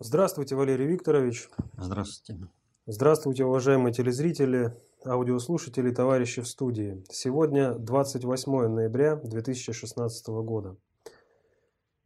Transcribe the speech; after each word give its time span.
Здравствуйте, 0.00 0.56
Валерий 0.56 0.86
Викторович. 0.86 1.48
Здравствуйте. 1.78 2.48
Здравствуйте, 2.86 3.44
уважаемые 3.44 3.92
телезрители, 3.92 4.74
аудиослушатели, 5.06 5.92
товарищи 5.92 6.42
в 6.42 6.48
студии. 6.48 7.04
Сегодня 7.08 7.74
28 7.74 8.66
ноября 8.66 9.14
2016 9.14 10.26
года. 10.26 10.76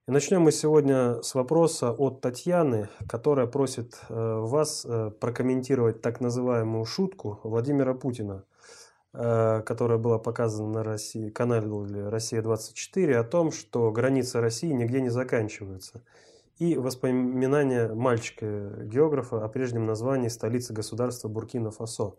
И 0.06 0.11
начнем 0.11 0.43
мы 0.43 0.52
сегодня 0.52 1.23
с 1.23 1.34
вопроса 1.34 1.91
от 1.91 2.20
Татьяны, 2.20 2.91
которая 3.09 3.46
просит 3.46 3.98
э, 4.11 4.14
вас 4.14 4.84
э, 4.84 5.11
прокомментировать 5.18 6.02
так 6.02 6.20
называемую 6.20 6.84
шутку 6.84 7.41
Владимира 7.43 7.95
Путина, 7.95 8.45
э, 9.14 9.62
которая 9.62 9.98
была 9.98 10.18
показана 10.18 10.68
на 10.68 10.84
России, 10.84 11.30
канале 11.30 12.09
«Россия-24» 12.11 13.14
о 13.14 13.25
том, 13.25 13.50
что 13.50 13.91
границы 13.92 14.41
России 14.42 14.73
нигде 14.73 15.00
не 15.00 15.11
заканчиваются. 15.11 16.02
И 16.59 16.77
воспоминания 16.77 17.93
мальчика-географа 17.95 19.45
о 19.45 19.48
прежнем 19.48 19.87
названии 19.87 20.29
столицы 20.29 20.73
государства 20.73 21.29
Буркина-Фасо, 21.29 22.15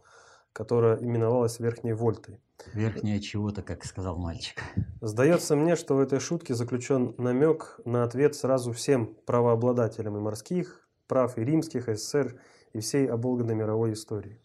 которая 0.53 0.97
именовалась 0.97 1.59
Верхней 1.59 1.93
Вольтой. 1.93 2.39
Верхняя 2.73 3.19
чего-то, 3.19 3.61
как 3.61 3.83
сказал 3.85 4.17
мальчик. 4.17 4.61
Сдается 5.01 5.55
мне, 5.55 5.75
что 5.75 5.95
в 5.95 5.99
этой 5.99 6.19
шутке 6.19 6.53
заключен 6.53 7.15
намек 7.17 7.79
на 7.83 8.03
ответ 8.03 8.35
сразу 8.35 8.71
всем 8.71 9.15
правообладателям 9.25 10.17
и 10.17 10.21
морских 10.21 10.87
прав, 11.09 11.37
и 11.37 11.43
римских, 11.43 11.89
СССР, 11.89 12.39
и 12.71 12.79
всей 12.79 13.07
оболганной 13.07 13.55
мировой 13.55 13.93
истории. 13.93 14.39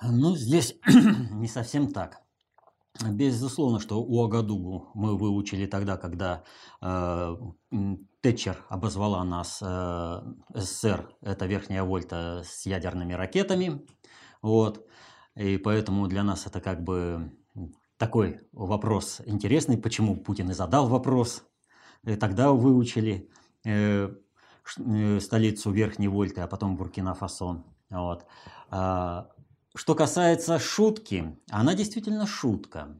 Ну, 0.00 0.34
здесь 0.36 0.76
не 1.32 1.48
совсем 1.48 1.92
так. 1.92 2.22
Безусловно, 3.10 3.78
что 3.78 4.02
у 4.02 4.24
Агадугу 4.24 4.90
мы 4.94 5.16
выучили 5.16 5.66
тогда, 5.66 5.96
когда 5.96 6.42
э, 6.80 7.36
Тэтчер 8.22 8.64
обозвала 8.68 9.22
нас 9.24 9.60
э, 9.62 10.20
СССР, 10.54 11.14
это 11.20 11.46
верхняя 11.46 11.84
вольта 11.84 12.42
с 12.44 12.66
ядерными 12.66 13.12
ракетами. 13.12 13.86
Вот. 14.42 14.84
И 15.36 15.58
поэтому 15.58 16.08
для 16.08 16.24
нас 16.24 16.46
это 16.46 16.60
как 16.60 16.82
бы 16.82 17.30
такой 17.98 18.40
вопрос 18.52 19.20
интересный, 19.26 19.78
почему 19.78 20.16
Путин 20.16 20.50
и 20.50 20.54
задал 20.54 20.88
вопрос. 20.88 21.44
И 22.04 22.16
тогда 22.16 22.50
выучили 22.52 23.30
э, 23.64 24.08
э, 24.78 25.20
столицу 25.20 25.70
Верхней 25.70 26.08
Вольты, 26.08 26.40
а 26.40 26.48
потом 26.48 26.76
Буркина-Фасо. 26.76 27.64
Вот. 27.90 28.26
А, 28.70 29.30
что 29.78 29.94
касается 29.94 30.58
шутки, 30.58 31.38
она 31.50 31.74
действительно 31.74 32.26
шутка. 32.26 32.96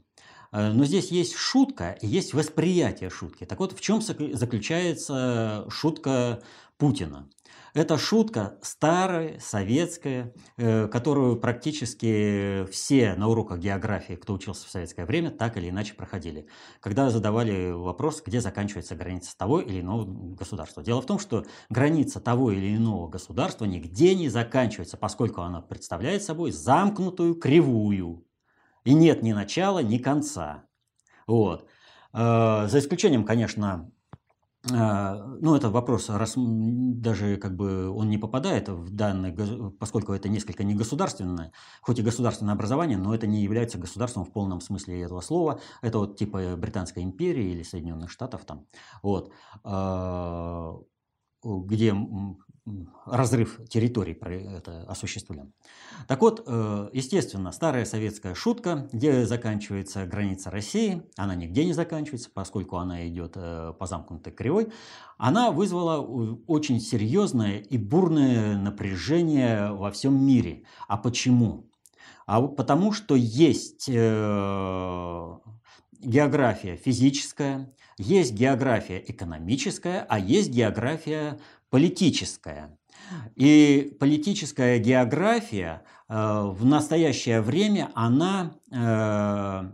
Э, 0.52 0.70
но 0.70 0.84
здесь 0.84 1.10
есть 1.10 1.34
шутка 1.34 1.98
и 2.00 2.06
есть 2.06 2.34
восприятие 2.34 3.10
шутки. 3.10 3.44
Так 3.44 3.58
вот, 3.58 3.76
в 3.76 3.80
чем 3.80 4.00
заключается 4.00 5.66
шутка 5.70 6.40
Путина? 6.76 7.28
Это 7.74 7.98
шутка 7.98 8.58
старая, 8.62 9.38
советская, 9.40 10.32
э, 10.56 10.88
которую 10.88 11.36
практически 11.36 12.66
все 12.70 13.14
на 13.14 13.28
уроках 13.28 13.58
географии, 13.58 14.14
кто 14.14 14.34
учился 14.34 14.66
в 14.66 14.70
советское 14.70 15.04
время, 15.04 15.30
так 15.30 15.56
или 15.56 15.68
иначе 15.68 15.94
проходили. 15.94 16.46
Когда 16.80 17.10
задавали 17.10 17.70
вопрос, 17.70 18.22
где 18.24 18.40
заканчивается 18.40 18.94
граница 18.94 19.36
того 19.36 19.60
или 19.60 19.80
иного 19.80 20.04
государства. 20.34 20.82
Дело 20.82 21.02
в 21.02 21.06
том, 21.06 21.18
что 21.18 21.44
граница 21.68 22.20
того 22.20 22.52
или 22.52 22.76
иного 22.76 23.08
государства 23.08 23.64
нигде 23.64 24.14
не 24.14 24.28
заканчивается, 24.28 24.96
поскольку 24.96 25.42
она 25.42 25.60
представляет 25.60 26.22
собой 26.22 26.52
замкнутую 26.52 27.34
кривую. 27.34 28.24
И 28.84 28.94
нет 28.94 29.22
ни 29.22 29.32
начала, 29.32 29.80
ни 29.80 29.98
конца. 29.98 30.64
Вот. 31.26 31.68
Э, 32.12 32.66
за 32.68 32.78
исключением, 32.78 33.24
конечно, 33.24 33.90
ну, 34.70 35.54
это 35.54 35.70
вопрос, 35.70 36.08
раз 36.10 36.34
даже 36.36 37.36
как 37.36 37.56
бы 37.56 37.88
он 37.88 38.10
не 38.10 38.18
попадает 38.18 38.68
в 38.68 38.94
данный, 38.94 39.32
поскольку 39.78 40.12
это 40.12 40.28
несколько 40.28 40.64
не 40.64 40.74
государственное, 40.74 41.52
хоть 41.80 41.98
и 41.98 42.02
государственное 42.02 42.54
образование, 42.54 42.98
но 42.98 43.14
это 43.14 43.26
не 43.26 43.42
является 43.42 43.78
государством 43.78 44.24
в 44.24 44.32
полном 44.32 44.60
смысле 44.60 45.00
этого 45.00 45.20
слова. 45.20 45.60
Это 45.82 45.98
вот 45.98 46.16
типа 46.16 46.56
Британской 46.56 47.02
империи 47.02 47.52
или 47.52 47.62
Соединенных 47.62 48.10
Штатов 48.10 48.44
там. 48.44 48.66
Вот. 49.02 49.32
А, 49.64 50.76
где 51.42 51.94
разрыв 53.06 53.60
территорий 53.68 54.14
это 54.14 54.84
осуществлен. 54.88 55.52
Так 56.06 56.20
вот, 56.20 56.44
э, 56.46 56.90
естественно, 56.92 57.52
старая 57.52 57.84
советская 57.84 58.34
шутка, 58.34 58.88
где 58.92 59.26
заканчивается 59.26 60.06
граница 60.06 60.50
России, 60.50 61.02
она 61.16 61.34
нигде 61.34 61.64
не 61.64 61.72
заканчивается, 61.72 62.30
поскольку 62.32 62.76
она 62.76 63.08
идет 63.08 63.32
э, 63.36 63.72
по 63.78 63.86
замкнутой 63.86 64.32
кривой, 64.32 64.72
она 65.16 65.50
вызвала 65.50 66.00
очень 66.46 66.80
серьезное 66.80 67.58
и 67.58 67.78
бурное 67.78 68.56
напряжение 68.58 69.72
во 69.72 69.90
всем 69.90 70.24
мире. 70.24 70.64
А 70.86 70.96
почему? 70.96 71.68
А 72.26 72.42
потому 72.42 72.92
что 72.92 73.14
есть 73.14 73.88
э, 73.88 75.38
география 76.00 76.76
физическая, 76.76 77.72
есть 77.98 78.32
география 78.32 79.02
экономическая, 79.04 80.06
а 80.08 80.18
есть 80.18 80.50
география 80.50 81.40
политическая. 81.70 82.78
И 83.36 83.96
политическая 83.98 84.78
география 84.78 85.82
э, 86.08 86.14
в 86.14 86.64
настоящее 86.64 87.40
время, 87.40 87.90
она 87.94 88.54
э, 88.70 89.70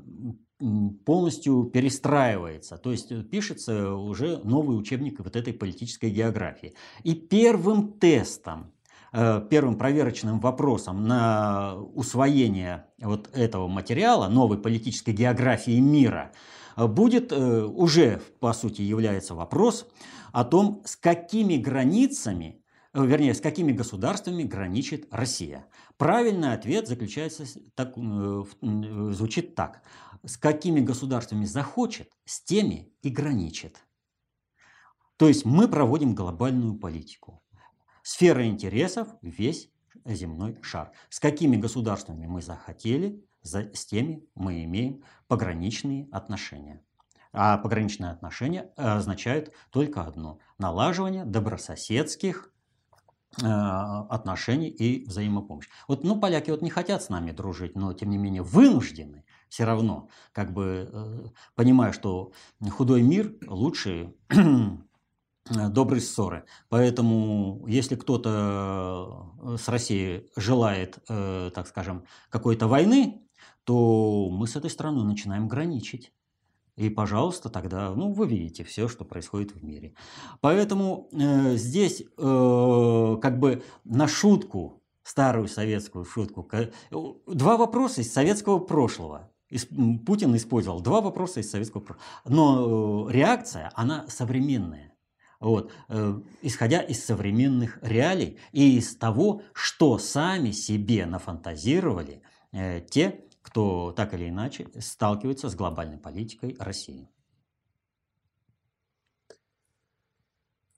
полностью 1.05 1.65
перестраивается. 1.65 2.77
То 2.77 2.93
есть 2.93 3.31
пишется 3.31 3.94
уже 3.94 4.38
новый 4.44 4.78
учебник 4.78 5.19
вот 5.19 5.37
этой 5.37 5.53
политической 5.53 6.10
географии. 6.10 6.75
И 7.03 7.15
первым 7.15 7.93
тестом, 7.94 8.72
э, 9.12 9.43
первым 9.50 9.76
проверочным 9.76 10.38
вопросом 10.38 11.06
на 11.06 11.76
усвоение 11.94 12.87
вот 13.00 13.31
этого 13.32 13.66
материала, 13.66 14.28
новой 14.28 14.59
политической 14.59 15.11
географии 15.12 15.78
мира, 15.81 16.32
будет 16.76 17.32
уже, 17.32 18.21
по 18.41 18.53
сути, 18.53 18.82
является 18.82 19.37
вопрос 19.37 19.87
о 20.34 20.45
том, 20.45 20.83
с 20.84 20.97
какими 20.97 21.56
границами, 21.56 22.61
э, 22.93 23.06
вернее, 23.06 23.34
с 23.34 23.41
какими 23.41 23.71
государствами 23.71 24.43
граничит 24.43 25.06
Россия. 25.12 25.69
Правильный 25.97 26.55
ответ 26.55 26.89
заключается, 26.89 27.45
так, 27.77 27.97
э, 27.97 28.00
э, 28.00 29.12
звучит 29.12 29.55
так. 29.55 29.83
С 30.25 30.37
какими 30.37 30.81
государствами 30.81 31.44
захочет, 31.44 32.11
с 32.25 32.43
теми 32.43 32.93
и 33.03 33.11
граничит. 33.11 33.87
То 35.19 35.28
есть 35.28 35.44
мы 35.44 35.69
проводим 35.69 36.17
глобальную 36.17 36.75
политику. 36.75 37.41
Сфера 38.03 38.44
интересов– 38.44 39.06
весь 39.23 39.71
земной 40.05 40.59
шар. 40.62 40.91
С 41.11 41.21
какими 41.21 41.56
государствами 41.56 42.27
мы 42.27 42.43
захотели, 42.43 43.25
с 43.44 43.87
теми 43.87 44.27
мы 44.34 44.65
имеем 44.65 45.05
пограничные 45.28 46.09
отношения. 46.11 46.83
А 47.34 47.59
пограничные 47.59 48.12
отношения 48.12 48.71
означают 48.77 49.53
только 49.71 50.05
одно– 50.05 50.39
налаживание 50.59 51.25
добрососедских 51.25 52.53
э, 53.43 53.45
отношений 53.45 54.69
и 54.69 55.05
взаимопомощи. 55.05 55.69
Вот, 55.89 56.05
ну, 56.05 56.21
поляки 56.21 56.53
вот 56.53 56.62
не 56.62 56.71
хотят 56.71 57.03
с 57.03 57.09
нами 57.09 57.33
дружить, 57.33 57.75
но, 57.75 57.93
тем 57.93 58.11
не 58.11 58.19
менее, 58.19 58.43
вынуждены 58.43 59.25
все 59.49 59.65
равно, 59.65 60.09
как 60.31 60.53
бы, 60.53 60.89
э, 60.93 61.27
понимая, 61.56 61.91
что 61.91 62.31
худой 62.71 63.03
мир 63.03 63.34
лучше 63.49 64.15
доброй 65.50 66.00
ссоры. 66.00 66.44
Поэтому, 66.69 67.65
если 67.67 67.97
кто-то 67.97 69.33
э, 69.43 69.56
с 69.56 69.69
Россией 69.69 70.31
желает, 70.37 71.00
так 71.09 71.67
скажем, 71.67 72.05
какой-то 72.31 72.69
войны, 72.69 73.23
то 73.65 74.28
мы 74.31 74.47
с 74.47 74.55
этой 74.55 74.71
страной 74.71 75.05
начинаем 75.05 75.49
граничить. 75.49 76.12
И, 76.76 76.91
пожалуйста, 76.91 77.50
тогда, 77.50 77.94
ну, 77.94 78.12
вы 78.12 78.26
видите 78.26 78.65
все, 78.65 78.88
что 78.88 79.05
происходит 79.05 79.53
в 79.53 79.62
мире. 79.62 79.94
Поэтому 80.41 81.09
э, 81.12 81.56
здесь 81.56 82.03
э, 82.03 83.17
как 83.23 83.38
бы 83.38 83.62
на 83.85 84.09
шутку, 84.09 84.82
старую 85.05 85.49
советскую 85.49 86.05
шутку, 86.05 86.49
два 87.26 87.56
вопроса 87.56 88.00
из 88.00 88.12
советского 88.12 88.59
прошлого. 88.59 89.31
Путин 90.05 90.35
использовал 90.35 90.81
два 90.81 91.00
вопроса 91.00 91.41
из 91.41 91.50
советского 91.50 91.81
прошлого. 91.81 92.05
Но 92.25 93.09
э, 93.09 93.12
реакция, 93.12 93.70
она 93.75 94.06
современная. 94.09 94.94
Вот, 95.38 95.70
э, 95.88 96.20
исходя 96.43 96.81
из 96.81 97.05
современных 97.05 97.79
реалий 97.82 98.38
и 98.53 98.79
из 98.79 98.97
того, 98.97 99.43
что 99.53 99.99
сами 99.99 100.50
себе 100.50 101.06
нафантазировали 101.06 102.23
э, 102.53 102.81
те, 102.81 103.20
кто 103.55 103.93
так 103.93 104.15
или 104.15 104.31
иначе 104.31 104.67
сталкивается 104.81 105.49
с 105.49 105.55
глобальной 105.55 105.97
политикой 105.97 106.56
России. 106.59 107.09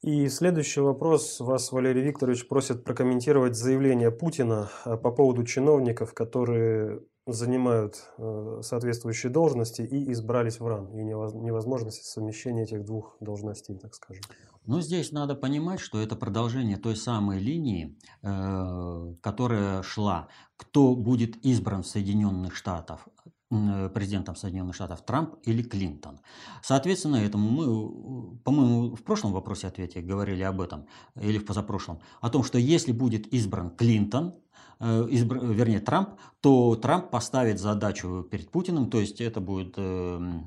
И 0.03 0.29
следующий 0.29 0.81
вопрос. 0.81 1.41
Вас, 1.41 1.73
Валерий 1.73 2.03
Викторович, 2.03 2.49
просит 2.49 2.85
прокомментировать 2.85 3.57
заявление 3.57 4.11
Путина 4.11 4.71
а, 4.85 4.97
по 4.97 5.11
поводу 5.11 5.45
чиновников, 5.45 6.13
которые 6.13 7.01
занимают 7.27 7.97
э, 8.19 8.61
соответствующие 8.63 9.33
должности 9.33 9.83
и 9.83 10.13
избрались 10.13 10.61
в 10.61 10.67
РАН, 10.67 10.93
и 10.93 11.03
невозможности 11.03 12.05
совмещения 12.05 12.63
этих 12.63 12.85
двух 12.85 13.17
должностей, 13.19 13.77
так 13.79 13.95
скажем. 13.95 14.23
Ну, 14.65 14.81
здесь 14.81 15.11
надо 15.11 15.35
понимать, 15.35 15.81
что 15.81 16.01
это 16.01 16.15
продолжение 16.15 16.77
той 16.77 16.95
самой 16.95 17.41
линии, 17.41 17.99
э, 18.23 19.15
которая 19.23 19.83
шла. 19.83 20.29
Кто 20.57 20.95
будет 20.95 21.37
избран 21.45 21.83
в 21.83 21.87
Соединенных 21.89 22.55
Штатах, 22.55 23.09
Э, 23.27 23.31
президентом 23.49 24.35
Соединенных 24.35 24.75
Штатов 24.75 25.05
Трамп 25.05 25.37
или 25.45 25.63
Клинтон. 25.63 26.19
Соответственно, 26.63 27.17
этому 27.17 27.49
мы, 27.49 28.37
по-моему, 28.39 28.97
в 28.97 29.05
прошлом 29.05 29.33
вопросе 29.33 29.69
ответе 29.69 30.01
говорили 30.01 30.43
об 30.43 30.61
этом, 30.61 30.87
или 31.15 31.39
в 31.39 31.47
позапрошлом, 31.47 32.01
о 32.21 32.29
том, 32.29 32.43
что 32.43 32.59
если 32.59 32.91
будет 32.91 33.33
избран 33.33 33.71
Клинтон, 33.71 34.35
э, 34.81 35.07
избр... 35.11 35.45
вернее 35.45 35.79
Трамп, 35.79 36.19
то 36.41 36.75
Трамп 36.75 37.11
поставит 37.11 37.61
задачу 37.61 38.27
перед 38.29 38.51
Путиным, 38.51 38.91
то 38.91 38.99
есть 38.99 39.21
это 39.21 39.41
будет 39.41 39.75
э, 39.77 40.41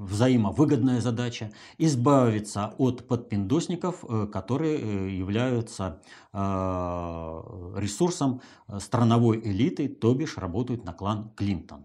взаимовыгодная 0.00 1.00
задача, 1.00 1.52
избавиться 1.78 2.74
от 2.78 3.06
подпиндосников, 3.06 4.04
которые 4.32 5.16
являются 5.16 6.02
ресурсом 6.32 8.40
страновой 8.80 9.38
элиты, 9.38 9.88
то 9.88 10.12
бишь 10.14 10.36
работают 10.36 10.84
на 10.84 10.92
клан 10.92 11.30
Клинтон. 11.36 11.84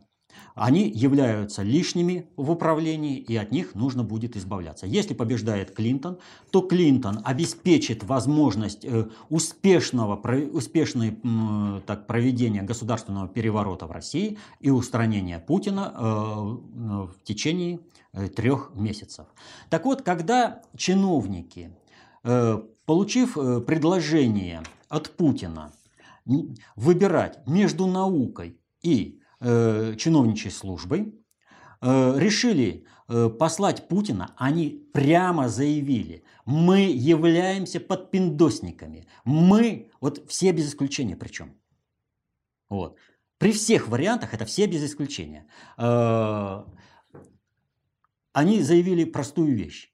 Они 0.55 0.89
являются 0.89 1.63
лишними 1.63 2.27
в 2.35 2.51
управлении, 2.51 3.17
и 3.17 3.35
от 3.35 3.51
них 3.51 3.75
нужно 3.75 4.03
будет 4.03 4.35
избавляться. 4.35 4.85
Если 4.85 5.13
побеждает 5.13 5.71
Клинтон, 5.71 6.19
то 6.51 6.61
Клинтон 6.61 7.21
обеспечит 7.23 8.03
возможность 8.03 8.85
э, 8.85 9.07
успешного, 9.29 10.15
успешной, 10.51 11.17
так, 11.85 12.07
проведения 12.07 12.61
государственного 12.63 13.27
переворота 13.27 13.87
в 13.87 13.91
России 13.91 14.37
и 14.59 14.69
устранения 14.69 15.39
Путина 15.39 15.93
э, 15.95 16.01
в 16.01 17.15
течение 17.23 17.79
э, 18.13 18.27
трех 18.27 18.71
месяцев. 18.75 19.27
Так 19.69 19.85
вот, 19.85 20.01
когда 20.01 20.61
чиновники, 20.75 21.71
получив 22.85 23.35
предложение 23.65 24.61
от 24.89 25.15
Путина 25.15 25.71
выбирать 26.75 27.45
между 27.47 27.87
наукой 27.87 28.57
и 28.81 29.18
э, 29.18 29.18
чиновничьей 29.41 30.51
службой, 30.51 31.13
э, 31.81 32.19
решили 32.19 32.85
э, 33.07 33.29
послать 33.29 33.87
Путина, 33.87 34.33
они 34.37 34.89
прямо 34.93 35.49
заявили, 35.49 36.23
мы 36.45 36.81
являемся 36.81 37.79
подпиндосниками, 37.79 39.07
мы, 39.23 39.91
вот 40.01 40.29
все 40.29 40.51
без 40.51 40.69
исключения 40.69 41.15
причем. 41.15 41.55
Вот. 42.69 42.97
При 43.37 43.53
всех 43.53 43.87
вариантах, 43.87 44.33
это 44.33 44.45
все 44.45 44.67
без 44.67 44.83
исключения, 44.83 45.47
э, 45.77 46.63
они 48.33 48.61
заявили 48.61 49.05
простую 49.05 49.55
вещь. 49.55 49.93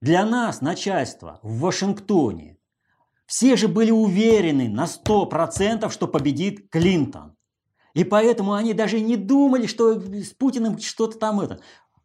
Для 0.00 0.24
нас, 0.24 0.60
начальство 0.62 1.40
в 1.42 1.60
Вашингтоне, 1.60 2.56
все 3.26 3.56
же 3.56 3.68
были 3.68 3.90
уверены 3.90 4.68
на 4.68 4.86
100%, 4.86 5.90
что 5.90 6.08
победит 6.08 6.70
Клинтон. 6.70 7.36
И 7.94 8.04
поэтому 8.04 8.54
они 8.54 8.74
даже 8.74 9.00
не 9.00 9.16
думали, 9.16 9.66
что 9.66 10.00
с 10.00 10.30
Путиным 10.30 10.78
что-то 10.78 11.18
там 11.18 11.40
это. 11.40 11.60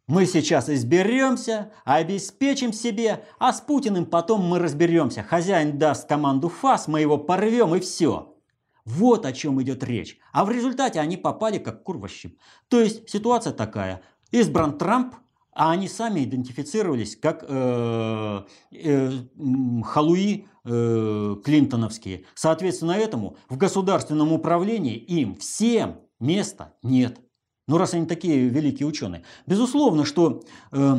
Мы 0.08 0.24
сейчас 0.26 0.70
изберемся, 0.70 1.72
обеспечим 1.84 2.72
себе, 2.72 3.24
а 3.40 3.52
с 3.52 3.60
Путиным 3.60 4.06
потом 4.06 4.44
мы 4.44 4.60
разберемся. 4.60 5.24
Хозяин 5.24 5.78
даст 5.78 6.08
команду 6.08 6.48
ФАС, 6.48 6.86
мы 6.86 7.00
его 7.00 7.18
порвем 7.18 7.74
и 7.74 7.80
все. 7.80 8.36
Вот 8.84 9.26
о 9.26 9.32
чем 9.32 9.60
идет 9.60 9.82
речь. 9.82 10.18
А 10.32 10.44
в 10.44 10.50
результате 10.50 11.00
они 11.00 11.16
попали 11.16 11.58
как 11.58 11.82
кур 11.82 12.08
щип. 12.08 12.38
То 12.68 12.80
есть 12.80 13.10
ситуация 13.10 13.52
такая. 13.52 14.00
Избран 14.30 14.78
Трамп, 14.78 15.16
а 15.56 15.70
они 15.70 15.88
сами 15.88 16.22
идентифицировались 16.22 17.16
как 17.16 17.44
э, 17.48 18.42
э, 18.72 19.10
халуи 19.84 20.46
э, 20.64 21.36
клинтоновские. 21.42 22.26
Соответственно 22.34 22.92
этому 22.92 23.38
в 23.48 23.56
государственном 23.56 24.32
управлении 24.32 24.96
им 24.96 25.34
всем 25.36 26.00
места 26.20 26.74
нет. 26.82 27.18
Ну 27.66 27.78
раз 27.78 27.94
они 27.94 28.06
такие 28.06 28.48
великие 28.48 28.86
ученые. 28.86 29.24
Безусловно, 29.46 30.04
что 30.04 30.42
э, 30.72 30.96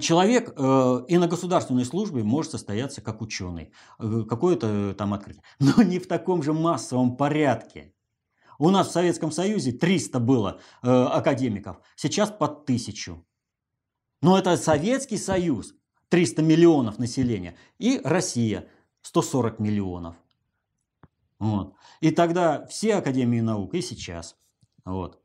человек 0.00 0.52
э, 0.56 1.04
и 1.06 1.18
на 1.18 1.28
государственной 1.28 1.84
службе 1.84 2.24
может 2.24 2.50
состояться 2.50 3.00
как 3.00 3.22
ученый, 3.22 3.70
э, 4.00 4.24
какое-то 4.28 4.92
там 4.98 5.14
открытие, 5.14 5.44
но 5.60 5.84
не 5.84 6.00
в 6.00 6.08
таком 6.08 6.42
же 6.42 6.52
массовом 6.52 7.16
порядке. 7.16 7.94
У 8.58 8.70
нас 8.70 8.88
в 8.88 8.92
Советском 8.92 9.30
Союзе 9.30 9.70
300 9.70 10.18
было 10.18 10.60
э, 10.82 10.90
академиков, 10.90 11.80
сейчас 11.94 12.30
под 12.30 12.66
тысячу. 12.66 13.24
Но 14.22 14.38
это 14.38 14.56
Советский 14.56 15.18
Союз, 15.18 15.74
300 16.08 16.42
миллионов 16.42 16.98
населения, 16.98 17.56
и 17.78 18.00
Россия, 18.02 18.68
140 19.02 19.58
миллионов. 19.58 20.16
Вот. 21.38 21.74
И 22.00 22.12
тогда 22.12 22.64
все 22.66 22.94
Академии 22.94 23.40
наук, 23.40 23.74
и 23.74 23.82
сейчас. 23.82 24.36
Вот. 24.84 25.20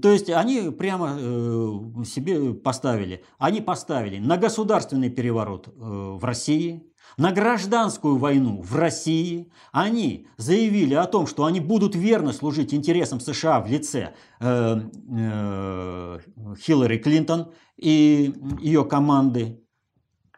То 0.00 0.10
есть 0.10 0.28
они 0.30 0.70
прямо 0.70 1.16
э, 1.18 2.04
себе 2.04 2.52
поставили, 2.54 3.24
они 3.38 3.60
поставили 3.60 4.18
на 4.18 4.36
государственный 4.36 5.10
переворот 5.10 5.68
э, 5.68 5.70
в 5.72 6.24
России, 6.24 6.91
на 7.16 7.32
гражданскую 7.32 8.16
войну 8.16 8.62
в 8.62 8.74
России. 8.76 9.50
Они 9.72 10.26
заявили 10.36 10.94
о 10.94 11.06
том, 11.06 11.26
что 11.26 11.44
они 11.44 11.60
будут 11.60 11.94
верно 11.94 12.32
служить 12.32 12.74
интересам 12.74 13.20
США 13.20 13.60
в 13.60 13.68
лице 13.68 14.14
э, 14.40 14.80
э, 15.10 16.18
Хиллари 16.58 16.98
Клинтон 16.98 17.52
и 17.76 18.34
ее 18.60 18.84
команды. 18.84 19.62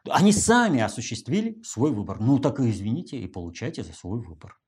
Они 0.08 0.32
сами 0.32 0.80
осуществили 0.80 1.60
свой 1.62 1.92
выбор. 1.92 2.20
Ну 2.20 2.38
так 2.38 2.60
и 2.60 2.70
извините, 2.70 3.18
и 3.18 3.26
получайте 3.26 3.82
за 3.82 3.92
свой 3.92 4.20
выбор. 4.20 4.58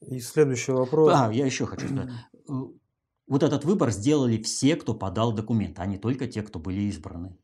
И 0.00 0.20
следующий 0.20 0.72
вопрос. 0.72 1.12
А, 1.14 1.32
я 1.32 1.46
еще 1.46 1.66
хочу 1.66 1.88
сказать. 1.88 2.10
Э, 2.48 2.52
вот 3.26 3.42
этот 3.42 3.64
выбор 3.64 3.90
сделали 3.90 4.40
все, 4.42 4.76
кто 4.76 4.94
подал 4.94 5.32
документы, 5.32 5.80
а 5.80 5.86
не 5.86 5.98
только 5.98 6.26
те, 6.26 6.42
кто 6.42 6.58
были 6.58 6.82
избраны. 6.82 7.38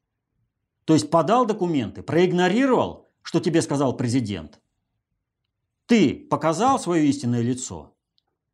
То 0.91 0.95
есть 0.95 1.09
подал 1.09 1.47
документы, 1.47 2.03
проигнорировал, 2.03 3.13
что 3.23 3.39
тебе 3.39 3.63
сказал 3.63 3.97
президент. 3.97 4.61
Ты 5.87 6.27
показал 6.29 6.81
свое 6.81 7.07
истинное 7.07 7.43
лицо. 7.43 7.95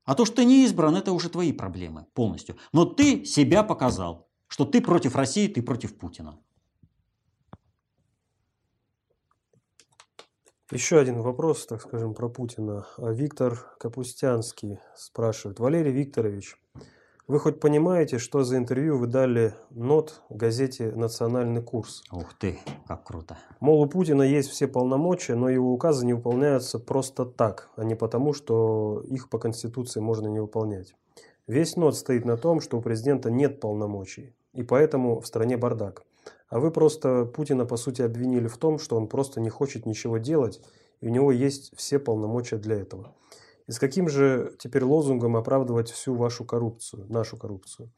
А 0.04 0.14
то, 0.14 0.26
что 0.26 0.36
ты 0.36 0.44
не 0.44 0.66
избран, 0.66 0.96
это 0.96 1.12
уже 1.12 1.30
твои 1.30 1.54
проблемы 1.54 2.04
полностью. 2.12 2.58
Но 2.74 2.84
ты 2.84 3.24
себя 3.24 3.62
показал, 3.62 4.28
что 4.48 4.66
ты 4.66 4.82
против 4.82 5.16
России, 5.16 5.48
ты 5.48 5.62
против 5.62 5.96
Путина. 5.96 6.38
Еще 10.70 10.98
один 10.98 11.22
вопрос, 11.22 11.64
так 11.64 11.80
скажем, 11.80 12.12
про 12.12 12.28
Путина. 12.28 12.86
Виктор 12.98 13.56
Капустянский 13.80 14.78
спрашивает. 14.94 15.58
Валерий 15.58 15.90
Викторович, 15.90 16.58
вы 17.28 17.40
хоть 17.40 17.58
понимаете, 17.58 18.18
что 18.18 18.44
за 18.44 18.56
интервью 18.56 18.98
вы 18.98 19.08
дали 19.08 19.54
НОТ 19.70 20.22
газете 20.30 20.92
«Национальный 20.94 21.62
курс»? 21.62 22.04
Ух 22.12 22.34
ты, 22.38 22.58
как 22.86 23.04
круто. 23.04 23.36
Мол, 23.58 23.82
у 23.82 23.86
Путина 23.86 24.22
есть 24.22 24.50
все 24.50 24.68
полномочия, 24.68 25.34
но 25.34 25.48
его 25.48 25.72
указы 25.72 26.06
не 26.06 26.14
выполняются 26.14 26.78
просто 26.78 27.24
так, 27.24 27.70
а 27.76 27.84
не 27.84 27.96
потому, 27.96 28.32
что 28.32 29.02
их 29.08 29.28
по 29.28 29.38
Конституции 29.38 30.00
можно 30.00 30.28
не 30.28 30.40
выполнять. 30.40 30.94
Весь 31.48 31.76
НОТ 31.76 31.96
стоит 31.96 32.24
на 32.24 32.36
том, 32.36 32.60
что 32.60 32.78
у 32.78 32.80
президента 32.80 33.30
нет 33.30 33.60
полномочий, 33.60 34.34
и 34.52 34.62
поэтому 34.62 35.20
в 35.20 35.26
стране 35.26 35.56
бардак. 35.56 36.04
А 36.48 36.60
вы 36.60 36.70
просто 36.70 37.24
Путина, 37.24 37.66
по 37.66 37.76
сути, 37.76 38.02
обвинили 38.02 38.46
в 38.46 38.56
том, 38.56 38.78
что 38.78 38.96
он 38.96 39.08
просто 39.08 39.40
не 39.40 39.50
хочет 39.50 39.84
ничего 39.84 40.18
делать, 40.18 40.60
и 41.00 41.08
у 41.08 41.10
него 41.10 41.32
есть 41.32 41.76
все 41.76 41.98
полномочия 41.98 42.56
для 42.56 42.76
этого. 42.76 43.14
И 43.68 43.72
с 43.72 43.78
каким 43.78 44.08
же 44.08 44.54
теперь 44.58 44.84
лозунгом 44.84 45.36
оправдывать 45.36 45.90
всю 45.90 46.14
вашу 46.14 46.44
коррупцию, 46.44 47.06
нашу 47.08 47.36
коррупцию? 47.36 47.90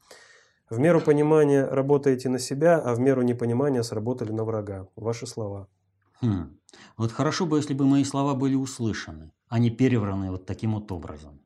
В 0.69 0.79
меру 0.79 1.01
понимания 1.01 1.65
работаете 1.65 2.29
на 2.29 2.39
себя, 2.39 2.79
а 2.79 2.93
в 2.93 2.99
меру 2.99 3.21
непонимания 3.21 3.83
сработали 3.83 4.31
на 4.31 4.43
врага. 4.43 4.87
Ваши 4.95 5.25
слова. 5.27 5.67
Хм. 6.21 6.57
Вот 6.97 7.11
хорошо 7.11 7.45
бы, 7.45 7.57
если 7.57 7.73
бы 7.73 7.85
мои 7.85 8.03
слова 8.03 8.35
были 8.35 8.55
услышаны, 8.55 9.31
а 9.47 9.59
не 9.59 9.69
перевраны 9.69 10.31
вот 10.31 10.45
таким 10.45 10.75
вот 10.75 10.91
образом. 10.91 11.39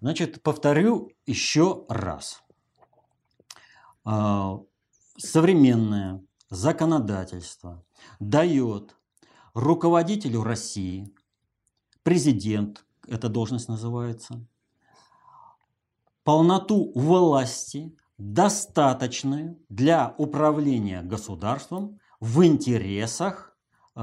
Значит, 0.00 0.42
повторю 0.42 1.12
еще 1.26 1.84
раз. 1.88 2.42
А, 4.04 4.60
современное 5.18 6.22
законодательство 6.50 7.84
дает 8.20 8.96
руководителю 9.54 10.42
России, 10.42 11.12
президент, 12.02 12.84
эта 13.08 13.28
должность 13.28 13.68
называется, 13.68 14.46
полноту 16.24 16.92
власти 16.94 17.96
достаточную 18.18 19.58
для 19.68 20.14
управления 20.18 21.02
государством 21.02 21.98
в 22.20 22.44
интересах 22.44 23.56
э, 23.96 24.00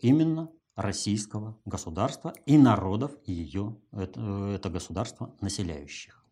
именно 0.00 0.50
российского 0.76 1.58
государства 1.64 2.32
и 2.46 2.56
народов 2.56 3.12
ее, 3.24 3.76
это, 3.92 4.20
это 4.54 4.70
государство 4.70 5.34
населяющих. 5.40 6.24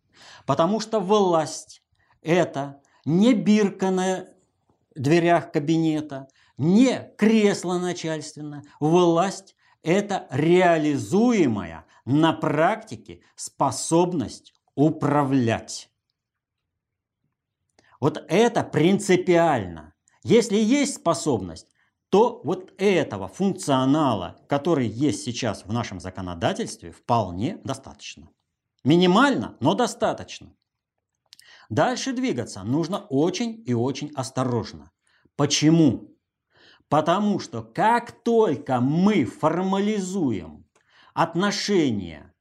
Потому 0.45 0.79
что 0.79 0.99
власть– 0.99 1.83
это 2.21 2.81
не 3.05 3.33
бирка 3.33 3.91
на 3.91 4.27
дверях 4.95 5.51
кабинета, 5.51 6.27
не 6.57 7.11
кресло 7.17 7.77
начальственное. 7.79 8.63
Власть– 8.79 9.55
это 9.83 10.27
реализуемая 10.31 11.85
на 12.05 12.33
практике 12.33 13.21
способность 13.35 14.53
управлять. 14.75 15.89
Вот 17.99 18.23
это 18.27 18.63
принципиально. 18.63 19.93
Если 20.23 20.57
есть 20.57 20.95
способность, 20.95 21.67
то 22.09 22.41
вот 22.43 22.73
этого 22.77 23.27
функционала, 23.27 24.43
который 24.49 24.87
есть 24.87 25.23
сейчас 25.23 25.65
в 25.65 25.71
нашем 25.71 25.99
законодательстве, 25.99 26.91
вполне 26.91 27.57
достаточно. 27.63 28.29
Минимально, 28.83 29.55
но 29.59 29.75
достаточно. 29.75 30.53
Дальше 31.69 32.11
двигаться 32.11 32.63
нужно 32.63 32.99
очень 32.99 33.63
и 33.65 33.73
очень 33.73 34.11
осторожно. 34.15 34.91
Почему? 35.37 36.17
Потому 36.91 37.39
что 37.39 37.61
как 37.61 38.11
только 38.11 38.81
мы 38.81 39.23
формализуем 39.23 40.65
отношения, 41.13 42.33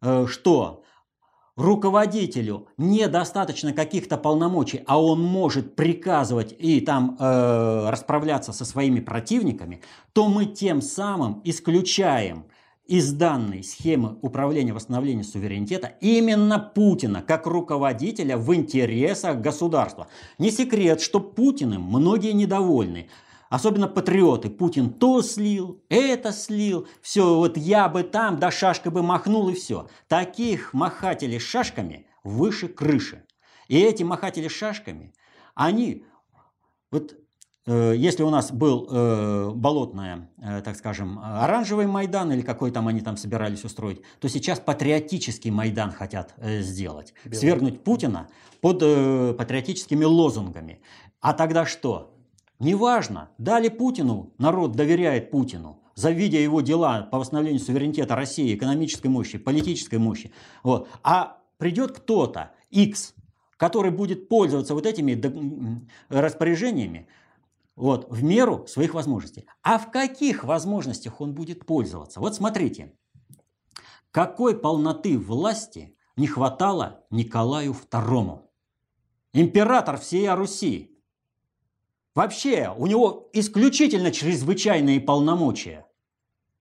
э, 0.00 0.24
что 0.26 0.82
руководителю 1.56 2.68
недостаточно 2.78 3.74
каких-то 3.74 4.16
полномочий, 4.16 4.82
а 4.86 4.98
он 4.98 5.20
может 5.22 5.76
приказывать 5.76 6.54
и 6.58 6.80
там 6.80 7.18
э, 7.20 7.90
расправляться 7.90 8.54
со 8.54 8.64
своими 8.64 9.00
противниками, 9.00 9.82
то 10.14 10.26
мы 10.26 10.46
тем 10.46 10.80
самым 10.80 11.42
исключаем 11.44 12.46
из 12.86 13.12
данной 13.12 13.62
схемы 13.62 14.16
управления 14.22 14.72
восстановления 14.72 15.22
суверенитета 15.22 15.92
именно 16.00 16.58
Путина 16.58 17.20
как 17.20 17.46
руководителя 17.46 18.38
в 18.38 18.54
интересах 18.54 19.42
государства. 19.42 20.06
Не 20.38 20.50
секрет, 20.50 21.02
что 21.02 21.20
Путиным 21.20 21.82
многие 21.82 22.32
недовольны. 22.32 23.10
Особенно 23.52 23.86
патриоты. 23.86 24.48
Путин 24.48 24.88
то 24.88 25.20
слил, 25.20 25.84
это 25.90 26.32
слил. 26.32 26.88
Все, 27.02 27.34
вот 27.34 27.58
я 27.58 27.90
бы 27.90 28.02
там, 28.02 28.38
да 28.38 28.50
шашкой 28.50 28.92
бы 28.92 29.02
махнул 29.02 29.50
и 29.50 29.52
все. 29.52 29.90
Таких 30.08 30.72
махателей 30.72 31.38
шашками 31.38 32.06
выше 32.24 32.68
крыши. 32.68 33.26
И 33.68 33.78
эти 33.78 34.04
махатели 34.04 34.48
шашками, 34.48 35.12
они, 35.54 36.06
вот 36.90 37.14
э, 37.66 37.92
если 37.94 38.22
у 38.22 38.30
нас 38.30 38.50
был 38.50 38.88
э, 38.90 39.50
болотная, 39.54 40.30
э, 40.38 40.62
так 40.62 40.74
скажем, 40.74 41.18
оранжевый 41.22 41.86
Майдан 41.86 42.32
или 42.32 42.40
какой 42.40 42.70
там 42.70 42.88
они 42.88 43.02
там 43.02 43.18
собирались 43.18 43.64
устроить, 43.64 44.00
то 44.18 44.28
сейчас 44.28 44.60
патриотический 44.60 45.50
Майдан 45.50 45.90
хотят 45.90 46.32
э, 46.38 46.62
сделать. 46.62 47.12
Белый. 47.26 47.36
Свергнуть 47.36 47.84
Путина 47.84 48.28
под 48.62 48.78
э, 48.82 49.34
патриотическими 49.36 50.04
лозунгами. 50.04 50.80
А 51.20 51.34
тогда 51.34 51.66
что? 51.66 52.11
Неважно, 52.62 53.30
дали 53.38 53.68
Путину, 53.68 54.34
народ 54.38 54.72
доверяет 54.72 55.32
Путину, 55.32 55.82
завидя 55.96 56.38
его 56.38 56.60
дела 56.60 57.02
по 57.02 57.18
восстановлению 57.18 57.60
суверенитета 57.60 58.14
России, 58.14 58.54
экономической 58.54 59.08
мощи, 59.08 59.36
политической 59.36 59.96
мощи. 59.98 60.32
Вот. 60.62 60.88
А 61.02 61.38
придет 61.58 61.90
кто-то, 61.90 62.52
X, 62.70 63.14
который 63.56 63.90
будет 63.90 64.28
пользоваться 64.28 64.74
вот 64.74 64.86
этими 64.86 65.20
распоряжениями 66.08 67.08
вот, 67.74 68.08
в 68.08 68.22
меру 68.22 68.64
своих 68.68 68.94
возможностей. 68.94 69.44
А 69.64 69.76
в 69.78 69.90
каких 69.90 70.44
возможностях 70.44 71.20
он 71.20 71.34
будет 71.34 71.66
пользоваться? 71.66 72.20
Вот 72.20 72.36
смотрите, 72.36 72.92
какой 74.12 74.56
полноты 74.56 75.18
власти 75.18 75.96
не 76.16 76.28
хватало 76.28 77.04
Николаю 77.10 77.74
II. 77.90 78.40
Император 79.32 79.98
всей 79.98 80.28
Руси, 80.30 80.91
Вообще, 82.14 82.72
у 82.76 82.86
него 82.86 83.30
исключительно 83.32 84.12
чрезвычайные 84.12 85.00
полномочия. 85.00 85.86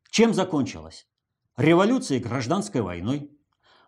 Чем 0.10 0.34
закончилось? 0.34 1.08
Революцией 1.58 2.22
и 2.22 2.24
гражданской 2.24 2.82
войной. 2.82 3.32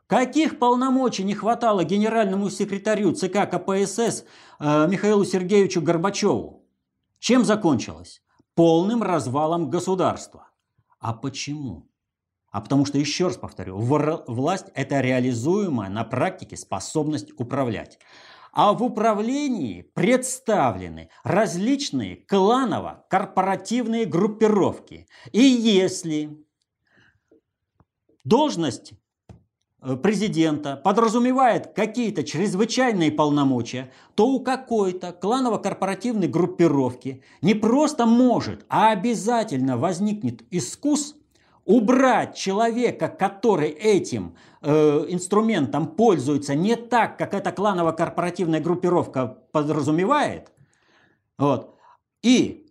Каких 0.07 0.59
полномочий 0.59 1.23
не 1.23 1.33
хватало 1.33 1.85
генеральному 1.85 2.49
секретарю 2.49 3.13
ЦК 3.13 3.49
КПСС 3.49 4.25
э, 4.59 4.87
Михаилу 4.89 5.23
Сергеевичу 5.23 5.81
Горбачеву? 5.81 6.67
Чем 7.19 7.45
закончилось? 7.45 8.21
Полным 8.55 9.01
развалом 9.01 9.69
государства. 9.69 10.49
А 10.99 11.13
почему? 11.13 11.89
А 12.51 12.59
потому 12.59 12.85
что, 12.85 12.97
еще 12.97 13.27
раз 13.27 13.37
повторю, 13.37 13.77
власть– 13.79 14.67
это 14.75 14.99
реализуемая 14.99 15.89
на 15.89 16.03
практике 16.03 16.57
способность 16.57 17.31
управлять 17.39 17.97
а 18.53 18.73
в 18.73 18.83
управлении 18.83 19.81
представлены 19.81 21.09
различные 21.23 22.15
кланово-корпоративные 22.15 24.05
группировки. 24.05 25.07
И 25.31 25.41
если 25.41 26.37
должность 28.23 28.93
э, 29.81 29.95
президента 29.95 30.77
подразумевает 30.77 31.73
какие-то 31.73 32.23
чрезвычайные 32.23 33.11
полномочия, 33.11 33.91
то 34.13 34.27
у 34.27 34.39
какой-то 34.39 35.13
кланово-корпоративной 35.13 36.27
группировки 36.27 37.23
не 37.41 37.55
просто 37.55 38.05
может, 38.05 38.65
а 38.69 38.91
обязательно 38.91 39.77
возникнет 39.77 40.43
искус 40.51 41.15
убрать 41.65 42.35
человека, 42.35 43.07
который 43.07 43.69
этим 43.69 44.35
э, 44.61 45.05
инструментом 45.09 45.87
пользуется 45.87 46.55
не 46.55 46.75
так, 46.75 47.17
как 47.17 47.33
эта 47.33 47.51
кланово-корпоративная 47.51 48.59
группировка 48.59 49.27
подразумевает, 49.51 50.51
вот, 51.37 51.75
и 52.21 52.67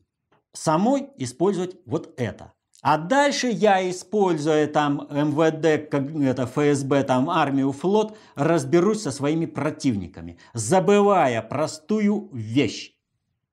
самой 0.53 1.11
использовать 1.17 1.77
вот 1.87 2.13
это. 2.17 2.53
А 2.83 2.99
дальше 2.99 3.47
я, 3.47 3.89
используя 3.89 4.67
там 4.67 5.07
МВД, 5.09 5.89
как 5.89 6.11
это 6.17 6.47
ФСБ, 6.47 7.05
там 7.05 7.31
армию, 7.31 7.71
флот, 7.71 8.19
разберусь 8.35 9.03
со 9.03 9.13
своими 9.13 9.47
противниками, 9.47 10.39
забывая 10.53 11.41
простую 11.43 12.29
вещь, 12.33 12.97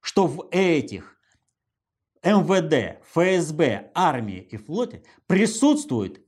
что 0.01 0.25
в 0.25 0.47
этих 0.49 1.18
МВД, 2.23 2.99
ФСБ, 3.13 3.91
армии 3.93 4.47
и 4.51 4.57
флоте 4.57 5.03
присутствуют, 5.27 6.19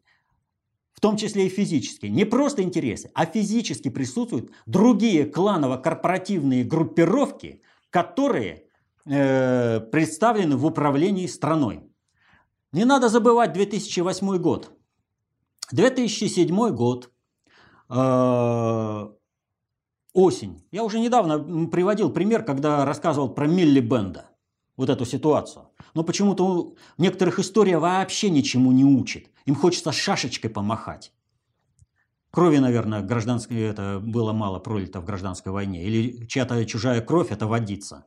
в 0.94 1.00
том 1.02 1.18
числе 1.18 1.48
и 1.48 1.50
физически, 1.50 2.06
не 2.06 2.26
просто 2.26 2.62
интересы, 2.64 3.12
а 3.14 3.26
физически 3.26 3.90
присутствуют 3.90 4.52
другие 4.66 5.26
кланово-корпоративные 5.26 6.64
группировки, 6.64 7.62
которые 7.90 8.68
э, 9.06 9.80
представлены 9.92 10.56
в 10.56 10.66
управлении 10.66 11.28
страной. 11.28 11.84
Не 12.72 12.86
надо 12.86 13.10
забывать 13.10 13.52
2008 13.52 14.38
год. 14.38 14.72
2007 15.72 16.70
год, 16.70 17.12
э, 17.90 19.10
осень. 20.14 20.64
Я 20.72 20.84
уже 20.84 21.00
недавно 21.00 21.68
приводил 21.68 22.12
пример, 22.12 22.44
когда 22.44 22.86
рассказывал 22.86 23.34
про 23.34 23.48
Милли 23.48 23.82
Бенда 23.82 24.30
вот 24.78 24.90
эту 24.90 25.06
ситуацию. 25.06 25.71
Но 25.94 26.04
почему-то 26.04 26.76
некоторых 26.98 27.40
история 27.40 27.78
вообще 27.78 28.30
ничему 28.30 28.72
не 28.72 28.86
учит. 28.86 29.30
Им 29.46 29.56
хочется 29.56 29.92
шашечкой 29.92 30.50
помахать. 30.50 31.12
Крови, 32.32 32.60
наверное, 32.60 33.02
гражданской, 33.02 33.60
это 33.60 34.00
было 34.02 34.32
мало 34.32 34.60
пролито 34.60 35.02
в 35.02 35.06
гражданской 35.06 35.52
войне. 35.52 35.84
Или 35.84 36.26
чья-то 36.28 36.64
чужая 36.66 37.02
кровь– 37.02 37.28
это 37.32 37.46
водится. 37.46 38.06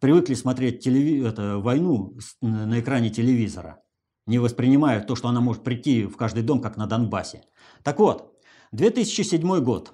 Привыкли 0.00 0.34
смотреть 0.34 0.80
телеви... 0.80 1.22
это, 1.22 1.58
войну 1.58 2.16
на 2.40 2.80
экране 2.80 3.10
телевизора, 3.10 3.82
не 4.26 4.38
воспринимая 4.38 5.02
то, 5.02 5.14
что 5.14 5.28
она 5.28 5.40
может 5.40 5.62
прийти 5.62 6.04
в 6.04 6.16
каждый 6.16 6.42
дом, 6.42 6.60
как 6.60 6.76
на 6.78 6.86
Донбассе. 6.86 7.44
Так 7.82 7.98
вот, 7.98 8.34
2007 8.72 9.60
год. 9.60 9.92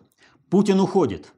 Путин 0.48 0.80
уходит. 0.80 1.32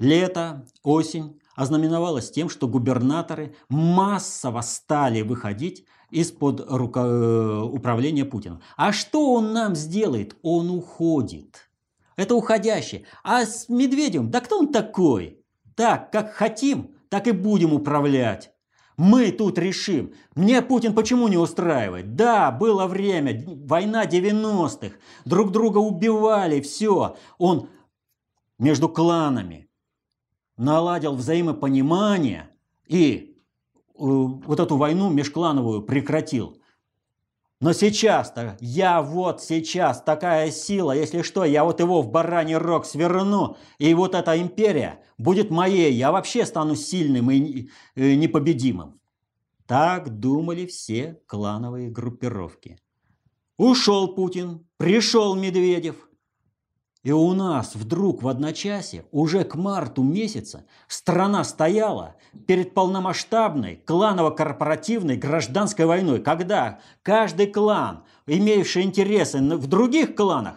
Лето, 0.00 0.66
осень 0.82 1.38
ознаменовалось 1.54 2.30
тем, 2.30 2.48
что 2.48 2.66
губернаторы 2.66 3.54
массово 3.68 4.62
стали 4.62 5.20
выходить 5.20 5.84
из-под 6.10 6.64
руко... 6.68 7.00
Э, 7.00 7.60
управления 7.62 8.24
Путина. 8.24 8.62
А 8.78 8.92
что 8.92 9.34
он 9.34 9.52
нам 9.52 9.76
сделает? 9.76 10.36
Он 10.42 10.70
уходит. 10.70 11.70
Это 12.16 12.34
уходящий. 12.34 13.04
А 13.22 13.44
с 13.44 13.68
Медведем, 13.68 14.30
да 14.30 14.40
кто 14.40 14.58
он 14.58 14.72
такой? 14.72 15.44
Так, 15.76 16.10
как 16.10 16.32
хотим, 16.32 16.94
так 17.10 17.26
и 17.26 17.32
будем 17.32 17.74
управлять. 17.74 18.52
Мы 18.96 19.30
тут 19.32 19.58
решим. 19.58 20.14
Мне 20.34 20.62
Путин 20.62 20.94
почему 20.94 21.28
не 21.28 21.36
устраивает? 21.36 22.16
Да, 22.16 22.50
было 22.50 22.86
время, 22.86 23.44
война 23.46 24.06
90-х, 24.06 24.96
друг 25.26 25.52
друга 25.52 25.78
убивали, 25.78 26.60
все. 26.60 27.16
Он 27.38 27.68
между 28.58 28.88
кланами, 28.90 29.69
наладил 30.60 31.14
взаимопонимание 31.14 32.50
и 32.86 33.34
э, 33.34 33.92
вот 33.98 34.60
эту 34.60 34.76
войну 34.76 35.10
межклановую 35.10 35.82
прекратил. 35.82 36.58
Но 37.60 37.72
сейчас-то, 37.72 38.56
я 38.60 39.02
вот 39.02 39.42
сейчас 39.42 40.02
такая 40.02 40.50
сила, 40.50 40.92
если 40.92 41.22
что, 41.22 41.44
я 41.44 41.64
вот 41.64 41.80
его 41.80 42.02
в 42.02 42.10
бараний 42.10 42.56
рог 42.56 42.84
сверну, 42.84 43.56
и 43.78 43.92
вот 43.94 44.14
эта 44.14 44.40
империя 44.40 45.02
будет 45.18 45.50
моей, 45.50 45.92
я 45.92 46.12
вообще 46.12 46.44
стану 46.44 46.74
сильным 46.74 47.30
и 47.30 47.70
э, 47.94 48.14
непобедимым. 48.14 49.00
Так 49.66 50.18
думали 50.18 50.66
все 50.66 51.20
клановые 51.26 51.90
группировки. 51.90 52.78
Ушел 53.56 54.14
Путин, 54.14 54.66
пришел 54.76 55.34
Медведев– 55.34 55.96
и 57.02 57.12
у 57.12 57.32
нас 57.32 57.74
вдруг 57.74 58.22
в 58.22 58.28
одночасье, 58.28 59.06
уже 59.10 59.44
к 59.44 59.54
марту 59.54 60.02
месяца, 60.02 60.66
страна 60.86 61.44
стояла 61.44 62.16
перед 62.46 62.74
полномасштабной 62.74 63.76
кланово-корпоративной 63.76 65.16
гражданской 65.16 65.86
войной, 65.86 66.20
когда 66.20 66.80
каждый 67.02 67.46
клан, 67.46 68.04
имеющий 68.26 68.82
интересы 68.82 69.38
в 69.38 69.66
других 69.66 70.14
кланах, 70.14 70.56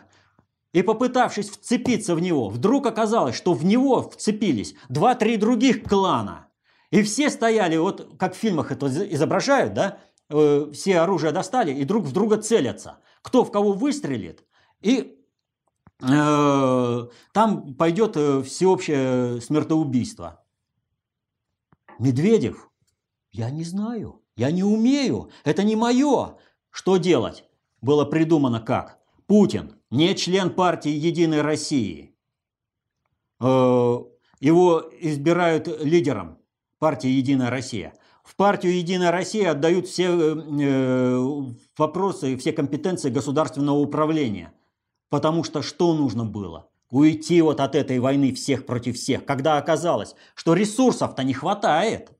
и 0.73 0.81
попытавшись 0.81 1.49
вцепиться 1.49 2.15
в 2.15 2.19
него, 2.19 2.49
вдруг 2.49 2.87
оказалось, 2.87 3.35
что 3.35 3.53
в 3.53 3.63
него 3.63 4.01
вцепились 4.09 4.75
два-три 4.89 5.37
других 5.37 5.83
клана. 5.83 6.47
И 6.91 7.03
все 7.03 7.29
стояли, 7.29 7.77
вот 7.77 8.15
как 8.19 8.33
в 8.33 8.37
фильмах 8.37 8.71
это 8.71 8.87
изображают, 8.87 9.73
да, 9.73 9.99
э, 10.29 10.71
все 10.73 10.99
оружие 10.99 11.31
достали 11.31 11.71
и 11.71 11.85
друг 11.85 12.05
в 12.05 12.11
друга 12.11 12.37
целятся. 12.37 12.97
Кто 13.21 13.45
в 13.45 13.51
кого 13.51 13.71
выстрелит, 13.71 14.43
и 14.81 15.22
там 16.03 17.75
пойдет 17.75 18.17
э, 18.17 18.41
всеобщее 18.43 19.39
смертоубийство. 19.39 20.43
Медведев, 21.97 22.69
я 23.31 23.49
не 23.49 23.63
знаю, 23.63 24.21
я 24.35 24.51
не 24.51 24.63
умею, 24.63 25.29
это 25.45 25.63
не 25.63 25.75
мое. 25.75 26.37
Что 26.71 26.97
делать? 26.97 27.45
Было 27.81 28.03
придумано 28.03 28.59
как? 28.59 28.99
Путин 29.27 29.75
не 29.91 30.13
член 30.15 30.53
партии 30.53 30.91
Единой 30.91 31.41
России. 31.41 32.17
Э, 33.39 33.99
его 34.41 34.83
избирают 34.99 35.67
лидером 35.81 36.37
партии 36.79 37.09
Единая 37.09 37.49
Россия. 37.49 37.93
В 38.25 38.35
партию 38.35 38.77
Единая 38.77 39.11
Россия 39.11 39.51
отдают 39.51 39.87
все 39.87 40.09
вопросы, 41.77 42.35
все 42.37 42.51
компетенции 42.51 43.09
государственного 43.09 43.77
управления– 43.77 44.51
Потому 45.09 45.43
что 45.43 45.61
что 45.61 45.93
нужно 45.93 46.25
было? 46.25 46.69
Уйти 46.89 47.41
вот 47.41 47.59
от 47.59 47.75
этой 47.75 47.99
войны 47.99 48.33
всех 48.33 48.65
против 48.65 48.97
всех, 48.97 49.25
когда 49.25 49.57
оказалось, 49.57 50.15
что 50.35 50.53
ресурсов-то 50.53 51.23
не 51.23 51.33
хватает, 51.33 52.11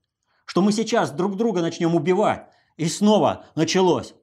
что 0.46 0.62
мы 0.62 0.72
сейчас 0.72 1.12
друг 1.12 1.36
друга 1.36 1.60
начнем 1.60 1.94
убивать. 1.94 2.48
И 2.76 2.86
снова 2.86 3.44
началось. 3.54 4.14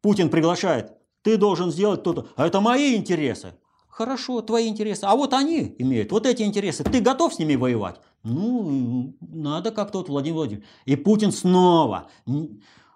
Путин 0.00 0.28
приглашает, 0.28 0.92
ты 1.22 1.36
должен 1.36 1.72
сделать 1.72 2.02
то-то, 2.02 2.28
а 2.36 2.46
это 2.46 2.60
мои 2.60 2.94
интересы. 2.94 3.54
Хорошо, 3.88 4.42
твои 4.42 4.68
интересы. 4.68 5.04
А 5.04 5.14
вот 5.16 5.32
они 5.32 5.74
имеют 5.78 6.12
вот 6.12 6.26
эти 6.26 6.42
интересы. 6.42 6.84
Ты 6.84 7.00
готов 7.00 7.34
с 7.34 7.38
ними 7.38 7.54
воевать? 7.54 8.00
Ну, 8.22 9.16
надо 9.20 9.70
как-то 9.70 9.98
вот 9.98 10.08
Владимир 10.08 10.36
Владимирович. 10.36 10.68
И 10.84 10.96
Путин 10.96 11.32
снова, 11.32 12.08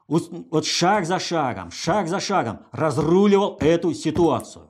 вот 0.06 0.64
шаг 0.64 1.06
за 1.06 1.18
шагом, 1.18 1.70
шаг 1.70 2.08
за 2.08 2.20
шагом 2.20 2.60
разруливал 2.72 3.56
эту 3.60 3.94
ситуацию 3.94 4.67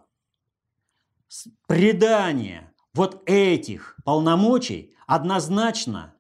предание 1.67 2.73
вот 2.95 3.23
этих 3.27 3.97
полномочий 4.05 4.95
однозначно 5.07 6.15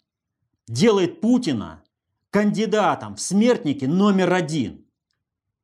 делает 0.66 1.20
Путина 1.20 1.82
кандидатом 2.30 3.16
в 3.16 3.20
смертники 3.20 3.84
номер 3.84 4.32
один. 4.32 4.84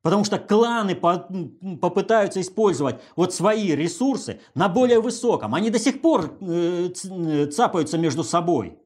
Потому 0.01 0.23
что 0.23 0.37
кланы 0.37 0.95
попытаются 0.95 2.39
использовать 2.39 3.01
вот 3.15 3.33
свои 3.33 3.75
ресурсы 3.75 4.39
на 4.53 4.69
более 4.69 4.99
высоком. 4.99 5.55
Они 5.55 5.71
до 5.71 5.79
сих 5.79 6.01
пор 6.01 6.37
э, 6.41 6.89
э, 6.89 7.45
цапаются 7.47 7.97
между 7.97 8.23
собой. 8.23 8.77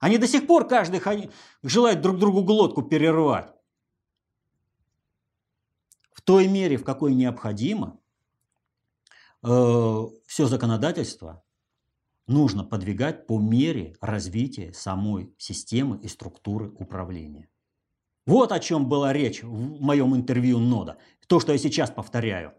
Они 0.00 0.18
до 0.18 0.26
сих 0.26 0.46
пор 0.46 0.68
каждый 0.68 1.00
желает 1.62 2.02
друг 2.02 2.18
другу 2.18 2.42
глотку 2.42 2.82
перервать. 2.82 3.54
В 6.12 6.20
той 6.20 6.46
мере, 6.46 6.76
в 6.76 6.84
какой 6.84 7.14
необходимо, 7.14 7.98
все 9.44 10.46
законодательство 10.46 11.44
нужно 12.26 12.64
подвигать 12.64 13.26
по 13.26 13.38
мере 13.38 13.96
развития 14.00 14.72
самой 14.72 15.34
системы 15.38 15.98
и 15.98 16.08
структуры 16.08 16.70
управления. 16.78 17.48
Вот 18.26 18.52
о 18.52 18.60
чем 18.60 18.88
была 18.88 19.12
речь 19.12 19.42
в 19.42 19.82
моем 19.82 20.16
интервью 20.16 20.58
Нода. 20.58 20.96
То, 21.26 21.40
что 21.40 21.52
я 21.52 21.58
сейчас 21.58 21.90
повторяю. 21.90 22.54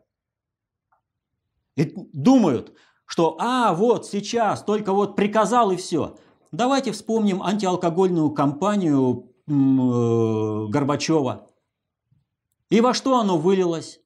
И 1.75 1.91
думают, 2.13 2.73
что 3.05 3.35
а, 3.39 3.73
вот 3.73 4.05
сейчас, 4.05 4.63
только 4.63 4.93
вот 4.93 5.15
приказал 5.15 5.71
и 5.71 5.75
все. 5.75 6.17
Давайте 6.51 6.91
вспомним 6.91 7.41
антиалкогольную 7.41 8.31
кампанию 8.31 9.31
э, 9.47 9.51
Горбачева. 10.69 11.49
И 12.69 12.79
во 12.81 12.93
что 12.93 13.19
оно 13.19 13.37
вылилось? 13.37 13.99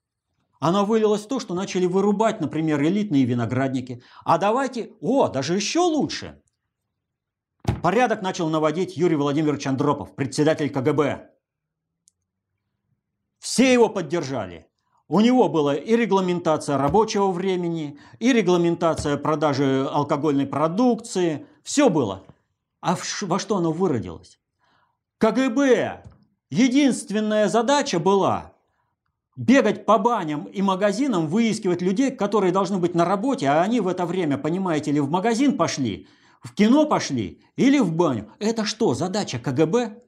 Оно 0.59 0.85
вылилось 0.85 1.23
в 1.23 1.27
то, 1.27 1.39
что 1.39 1.53
начали 1.53 1.85
вырубать, 1.85 2.41
например, 2.41 2.81
элитные 2.83 3.23
виноградники. 3.23 4.03
А 4.25 4.37
давайте, 4.37 4.91
о, 4.99 5.29
даже 5.29 5.55
еще 5.55 5.79
лучше. 5.79 6.41
Порядок 7.81 8.21
начал 8.21 8.49
наводить 8.49 8.97
Юрий 8.97 9.15
Владимирович 9.15 9.67
Андропов, 9.67 10.15
председатель 10.15 10.69
КГБ. 10.69 11.29
Все 13.39 13.71
его 13.71 13.87
поддержали. 13.87 14.67
У 15.07 15.21
него 15.21 15.47
была 15.47 15.75
и 15.75 15.95
регламентация 15.95 16.77
рабочего 16.77 17.31
времени, 17.31 17.97
и 18.19 18.33
регламентация 18.33 19.17
продажи 19.17 19.87
алкогольной 19.89 20.45
продукции. 20.45 21.47
Все 21.63 21.89
было. 21.89 22.25
А 22.81 22.97
во 23.21 23.39
что 23.39 23.57
оно 23.57 23.71
выродилось? 23.71 24.39
КГБ. 25.17 26.03
Единственная 26.49 27.47
задача 27.47 27.99
была 27.99 28.53
бегать 29.39 29.85
по 29.85 29.97
баням 29.97 30.43
и 30.43 30.61
магазинам, 30.61 31.27
выискивать 31.27 31.81
людей, 31.81 32.11
которые 32.11 32.51
должны 32.51 32.77
быть 32.77 32.93
на 32.93 33.05
работе, 33.05 33.47
а 33.47 33.61
они 33.61 33.79
в 33.79 33.87
это 33.87 34.05
время, 34.05 34.37
понимаете 34.37 34.91
ли, 34.91 34.99
в 34.99 35.09
магазин 35.09 35.55
пошли, 35.55 36.07
в 36.41 36.53
кино 36.53 36.85
пошли 36.85 37.41
или 37.55 37.79
в 37.79 37.93
баню. 37.93 38.29
Это 38.39 38.65
что, 38.65 38.93
задача 38.93 39.39
КГБ? 39.39 40.01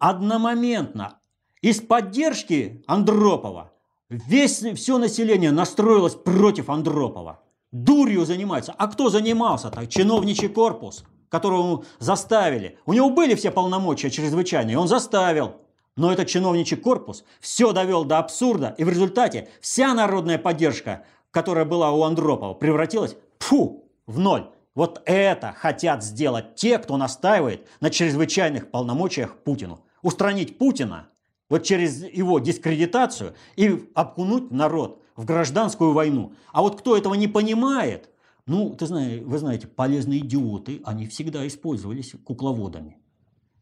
Одномоментно 0.00 1.20
из 1.62 1.80
поддержки 1.80 2.82
Андропова 2.88 3.70
весь, 4.08 4.64
все 4.74 4.98
население 4.98 5.52
настроилось 5.52 6.16
против 6.16 6.70
Андропова. 6.70 7.40
Дурью 7.70 8.24
занимается. 8.24 8.74
А 8.76 8.88
кто 8.88 9.10
занимался-то? 9.10 9.86
Чиновничий 9.86 10.48
корпус, 10.48 11.04
которого 11.28 11.84
заставили. 12.00 12.78
У 12.84 12.94
него 12.94 13.10
были 13.10 13.36
все 13.36 13.52
полномочия 13.52 14.10
чрезвычайные, 14.10 14.76
он 14.76 14.88
заставил. 14.88 15.67
Но 15.98 16.12
этот 16.12 16.28
чиновничий 16.28 16.76
корпус 16.76 17.24
все 17.40 17.72
довел 17.72 18.04
до 18.04 18.18
абсурда, 18.18 18.72
и 18.78 18.84
в 18.84 18.88
результате 18.88 19.48
вся 19.60 19.92
народная 19.94 20.38
поддержка, 20.38 21.04
которая 21.32 21.64
была 21.64 21.90
у 21.90 22.04
Андропова, 22.04 22.54
превратилась 22.54 23.16
фу, 23.40 23.90
в 24.06 24.20
ноль. 24.20 24.48
Вот 24.76 25.02
это 25.06 25.52
хотят 25.58 26.04
сделать 26.04 26.54
те, 26.54 26.78
кто 26.78 26.96
настаивает 26.96 27.66
на 27.80 27.90
чрезвычайных 27.90 28.70
полномочиях 28.70 29.38
Путину. 29.38 29.84
Устранить 30.00 30.56
Путина 30.56 31.08
вот 31.48 31.64
через 31.64 32.04
его 32.04 32.38
дискредитацию 32.38 33.34
и 33.56 33.90
обкунуть 33.96 34.52
народ 34.52 35.02
в 35.16 35.24
гражданскую 35.24 35.92
войну. 35.92 36.32
А 36.52 36.62
вот 36.62 36.78
кто 36.78 36.96
этого 36.96 37.14
не 37.14 37.26
понимает, 37.26 38.08
ну, 38.46 38.72
ты 38.76 38.86
знаешь, 38.86 39.22
вы 39.24 39.36
знаете, 39.38 39.66
полезные 39.66 40.20
идиоты, 40.20 40.80
они 40.84 41.08
всегда 41.08 41.44
использовались 41.44 42.14
кукловодами. 42.24 42.98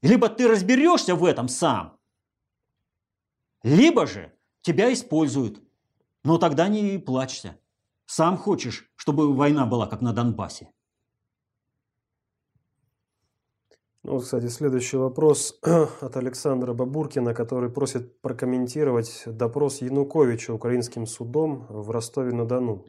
Либо 0.03 0.29
ты 0.29 0.47
разберешься 0.47 1.15
в 1.15 1.25
этом 1.25 1.49
сам, 1.49 1.96
либо 3.67 4.07
же 4.07 4.33
тебя 4.63 4.93
используют. 4.93 5.61
Но 6.23 6.39
тогда 6.39 6.69
не 6.69 6.99
плачься. 6.99 7.59
Сам 8.07 8.39
хочешь, 8.39 8.89
чтобы 8.95 9.35
война 9.35 9.67
была 9.67 9.89
как 9.89 10.01
на 10.03 10.13
Донбассе. 10.13 10.71
Ну, 14.05 14.21
кстати, 14.21 14.47
следующий 14.47 14.97
вопрос 14.99 15.59
от 16.01 16.17
Александра 16.17 16.75
Бабуркина, 16.75 17.35
который 17.35 17.69
просит 17.69 18.21
прокомментировать 18.21 19.25
допрос 19.27 19.83
Януковича 19.83 20.55
украинским 20.55 21.05
судом 21.05 21.67
в 21.69 21.91
Ростове-на-Дону. 21.91 22.85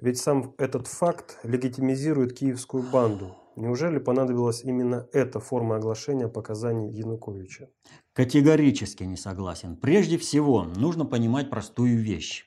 Ведь 0.00 0.18
сам 0.18 0.54
этот 0.58 0.86
факт 0.86 1.40
легитимизирует 1.42 2.38
киевскую 2.38 2.84
банду. 2.84 3.34
Неужели 3.56 3.98
понадобилась 3.98 4.64
именно 4.64 5.08
эта 5.12 5.38
форма 5.38 5.76
оглашения 5.76 6.28
показаний 6.28 6.90
Януковича? 6.90 7.68
Категорически 8.12 9.04
не 9.04 9.16
согласен. 9.16 9.76
Прежде 9.76 10.18
всего, 10.18 10.64
нужно 10.64 11.04
понимать 11.04 11.50
простую 11.50 12.02
вещь. 12.02 12.46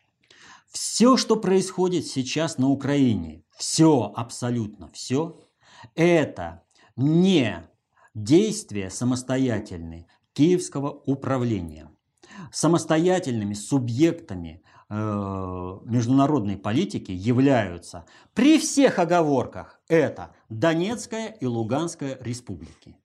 Все, 0.70 1.16
что 1.16 1.38
происходит 1.38 2.06
сейчас 2.06 2.58
на 2.58 2.70
Украине, 2.70 3.44
все, 3.56 4.12
абсолютно 4.16 4.90
все, 4.90 5.40
это 5.96 6.64
не 6.98 7.70
действия 8.14 8.90
самостоятельные 8.90 10.08
киевского 10.34 10.90
управления. 10.90 11.90
Самостоятельными 12.52 13.54
субъектами 13.54 14.62
международной 14.90 16.58
политики 16.58 17.12
являются 17.12 18.06
при 18.34 18.58
всех 18.58 19.00
оговорках 19.00 19.80
это 19.88 20.34
Донецкая 20.50 21.28
и 21.28 21.46
Луганская 21.46 22.18
республики. 22.22 22.98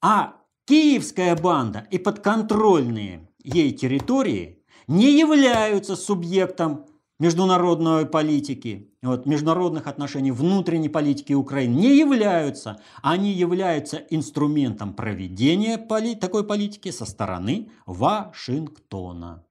А 0.00 0.36
Киевская 0.66 1.36
банда 1.36 1.86
и 1.90 1.98
подконтрольные 1.98 3.28
ей 3.42 3.72
территории 3.72 4.64
не 4.86 5.18
являются 5.18 5.96
субъектом 5.96 6.86
международной 7.18 8.06
политики, 8.06 8.92
вот, 9.02 9.26
международных 9.26 9.86
отношений, 9.86 10.32
внутренней 10.32 10.88
политики 10.88 11.32
Украины 11.32 11.74
не 11.74 11.96
являются. 11.96 12.80
Они 13.02 13.32
являются 13.32 13.96
инструментом 14.10 14.92
проведения 14.92 15.78
поли 15.78 16.14
такой 16.14 16.44
политики 16.44 16.90
со 16.90 17.04
стороны 17.04 17.70
Вашингтона. 17.86 19.44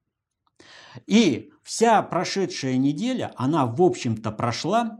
И 1.06 1.52
вся 1.62 2.02
прошедшая 2.02 2.76
неделя, 2.76 3.32
она, 3.36 3.66
в 3.66 3.82
общем-то, 3.82 4.30
прошла 4.32 4.98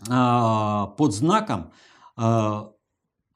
э, 0.00 0.96
под 0.96 1.12
знаком 1.12 1.72
э, 2.16 2.70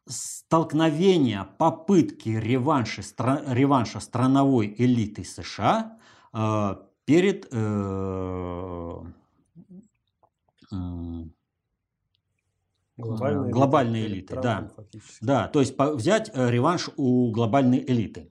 столкновения, 0.07 1.49
попытки 1.59 2.29
реванша, 2.29 3.03
реванша 3.49 4.01
страновой 4.01 4.75
элиты 4.77 5.25
США 5.25 5.99
э, 6.33 6.77
перед 7.05 7.49
э, 7.51 9.03
глобальной, 12.97 13.51
глобальной 13.51 14.07
элиты. 14.07 14.35
элиты 14.35 14.43
да. 14.43 14.71
да, 15.21 15.49
то 15.49 15.61
есть 15.61 15.75
взять 15.79 16.31
э, 16.33 16.51
реванш 16.51 16.91
у 16.97 17.31
глобальной 17.31 17.85
элиты. 17.87 18.31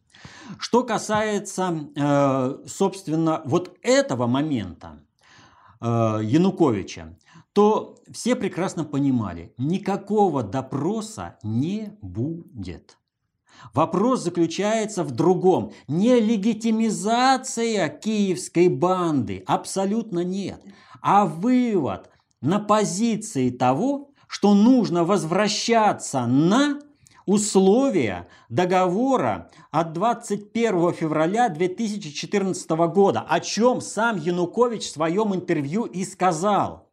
Что 0.58 0.84
касается, 0.84 1.90
э, 1.96 2.58
собственно, 2.68 3.42
вот 3.46 3.78
этого 3.82 4.28
момента 4.28 5.04
э, 5.82 5.86
Януковича, 6.24 7.18
то 7.54 7.98
все 8.12 8.36
прекрасно 8.36 8.84
понимали, 8.84 9.54
никакого 9.58 10.44
допроса 10.44 11.38
не 11.44 11.98
будет. 12.02 12.98
Вопрос 13.74 14.24
заключается 14.24 15.04
в 15.04 15.12
другом. 15.12 15.72
Не 15.88 16.20
легитимизация 16.20 17.88
киевской 17.90 18.68
банды, 18.68 19.44
абсолютно 19.46 20.24
нет, 20.24 20.62
а 21.02 21.26
вывод 21.26 22.10
на 22.42 22.60
позиции 22.60 23.50
того, 23.52 24.13
что 24.34 24.56
нужно 24.56 25.04
возвращаться 25.04 26.26
на 26.26 26.80
условия 27.28 28.28
договора 28.50 29.52
от 29.70 29.94
21 29.94 30.92
февраля 30.92 31.50
2014 31.50 32.68
года, 32.92 33.24
о 33.30 33.40
чем 33.40 33.80
сам 33.80 34.18
Янукович 34.18 34.86
в 34.86 34.92
своем 34.92 35.36
интервью 35.36 35.84
и 35.84 36.04
сказал. 36.04 36.90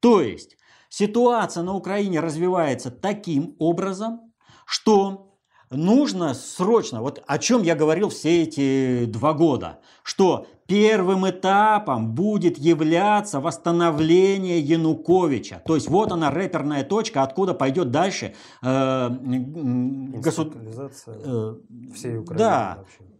То 0.00 0.20
есть 0.20 0.58
ситуация 0.90 1.62
на 1.62 1.74
Украине 1.74 2.20
развивается 2.20 2.90
таким 2.90 3.56
образом, 3.58 4.30
что 4.66 5.31
нужно 5.72 6.34
срочно, 6.34 7.00
вот 7.02 7.22
о 7.26 7.38
чем 7.38 7.62
я 7.62 7.74
говорил 7.74 8.08
все 8.08 8.42
эти 8.42 9.06
два 9.06 9.32
года, 9.32 9.80
что 10.02 10.46
первым 10.66 11.28
этапом 11.28 12.14
будет 12.14 12.58
являться 12.58 13.40
восстановление 13.40 14.60
Януковича. 14.60 15.62
То 15.66 15.74
есть 15.74 15.88
вот 15.88 16.12
она 16.12 16.30
рэперная 16.30 16.84
точка, 16.84 17.22
откуда 17.22 17.54
пойдет 17.54 17.90
дальше 17.90 18.34
э, 18.62 19.08
государ... 19.10 20.62
э, 21.06 21.54
всей 21.94 22.18
Украины. 22.18 22.38
Да. 22.38 22.76
Вообще 22.78 23.12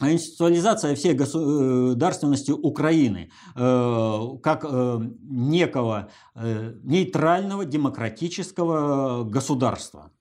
институализация 0.00 0.94
всей 0.94 1.14
государственности 1.14 2.52
Украины 2.52 3.30
э, 3.56 4.20
как 4.42 4.64
э, 4.68 5.00
некого 5.22 6.10
э, 6.34 6.74
нейтрального 6.84 7.64
демократического 7.64 9.24
государства. 9.24 10.12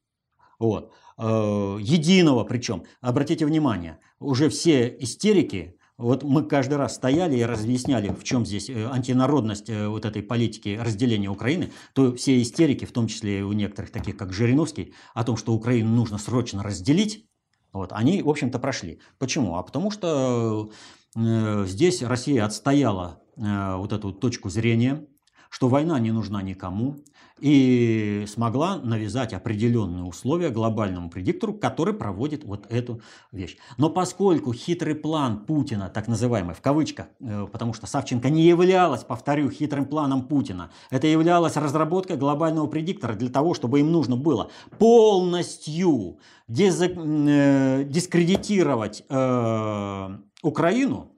Вот. 0.60 0.92
Э, 1.20 1.78
единого 1.82 2.44
причем. 2.44 2.84
Обратите 3.02 3.46
внимание, 3.46 3.98
уже 4.20 4.50
все 4.50 4.88
истерики, 5.00 5.76
вот 5.98 6.22
мы 6.22 6.44
каждый 6.44 6.76
раз 6.76 6.94
стояли 6.94 7.38
и 7.38 7.44
разъясняли, 7.44 8.10
в 8.10 8.24
чем 8.24 8.46
здесь 8.46 8.70
э, 8.70 8.88
антинародность 8.88 9.68
э, 9.68 9.88
вот 9.88 10.06
этой 10.06 10.22
политики 10.22 10.80
разделения 10.80 11.30
Украины, 11.30 11.72
то 11.94 12.14
все 12.16 12.40
истерики, 12.40 12.86
в 12.86 12.92
том 12.92 13.08
числе 13.08 13.44
у 13.44 13.52
некоторых 13.54 13.90
таких, 13.92 14.16
как 14.16 14.32
Жириновский, 14.32 14.94
о 15.16 15.24
том, 15.24 15.38
что 15.38 15.54
Украину 15.54 15.90
нужно 15.90 16.20
срочно 16.20 16.62
разделить, 16.62 17.26
вот, 17.74 17.94
они, 17.94 18.22
в 18.22 18.30
общем-то, 18.30 18.60
прошли. 18.60 19.00
Почему? 19.18 19.56
А 19.58 19.64
потому 19.64 19.90
что 19.90 20.70
здесь 21.16 22.02
Россия 22.04 22.46
отстояла 22.46 23.22
вот 23.36 23.92
эту 23.92 24.14
точку 24.14 24.50
зрения, 24.50 25.06
что 25.50 25.68
война 25.68 26.00
не 26.00 26.12
нужна 26.12 26.42
никому, 26.42 26.98
и 27.40 28.26
смогла 28.28 28.78
навязать 28.78 29.34
определенные 29.34 30.04
условия 30.04 30.50
глобальному 30.50 31.10
предиктору, 31.10 31.54
который 31.54 31.94
проводит 31.94 32.44
вот 32.44 32.66
эту 32.72 33.02
вещь. 33.32 33.58
Но 33.78 33.90
поскольку 33.90 34.54
хитрый 34.54 34.96
план 34.96 35.46
Путина, 35.46 35.90
так 35.90 36.08
называемый, 36.08 36.56
в 36.56 36.62
кавычках, 36.62 37.08
э, 37.20 37.48
потому 37.52 37.74
что 37.74 37.86
Савченко 37.86 38.30
не 38.30 38.44
являлась, 38.44 39.04
повторю, 39.04 39.50
хитрым 39.52 39.86
планом 39.86 40.24
Путина, 40.28 40.72
это 40.90 41.08
являлась 41.08 41.56
разработкой 41.56 42.18
глобального 42.18 42.68
предиктора 42.68 43.14
для 43.14 43.30
того, 43.30 43.54
чтобы 43.54 43.80
им 43.82 43.92
нужно 43.92 44.16
было 44.16 44.50
полностью 44.80 46.18
э, 46.48 47.84
дискредитировать 47.88 49.04
э, 49.10 50.18
Украину, 50.42 51.12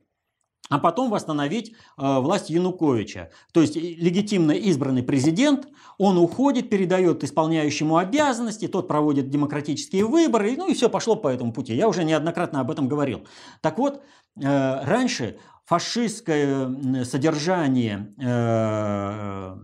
а 0.70 0.78
потом 0.78 1.10
восстановить 1.10 1.72
э, 1.72 2.20
власть 2.20 2.50
Януковича. 2.50 3.32
То 3.52 3.62
есть 3.62 3.76
легитимно 3.76 4.52
избранный 4.52 5.04
президент, 5.04 5.68
он 5.98 6.18
уходит, 6.18 6.70
передает 6.70 7.24
исполняющему 7.24 7.98
обязанности, 7.98 8.68
тот 8.68 8.88
проводит 8.88 9.30
демократические 9.30 10.06
выборы, 10.06 10.56
ну 10.56 10.70
и 10.70 10.74
все 10.74 10.90
пошло 10.90 11.16
по 11.16 11.28
этому 11.28 11.52
пути. 11.52 11.76
Я 11.76 11.88
уже 11.88 12.04
неоднократно 12.04 12.62
об 12.62 12.72
этом 12.72 12.88
говорил. 12.88 13.26
Так 13.62 13.78
вот, 13.80 14.04
э, 14.40 14.84
раньше 14.84 15.38
фашистское 15.66 17.04
содержание 17.04 18.14
э, 18.22 19.58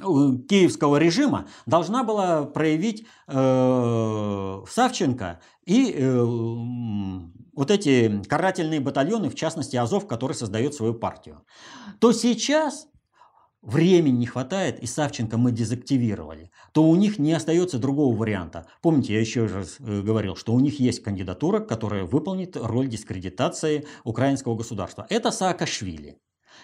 киевского 0.00 0.96
режима 0.96 1.46
должна 1.64 2.04
была 2.04 2.44
проявить 2.44 3.06
э, 3.28 4.62
Савченко 4.68 5.40
и 5.64 5.94
э, 5.96 6.26
вот 7.56 7.70
эти 7.70 8.22
карательные 8.28 8.80
батальоны, 8.80 9.28
в 9.30 9.34
частности 9.34 9.76
Азов, 9.76 10.06
который 10.06 10.34
создает 10.34 10.74
свою 10.74 10.94
партию, 10.94 11.44
то 11.98 12.12
сейчас 12.12 12.86
времени 13.62 14.18
не 14.18 14.26
хватает, 14.26 14.78
и 14.80 14.86
Савченко 14.86 15.38
мы 15.38 15.50
дезактивировали, 15.50 16.52
то 16.72 16.84
у 16.84 16.94
них 16.94 17.18
не 17.18 17.32
остается 17.32 17.78
другого 17.78 18.14
варианта. 18.14 18.66
Помните, 18.80 19.14
я 19.14 19.20
еще 19.20 19.46
раз 19.46 19.76
э, 19.80 20.02
говорил, 20.02 20.36
что 20.36 20.54
у 20.54 20.60
них 20.60 20.78
есть 20.78 21.02
кандидатура, 21.02 21.58
которая 21.58 22.04
выполнит 22.04 22.56
роль 22.56 22.86
дискредитации 22.86 23.86
украинского 24.04 24.54
государства. 24.54 25.06
Это 25.10 25.32
Саакашвили. 25.32 26.18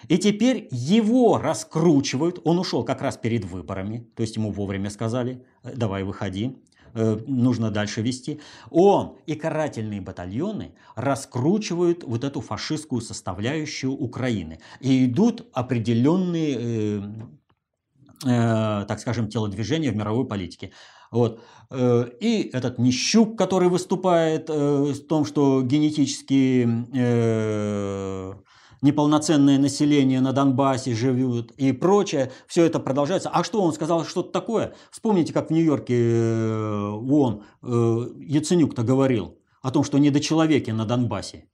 И 0.07 0.17
теперь 0.17 0.67
его 0.71 1.37
раскручивают. 1.37 2.39
Он 2.45 2.59
ушел 2.59 2.83
как 2.83 3.01
раз 3.01 3.17
перед 3.17 3.45
выборами, 3.45 4.09
то 4.15 4.21
есть 4.21 4.35
ему 4.37 4.51
вовремя 4.51 4.89
сказали, 4.89 5.45
«Э, 5.63 5.73
давай 5.75 6.03
выходи. 6.03 6.57
Э, 6.95 7.17
нужно 7.27 7.71
дальше 7.71 8.01
вести. 8.01 8.39
Он 8.69 9.17
и 9.25 9.35
карательные 9.35 10.01
батальоны 10.01 10.75
раскручивают 10.95 12.03
вот 12.03 12.23
эту 12.23 12.41
фашистскую 12.41 13.01
составляющую 13.01 13.91
Украины. 13.91 14.59
И 14.79 15.05
идут 15.05 15.47
определенные, 15.53 16.57
э, 16.59 17.01
э, 18.25 18.85
так 18.87 18.99
скажем, 18.99 19.27
телодвижения 19.27 19.91
в 19.91 19.95
мировой 19.95 20.27
политике. 20.27 20.71
Вот. 21.11 21.41
Э, 21.71 22.05
и 22.19 22.49
этот 22.53 22.77
Нищук, 22.77 23.37
который 23.39 23.69
выступает 23.69 24.49
в 24.49 25.07
том, 25.07 25.25
что 25.25 25.63
генетически 25.63 26.67
неполноценное 28.83 29.57
население 29.57 30.21
на 30.21 30.33
Донбассе 30.33 30.93
живут 30.93 31.51
и 31.53 31.71
прочее. 31.71 32.31
Все 32.47 32.65
это 32.65 32.79
продолжается. 32.79 33.29
А 33.29 33.43
что, 33.43 33.61
он 33.61 33.73
сказал 33.73 34.05
что-то 34.05 34.31
такое? 34.31 34.75
Вспомните, 34.91 35.33
как 35.33 35.49
в 35.49 35.53
Нью-Йорке 35.53 35.95
э, 35.95 36.89
ООН 36.89 37.43
э, 37.63 37.67
Яценюк-то 38.19 38.83
говорил 38.83 39.39
о 39.61 39.71
том, 39.71 39.83
что 39.83 39.97
недочеловеки 39.97 40.71
на 40.71 40.85
Донбассе. 40.85 41.49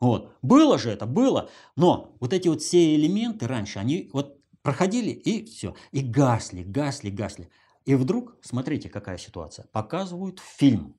Вот. 0.00 0.32
Было 0.42 0.78
же 0.78 0.90
это, 0.90 1.06
было. 1.06 1.48
Но 1.76 2.16
вот 2.20 2.32
эти 2.32 2.48
вот 2.48 2.62
все 2.62 2.94
элементы 2.94 3.46
раньше, 3.48 3.78
они 3.78 4.10
вот 4.12 4.38
проходили 4.62 5.10
и 5.10 5.44
все. 5.44 5.74
И 5.92 6.02
гасли, 6.02 6.62
гасли, 6.62 7.10
гасли. 7.10 7.48
И 7.86 7.94
вдруг, 7.94 8.36
смотрите, 8.42 8.90
какая 8.90 9.16
ситуация. 9.16 9.66
Показывают 9.72 10.40
фильм 10.40 10.97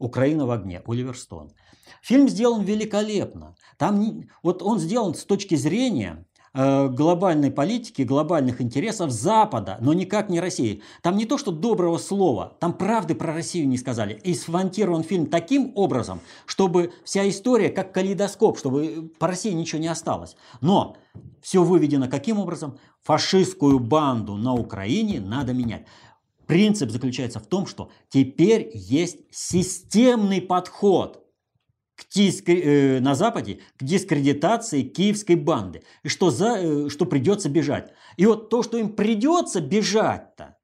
«Украина 0.00 0.46
в 0.46 0.50
огне», 0.50 0.82
Оливер 0.86 1.16
Стоун. 1.16 1.52
Фильм 2.02 2.28
сделан 2.28 2.62
великолепно. 2.62 3.54
Там, 3.76 4.24
вот 4.42 4.62
он 4.62 4.78
сделан 4.78 5.14
с 5.14 5.24
точки 5.24 5.54
зрения 5.54 6.24
э, 6.54 6.88
глобальной 6.88 7.50
политики, 7.50 8.02
глобальных 8.02 8.60
интересов 8.62 9.10
Запада, 9.10 9.76
но 9.80 9.92
никак 9.92 10.30
не 10.30 10.40
России. 10.40 10.82
Там 11.02 11.16
не 11.16 11.26
то, 11.26 11.36
что 11.36 11.52
доброго 11.52 11.98
слова, 11.98 12.56
там 12.58 12.72
правды 12.72 13.14
про 13.14 13.34
Россию 13.34 13.68
не 13.68 13.76
сказали. 13.76 14.14
И 14.24 14.34
смонтирован 14.34 15.02
фильм 15.02 15.26
таким 15.26 15.72
образом, 15.74 16.20
чтобы 16.46 16.92
вся 17.04 17.28
история 17.28 17.68
как 17.68 17.92
калейдоскоп, 17.92 18.58
чтобы 18.58 19.12
по 19.18 19.26
России 19.26 19.52
ничего 19.52 19.80
не 19.80 19.88
осталось. 19.88 20.36
Но 20.62 20.96
все 21.42 21.62
выведено 21.62 22.08
каким 22.08 22.38
образом? 22.38 22.78
Фашистскую 23.02 23.78
банду 23.78 24.36
на 24.36 24.54
Украине 24.54 25.20
надо 25.20 25.52
менять. 25.52 25.86
Принцип 26.50 26.90
заключается 26.90 27.38
в 27.38 27.46
том, 27.46 27.64
что 27.68 27.92
теперь 28.08 28.72
есть 28.74 29.18
системный 29.30 30.42
подход 30.42 31.24
к 31.94 32.12
дискри... 32.12 32.60
э, 32.60 33.00
на 33.00 33.14
Западе 33.14 33.60
к 33.78 33.84
дискредитации 33.84 34.82
киевской 34.82 35.36
банды. 35.36 35.84
И 36.02 36.08
что, 36.08 36.32
за... 36.32 36.56
э, 36.58 36.88
что 36.88 37.06
придется 37.06 37.48
бежать. 37.48 37.92
И 38.16 38.26
вот 38.26 38.50
то, 38.50 38.64
что 38.64 38.78
им 38.78 38.96
придется 38.96 39.60
бежать-то, 39.60 40.56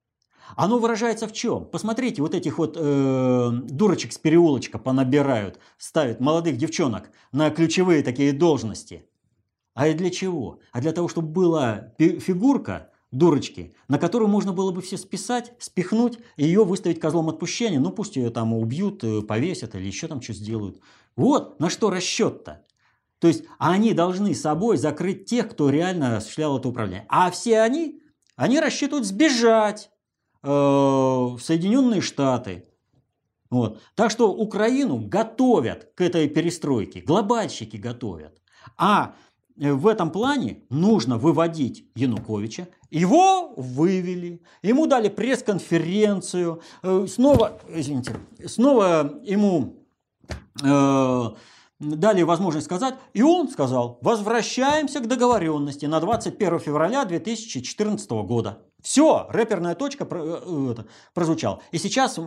оно 0.57 0.81
выражается 0.81 1.29
в 1.29 1.33
чем? 1.33 1.67
Посмотрите, 1.67 2.21
вот 2.21 2.35
этих 2.35 2.59
вот 2.59 2.77
э, 2.77 3.51
дурочек 3.71 4.13
с 4.13 4.19
переулочка 4.19 4.81
понабирают, 4.81 5.61
ставят 5.79 6.19
молодых 6.19 6.57
девчонок 6.57 7.11
на 7.31 7.49
ключевые 7.51 8.03
такие 8.03 8.33
должности. 8.33 9.09
А 9.75 9.87
и 9.87 9.95
для 9.95 10.11
чего? 10.11 10.59
А 10.73 10.81
для 10.81 10.91
того, 10.91 11.07
чтобы 11.07 11.29
была 11.29 11.93
фигурка 11.97 12.91
дурочки, 13.17 13.75
на 13.89 13.99
которую 13.99 14.29
можно 14.29 14.53
было 14.53 14.71
бы 14.71 14.83
все 14.83 14.97
списать, 14.97 15.53
спихнуть, 15.59 16.19
и 16.37 16.45
ее 16.45 16.65
выставить 16.65 17.01
козлом 17.01 17.29
отпущения. 17.29 17.81
Ну, 17.81 17.91
пусть 17.91 18.17
ее 18.17 18.31
там 18.31 18.55
убьют, 18.55 19.03
э, 19.05 19.23
повесят 19.23 19.75
или 19.75 19.87
еще 19.87 20.09
там 20.09 20.21
что 20.21 20.33
сделают. 20.33 20.81
Вот 21.17 21.61
на 21.61 21.71
что 21.71 21.91
расчет-то. 21.91 22.65
То 23.19 23.29
есть 23.29 23.45
они 23.59 23.95
должны 23.95 24.35
собой 24.35 24.77
закрыть 24.77 25.25
тех, 25.25 25.51
кто 25.51 25.71
реально 25.71 26.19
осуществлял 26.19 26.59
это 26.59 26.69
управление. 26.69 27.07
А 27.09 27.31
все 27.31 27.61
они, 27.61 28.03
они 28.37 28.61
рассчитывают 28.61 29.07
сбежать 29.07 29.91
э, 30.43 30.49
в 30.49 31.39
Соединенные 31.41 32.03
Штаты. 32.03 32.67
Вот. 33.49 33.81
Так 33.95 34.11
что 34.11 34.33
Украину 34.33 34.99
готовят 34.99 35.93
к 35.95 36.01
этой 36.01 36.29
перестройке, 36.29 37.01
глобальщики 37.01 37.77
готовят. 37.77 38.43
А 38.77 39.15
Э, 39.59 39.73
в 39.73 39.87
этом 39.87 40.11
плане 40.11 40.63
нужно 40.71 41.19
выводить 41.19 41.91
Януковича. 41.95 42.69
Его 42.91 43.53
вывели, 43.57 44.43
ему 44.63 44.87
дали 44.87 45.09
пресс-конференцию, 45.09 46.63
э, 46.83 47.07
снова, 47.09 47.59
извините, 47.69 48.17
снова 48.47 49.19
ему 49.23 49.75
э, 50.63 51.25
дали 51.81 52.23
возможность 52.23 52.67
сказать, 52.67 52.95
и 53.13 53.23
он 53.23 53.49
сказал, 53.49 53.99
возвращаемся 54.03 55.01
к 55.01 55.09
договоренности 55.09 55.87
на 55.87 56.01
21 56.01 56.61
февраля 56.61 57.05
2014 57.05 58.11
года. 58.11 58.66
Все, 58.87 59.27
рэперная 59.31 59.75
точка 59.75 60.07
э, 60.09 60.75
прозвучала. 61.13 61.61
И 61.73 61.79
сейчас 61.79 62.21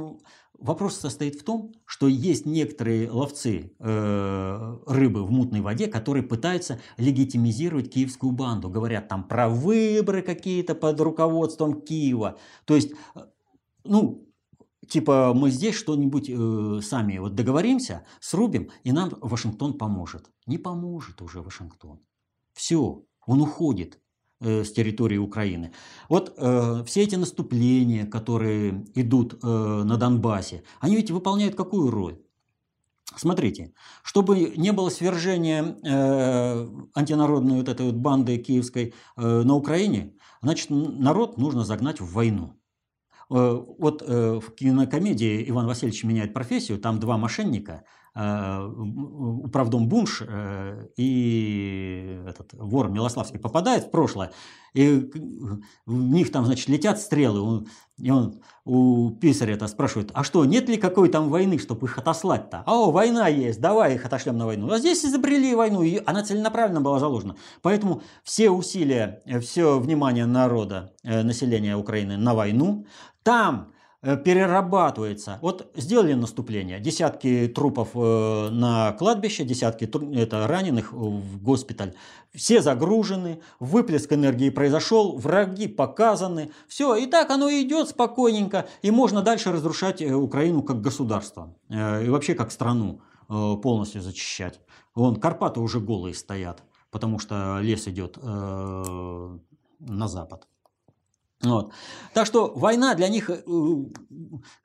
Вопрос 0.59 0.97
состоит 0.97 1.35
в 1.35 1.43
том, 1.45 1.71
что 1.85 2.09
есть 2.09 2.45
некоторые 2.45 3.09
ловцы 3.09 3.71
э, 3.79 4.77
рыбы 4.87 5.23
в 5.23 5.31
мутной 5.31 5.61
воде, 5.61 5.87
которые 5.87 6.21
пытаются 6.21 6.81
легитимизировать 6.97 7.89
киевскую 7.89 8.33
банду. 8.33 8.69
Говорят 8.69 9.07
там 9.07 9.25
про 9.25 9.47
выборы 9.47 10.21
какие-то 10.21 10.75
под 10.75 10.99
руководством 10.99 11.81
Киева. 11.81 12.37
То 12.65 12.75
есть, 12.75 12.91
э, 13.15 13.21
ну, 13.85 14.27
типа 14.85 15.31
мы 15.33 15.49
здесь 15.49 15.75
что-нибудь 15.75 16.29
э, 16.29 16.81
сами 16.83 17.19
вот 17.19 17.35
договоримся, 17.35 18.05
срубим, 18.19 18.69
и 18.83 18.91
нам 18.91 19.13
Вашингтон 19.21 19.77
поможет. 19.77 20.29
Не 20.45 20.57
поможет 20.57 21.21
уже 21.21 21.41
Вашингтон. 21.41 22.01
Все, 22.51 23.05
он 23.25 23.41
уходит 23.41 24.01
Э, 24.41 24.63
с 24.63 24.71
территории 24.71 25.17
Украины. 25.17 25.73
Вот 26.07 26.33
э, 26.37 26.83
все 26.85 27.03
эти 27.03 27.15
наступления, 27.15 28.05
которые 28.05 28.85
идут 28.95 29.33
э, 29.33 29.47
на 29.83 29.97
Донбассе, 29.97 30.63
они 30.79 30.95
ведь 30.95 31.11
выполняют 31.11 31.55
какую 31.55 31.91
роль? 31.91 32.21
Смотрите, 33.17 33.73
чтобы 34.01 34.53
не 34.55 34.71
было 34.71 34.89
свержения 34.89 35.75
э, 35.83 36.67
антинародной 36.93 37.57
вот 37.57 37.67
этой 37.67 37.87
вот 37.87 37.95
банды 37.95 38.37
киевской 38.37 38.93
э, 39.17 39.41
на 39.41 39.55
Украине, 39.55 40.13
значит, 40.41 40.69
народ 40.69 41.37
нужно 41.37 41.65
загнать 41.65 41.99
в 41.99 42.13
войну. 42.13 42.53
Э, 43.29 43.61
вот 43.77 44.01
э, 44.07 44.39
в 44.39 44.55
кинокомедии 44.55 45.49
«Иван 45.49 45.67
Васильевич 45.67 46.05
меняет 46.05 46.33
профессию» 46.33 46.79
там 46.79 47.01
два 47.01 47.17
мошенника– 47.17 47.83
управдом 48.15 49.87
Бунш 49.87 50.23
э, 50.25 50.87
и 50.97 52.21
этот 52.27 52.53
вор 52.53 52.89
Милославский 52.89 53.39
попадает 53.39 53.85
в 53.85 53.91
прошлое, 53.91 54.31
и 54.73 55.09
в 55.85 55.93
них 55.93 56.31
там, 56.31 56.45
значит, 56.45 56.67
летят 56.67 56.99
стрелы, 56.99 57.65
и 57.97 58.11
он 58.11 58.41
у 58.65 59.11
писаря 59.11 59.53
это 59.53 59.67
спрашивает, 59.67 60.11
а 60.13 60.23
что, 60.23 60.45
нет 60.45 60.69
ли 60.69 60.77
какой 60.77 61.09
там 61.09 61.29
войны, 61.29 61.57
чтобы 61.59 61.87
их 61.87 61.97
отослать-то? 61.97 62.63
А, 62.65 62.73
о, 62.73 62.91
война 62.91 63.27
есть, 63.27 63.61
давай 63.61 63.95
их 63.95 64.05
отошлем 64.05 64.37
на 64.37 64.45
войну. 64.45 64.71
А 64.71 64.79
здесь 64.79 65.03
изобрели 65.05 65.55
войну, 65.55 65.81
и 65.81 66.01
она 66.05 66.23
целенаправленно 66.23 66.81
была 66.81 66.99
заложена. 66.99 67.35
Поэтому 67.61 68.01
все 68.23 68.49
усилия, 68.49 69.21
все 69.41 69.79
внимание 69.79 70.25
народа, 70.25 70.93
э, 71.03 71.23
населения 71.23 71.75
Украины 71.75 72.17
на 72.17 72.33
войну, 72.33 72.85
там 73.23 73.69
Э, 73.69 73.78
перерабатывается. 74.01 75.39
Вот 75.41 75.71
сделали 75.75 76.13
наступление, 76.13 76.79
десятки 76.79 77.51
трупов 77.53 77.89
э, 77.95 78.49
на 78.49 78.93
кладбище, 78.93 79.43
десятки 79.43 79.85
это, 80.15 80.47
раненых 80.47 80.93
в 80.93 81.41
госпиталь. 81.43 81.93
Все 82.33 82.61
загружены, 82.61 83.41
выплеск 83.59 84.13
энергии 84.13 84.49
произошел, 84.49 85.17
враги 85.17 85.67
показаны. 85.67 86.51
Все, 86.67 86.95
и 86.95 87.07
так 87.07 87.29
оно 87.29 87.49
идет 87.49 87.89
спокойненько, 87.89 88.67
и 88.81 88.91
можно 88.91 89.21
дальше 89.21 89.51
разрушать 89.51 90.01
э, 90.01 90.13
Украину 90.13 90.63
как 90.63 90.81
государство 90.81 91.53
и 91.69 92.09
вообще 92.09 92.35
как 92.35 92.51
страну 92.51 93.01
полностью 93.27 94.01
зачищать. 94.01 94.59
Вон, 94.95 95.17
Карпаты 95.17 95.59
уже 95.59 95.79
голые 95.79 96.15
стоят, 96.15 96.63
потому 96.89 97.19
что 97.19 97.59
лес 97.61 97.87
идет 97.87 98.17
на 98.21 99.39
запад. 100.07 100.48
Вот. 101.41 101.71
Так 102.13 102.25
что 102.25 102.53
война 102.53 102.95
для 102.95 103.07
них 103.07 103.29
э, 103.29 103.41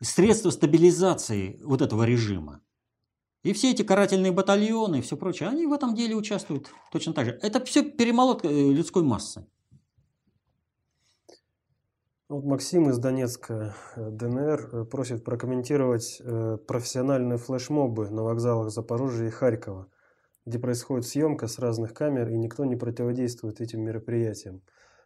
средство 0.01 0.51
стабилизации 0.51 1.61
вот 1.63 1.83
этого 1.83 2.03
режима. 2.03 2.61
И 3.45 3.53
все 3.53 3.71
эти 3.71 3.83
карательные 3.83 4.33
батальоны 4.33 4.99
и 4.99 5.03
все 5.03 5.17
прочее, 5.17 5.51
они 5.51 5.67
в 5.67 5.73
этом 5.73 5.95
деле 5.95 6.17
участвуют 6.17 6.71
точно 6.91 7.13
так 7.13 7.27
же. 7.27 7.39
Это 7.43 7.65
все 7.65 7.83
перемолот 7.83 8.45
э, 8.45 8.49
людской 8.49 9.05
массы. 9.05 9.47
Вот 12.29 12.43
Максим 12.45 12.89
из 12.91 12.99
Донецка, 12.99 13.77
э, 13.95 14.11
ДНР, 14.11 14.87
просит 14.87 15.23
прокомментировать 15.23 16.21
профессиональные 16.67 17.39
флешмобы 17.39 18.11
на 18.11 18.25
вокзалах 18.25 18.71
Запорожья 18.73 19.29
и 19.29 19.31
Харькова, 19.31 19.87
где 20.45 20.59
происходит 20.59 21.07
съемка 21.07 21.47
с 21.47 21.61
разных 21.61 21.95
камер, 21.95 22.31
и 22.31 22.37
никто 22.37 22.65
не 22.65 22.75
противодействует 22.75 23.61
этим 23.61 23.83
мероприятиям. 23.83 24.63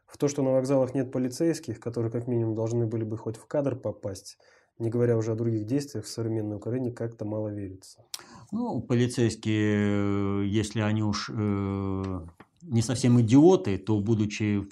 В 0.08 0.16
то, 0.16 0.26
что 0.26 0.42
на 0.42 0.50
вокзалах 0.50 0.94
нет 0.94 1.12
полицейских, 1.12 1.80
которые 1.80 2.10
как 2.10 2.26
минимум 2.26 2.54
должны 2.54 2.86
были 2.86 3.04
бы 3.04 3.18
хоть 3.18 3.36
в 3.36 3.46
кадр 3.46 3.76
попасть, 3.76 4.38
не 4.78 4.88
говоря 4.88 5.16
уже 5.16 5.32
о 5.32 5.34
других 5.34 5.66
действиях 5.66 6.06
в 6.06 6.08
современной 6.08 6.56
Украине, 6.56 6.90
как-то 6.90 7.24
мало 7.24 7.48
верится. 7.48 8.04
Ну, 8.50 8.80
полицейские, 8.80 10.42
э, 10.42 10.46
если 10.46 10.80
они 10.80 11.02
уж 11.02 11.30
э, 11.30 12.20
не 12.62 12.82
совсем 12.82 13.20
идиоты, 13.20 13.76
то, 13.76 14.00
будучи 14.00 14.66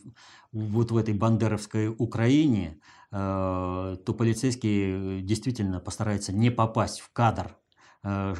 вот 0.52 0.90
в 0.90 0.96
этой 0.96 1.12
бандеровской 1.12 1.88
Украине, 1.88 2.80
э, 3.12 3.96
то 4.04 4.14
полицейские 4.14 5.20
действительно 5.20 5.80
постараются 5.80 6.32
не 6.32 6.50
попасть 6.50 7.00
в 7.00 7.12
кадр 7.12 7.56
Э, 7.56 7.65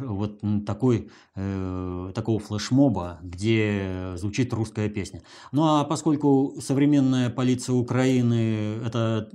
вот 0.01 0.41
такой, 0.65 1.11
э, 1.35 2.13
такого 2.15 2.39
флешмоба, 2.39 3.19
где 3.23 4.13
звучит 4.17 4.53
русская 4.53 4.89
песня. 4.89 5.23
Ну 5.53 5.65
а 5.65 5.85
поскольку 5.85 6.55
современная 6.61 7.31
полиция 7.31 7.75
Украины– 7.75 8.79
это 8.85 9.29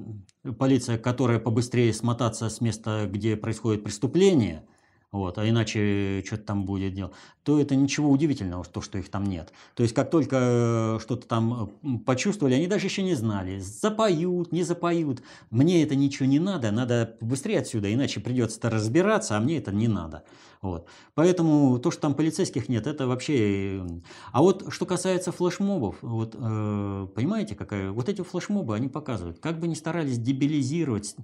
полиция, 0.57 0.97
которая 0.97 1.39
побыстрее 1.39 1.93
смотаться 1.93 2.49
с 2.49 2.61
места, 2.61 3.07
где 3.11 3.35
происходит 3.35 3.83
преступление– 3.83 4.65
вот, 5.12 5.38
а 5.38 5.47
иначе 5.47 6.24
что-то 6.26 6.43
там 6.43 6.65
будет 6.65 6.93
делать, 6.93 7.13
то 7.43 7.60
это 7.60 7.76
ничего 7.76 8.10
удивительного, 8.10 8.63
то, 8.63 8.82
что 8.82 8.97
их 8.97 9.10
там 9.10 9.26
нет. 9.26 9.52
То 9.76 9.84
есть, 9.84 9.95
как 9.95 10.10
только 10.10 10.38
э, 10.39 11.00
что-то 11.02 11.28
там 11.28 11.71
почувствовали, 12.06 12.54
они 12.54 12.67
даже 12.67 12.86
еще 12.88 13.04
не 13.04 13.15
знали, 13.15 13.60
запоют, 13.60 14.52
не 14.52 14.63
запоют. 14.63 15.21
Мне 15.50 15.84
это 15.84 15.95
ничего 15.95 16.28
не 16.28 16.39
надо, 16.39 16.71
надо 16.71 17.17
быстрее 17.19 17.60
отсюда, 17.60 17.93
иначе 17.93 18.19
придется 18.19 18.69
разбираться, 18.69 19.36
а 19.36 19.39
мне 19.39 19.58
это 19.58 19.71
не 19.71 19.88
надо. 19.88 20.24
Вот. 20.62 20.88
Поэтому 21.15 21.80
то, 21.80 21.89
что 21.89 22.02
там 22.02 22.13
полицейских 22.13 22.69
нет, 22.69 22.86
это 22.86 23.08
вообще... 23.08 23.80
Э, 23.80 23.88
а 24.32 24.41
вот 24.41 24.71
что 24.71 24.86
касается 24.86 25.32
флешмобов, 25.32 25.95
вот, 26.02 26.36
э, 26.38 27.08
понимаете, 27.15 27.56
какая... 27.56 27.91
Вот 27.91 28.08
эти 28.10 28.21
флешмобы, 28.21 28.76
они 28.76 28.88
показывают, 28.88 29.39
как 29.39 29.60
бы 29.60 29.67
ни 29.67 29.74
старались 29.74 30.19
дебилизировать, 30.19 31.15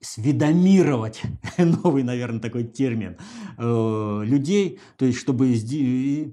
сведомировать, 0.00 1.22
новый, 1.58 2.04
наверное, 2.04 2.40
такой 2.40 2.62
термин, 2.62 3.01
перемен, 3.02 3.16
э, 3.58 4.24
людей, 4.24 4.78
то 4.96 5.04
есть 5.04 5.18
чтобы 5.18 5.52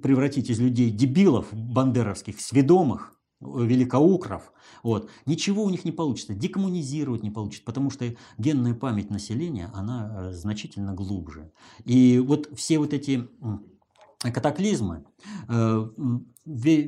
превратить 0.01 0.49
из 0.49 0.59
людей 0.59 0.89
дебилов 0.91 1.47
бандеровских, 1.51 2.39
сведомых, 2.39 3.13
э, 3.41 3.45
великоукров, 3.45 4.51
вот, 4.83 5.09
ничего 5.25 5.63
у 5.63 5.69
них 5.69 5.85
не 5.85 5.91
получится, 5.91 6.33
декоммунизировать 6.33 7.23
не 7.23 7.31
получится, 7.31 7.65
потому 7.65 7.89
что 7.89 8.05
генная 8.37 8.73
память 8.73 9.09
населения, 9.09 9.69
она 9.73 10.31
значительно 10.31 10.93
глубже. 10.93 11.51
И 11.85 12.19
вот 12.19 12.49
все 12.55 12.79
вот 12.79 12.93
эти 12.93 13.27
катаклизмы, 14.19 15.05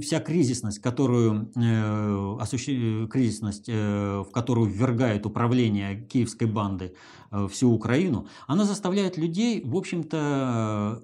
вся 0.02 0.20
кризисность, 0.20 0.80
которую, 0.80 1.52
э, 1.56 2.38
осуществ... 2.40 3.12
кризисность, 3.12 3.70
э, 3.70 4.24
в 4.28 4.32
которую 4.32 4.68
ввергает 4.70 5.26
управление 5.26 6.02
киевской 6.02 6.48
банды 6.48 6.96
э, 7.32 7.48
всю 7.48 7.72
Украину, 7.72 8.28
она 8.48 8.66
заставляет 8.66 9.18
людей, 9.18 9.62
в 9.64 9.76
общем-то, 9.76 11.04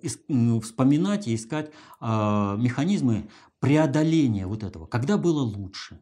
вспоминать 0.62 1.28
и 1.28 1.36
искать 1.36 1.72
э, 2.02 2.56
механизмы 2.58 3.30
преодоления 3.60 4.48
вот 4.48 4.64
этого. 4.64 4.86
Когда 4.86 5.18
было 5.18 5.42
лучше? 5.42 6.00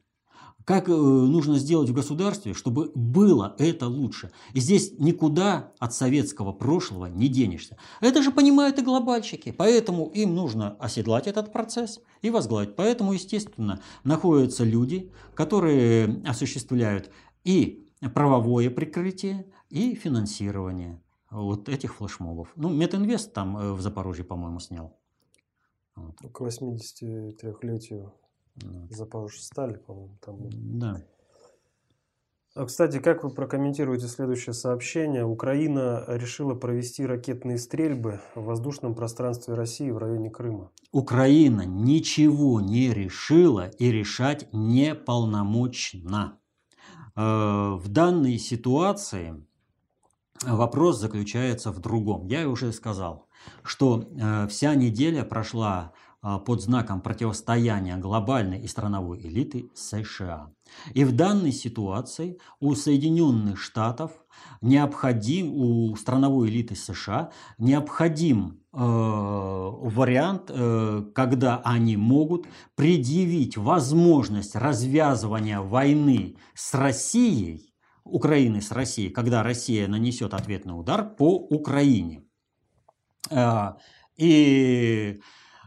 Как 0.66 0.90
э, 0.90 0.92
нужно 0.92 1.60
сделать 1.60 1.90
в 1.90 1.94
государстве, 1.94 2.56
чтобы 2.56 2.92
было 2.96 3.56
это 3.60 3.88
лучше? 3.88 4.32
И 4.54 4.60
здесь 4.60 4.94
никуда 4.98 5.72
от 5.78 5.94
советского 5.94 6.54
прошлого 6.54 7.06
не 7.06 7.28
денешься. 7.28 7.78
Это 8.02 8.24
же 8.24 8.32
понимают 8.32 8.80
и 8.80 8.82
глобальщики. 8.82 9.52
Поэтому 9.52 10.08
им 10.08 10.34
нужно 10.34 10.76
оседлать 10.80 11.28
этот 11.28 11.54
процесс 11.54 12.02
и 12.24 12.32
возглавить. 12.32 12.76
Поэтому, 12.76 13.14
естественно, 13.14 13.80
находятся 14.04 14.64
люди, 14.64 15.12
которые 15.36 16.24
осуществляют 16.26 17.12
и 17.44 17.88
правовое 18.16 18.72
прикрытие, 18.72 19.46
и 19.70 19.94
финансирование 19.94 21.00
вот 21.30 21.70
этих 21.70 21.96
флешмобов. 21.96 22.52
Ну, 22.56 22.70
Метинвест 22.70 23.32
там 23.34 23.58
э, 23.58 23.74
в 23.74 23.82
Запорожье, 23.82 24.26
по-моему, 24.26 24.60
снял. 24.60 24.98
К 25.96 26.42
83-летию 26.42 28.14
Запорожье 28.90 29.42
стали, 29.42 29.76
по-моему, 29.76 30.18
там. 30.22 30.38
Да. 30.80 31.02
А, 32.56 32.66
кстати, 32.66 33.00
как 33.00 33.26
вы 33.26 33.32
прокомментируете 33.32 34.08
следующее 34.08 34.54
сообщение? 34.54 35.26
Украина 35.26 36.06
решила 36.08 36.56
провести 36.56 37.06
ракетные 37.06 37.58
стрельбы 37.58 38.22
в 38.34 38.46
воздушном 38.46 38.96
пространстве 38.96 39.56
России 39.56 39.92
в 39.92 39.98
районе 39.98 40.30
Крыма. 40.30 40.72
Украина 40.94 41.66
ничего 41.66 42.62
не 42.62 42.94
решила 42.94 43.68
и 43.68 43.92
решать 43.92 44.48
не 44.54 44.96
полномочна. 44.96 46.40
Э, 47.18 47.76
в 47.76 47.90
данной 47.90 48.38
ситуации 48.38 49.46
вопрос 50.42 51.02
заключается 51.02 51.72
в 51.72 51.80
другом. 51.80 52.28
Я 52.28 52.48
уже 52.48 52.72
сказал, 52.72 53.28
что 53.64 54.08
э, 54.10 54.48
вся 54.48 54.76
неделя 54.76 55.26
прошла 55.26 55.92
а, 55.92 56.05
под 56.46 56.62
знаком 56.62 57.02
противостояния 57.02 57.98
глобальной 57.98 58.60
и 58.60 58.68
страновой 58.68 59.20
элиты 59.20 59.70
США. 59.76 60.50
И 60.94 61.04
в 61.04 61.12
данной 61.12 61.52
ситуации 61.52 62.40
у 62.60 62.74
Соединенных 62.74 63.60
Штатов 63.60 64.12
необходим, 64.62 65.54
у 65.54 65.96
страновой 65.96 66.50
элиты 66.50 66.76
США 66.76 67.32
необходим 67.58 68.62
э, 68.74 68.78
вариант, 68.78 70.50
э, 70.50 71.04
когда 71.14 71.62
они 71.64 71.98
могут 71.98 72.48
предъявить 72.76 73.58
возможность 73.58 74.56
развязывания 74.56 75.60
войны 75.60 76.38
с 76.54 76.74
Россией, 76.74 77.74
Украины 78.04 78.62
с 78.62 78.72
Россией, 78.72 79.10
когда 79.10 79.44
Россия 79.44 79.88
нанесет 79.88 80.34
ответный 80.34 80.80
удар 80.80 81.08
по 81.08 81.36
Украине. 81.36 82.24
Э, 83.30 83.74
и 84.18 85.22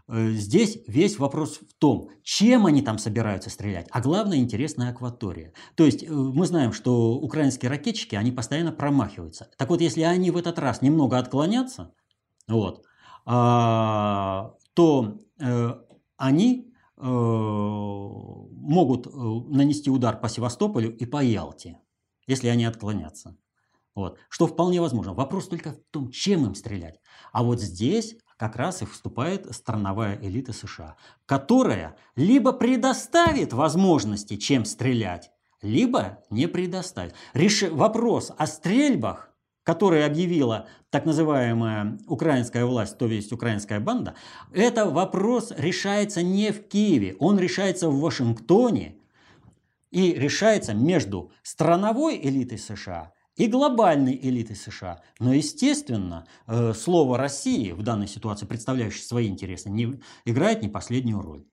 здесь 0.08 0.78
весь 0.86 1.18
вопрос 1.18 1.58
в 1.58 1.74
том, 1.78 2.10
чем 2.22 2.66
они 2.66 2.82
там 2.82 2.98
собираются 2.98 3.50
стрелять, 3.50 3.88
а 3.90 4.00
главное 4.00 4.38
интересная 4.38 4.90
акватория. 4.90 5.52
То 5.74 5.84
есть 5.84 6.02
э, 6.02 6.10
мы 6.10 6.46
знаем, 6.46 6.72
что 6.72 7.14
украинские 7.14 7.70
ракетчики, 7.70 8.14
они 8.14 8.32
постоянно 8.32 8.72
промахиваются. 8.72 9.50
Так 9.58 9.68
вот, 9.68 9.80
если 9.80 10.02
они 10.02 10.30
в 10.30 10.36
этот 10.36 10.58
раз 10.58 10.82
немного 10.82 11.18
отклонятся, 11.18 11.92
вот, 12.46 12.84
а, 13.26 14.54
то 14.74 15.20
э, 15.40 15.74
они 16.16 16.64
могут 17.00 19.06
нанести 19.14 19.88
удар 19.88 20.20
по 20.20 20.28
Севастополю 20.28 20.96
и 20.96 21.06
по 21.06 21.22
Ялте, 21.22 21.78
если 22.26 22.48
они 22.48 22.64
отклонятся. 22.64 23.36
Вот. 23.94 24.18
Что 24.28 24.48
вполне 24.48 24.80
возможно. 24.80 25.14
Вопрос 25.14 25.46
только 25.46 25.74
в 25.74 25.78
том, 25.92 26.10
чем 26.10 26.46
им 26.46 26.56
стрелять. 26.56 26.98
А 27.32 27.44
вот 27.44 27.60
здесь 27.60 28.16
как 28.38 28.56
раз 28.56 28.82
и 28.82 28.86
вступает 28.86 29.52
страновая 29.54 30.18
элита 30.22 30.52
США, 30.52 30.96
которая 31.26 31.96
либо 32.16 32.52
предоставит 32.52 33.52
возможности, 33.52 34.36
чем 34.36 34.64
стрелять, 34.64 35.30
либо 35.60 36.22
не 36.30 36.46
предоставит. 36.46 37.14
Реш... 37.34 37.62
Вопрос 37.62 38.32
о 38.38 38.46
стрельбах, 38.46 39.34
которые 39.64 40.06
объявила 40.06 40.68
так 40.90 41.04
называемая 41.04 41.98
украинская 42.06 42.64
власть, 42.64 42.96
то 42.96 43.06
есть 43.06 43.32
украинская 43.32 43.80
банда, 43.80 44.14
это 44.52 44.88
вопрос 44.88 45.52
решается 45.56 46.22
не 46.22 46.52
в 46.52 46.68
Киеве, 46.68 47.16
он 47.18 47.38
решается 47.38 47.90
в 47.90 48.00
Вашингтоне 48.00 48.94
и 49.90 50.14
решается 50.14 50.74
между 50.74 51.32
страновой 51.42 52.20
элитой 52.22 52.58
США 52.58 53.12
и 53.38 53.46
глобальной 53.46 54.18
элиты 54.20 54.54
США. 54.54 55.00
Но, 55.20 55.32
естественно, 55.32 56.26
э, 56.46 56.74
слово 56.74 57.16
России 57.16 57.70
в 57.72 57.82
данной 57.82 58.08
ситуации, 58.08 58.46
представляющее 58.46 59.04
свои 59.04 59.28
интересы, 59.28 59.70
не, 59.70 60.00
играет 60.24 60.62
не 60.62 60.68
последнюю 60.68 61.20
роль. 61.22 61.44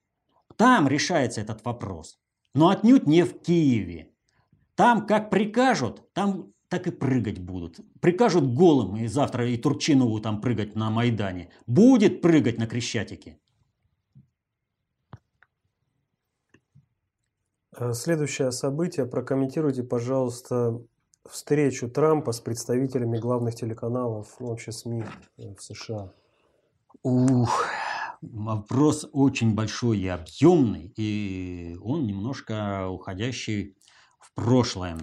Там 0.57 0.87
решается 0.87 1.41
этот 1.41 1.63
вопрос, 1.63 2.17
но 2.53 2.69
отнюдь 2.69 3.07
не 3.07 3.23
в 3.23 3.39
Киеве. 3.39 4.11
Там 4.75 5.05
как 5.05 5.29
прикажут, 5.29 6.11
там 6.13 6.51
так 6.69 6.87
и 6.87 6.91
прыгать 6.91 7.39
будут. 7.39 7.79
Прикажут 8.01 8.53
голым, 8.53 8.97
и 8.97 9.07
завтра 9.07 9.47
и 9.47 9.57
Турчинову 9.57 10.19
там 10.19 10.41
прыгать 10.41 10.75
на 10.75 10.89
Майдане. 10.89 11.51
Будет 11.67 12.21
прыгать 12.21 12.57
на 12.57 12.65
Крещатике. 12.65 13.37
Э, 17.77 17.93
следующее 17.93 18.51
событие 18.51 19.05
прокомментируйте, 19.05 19.83
пожалуйста, 19.83 20.81
встречу 21.29 21.89
Трампа 21.89 22.31
с 22.31 22.39
представителями 22.39 23.17
главных 23.17 23.55
телеканалов, 23.55 24.35
ну, 24.39 24.47
вообще 24.47 24.71
СМИ 24.71 25.03
э, 25.38 25.55
в 25.55 25.61
США? 25.61 26.13
Ух, 27.03 27.65
вопрос 28.21 29.07
очень 29.11 29.55
большой 29.55 29.99
и 29.99 30.07
объемный, 30.07 30.93
и 30.95 31.77
он 31.81 32.05
немножко 32.05 32.88
уходящий 32.88 33.77
в 34.19 34.33
прошлое. 34.33 34.97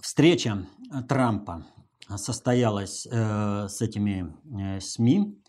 Встреча 0.00 0.66
Трампа 1.08 1.66
состоялась 2.16 3.06
э, 3.10 3.68
с 3.68 3.80
этими 3.80 4.76
э, 4.76 4.80
СМИ 4.80 5.42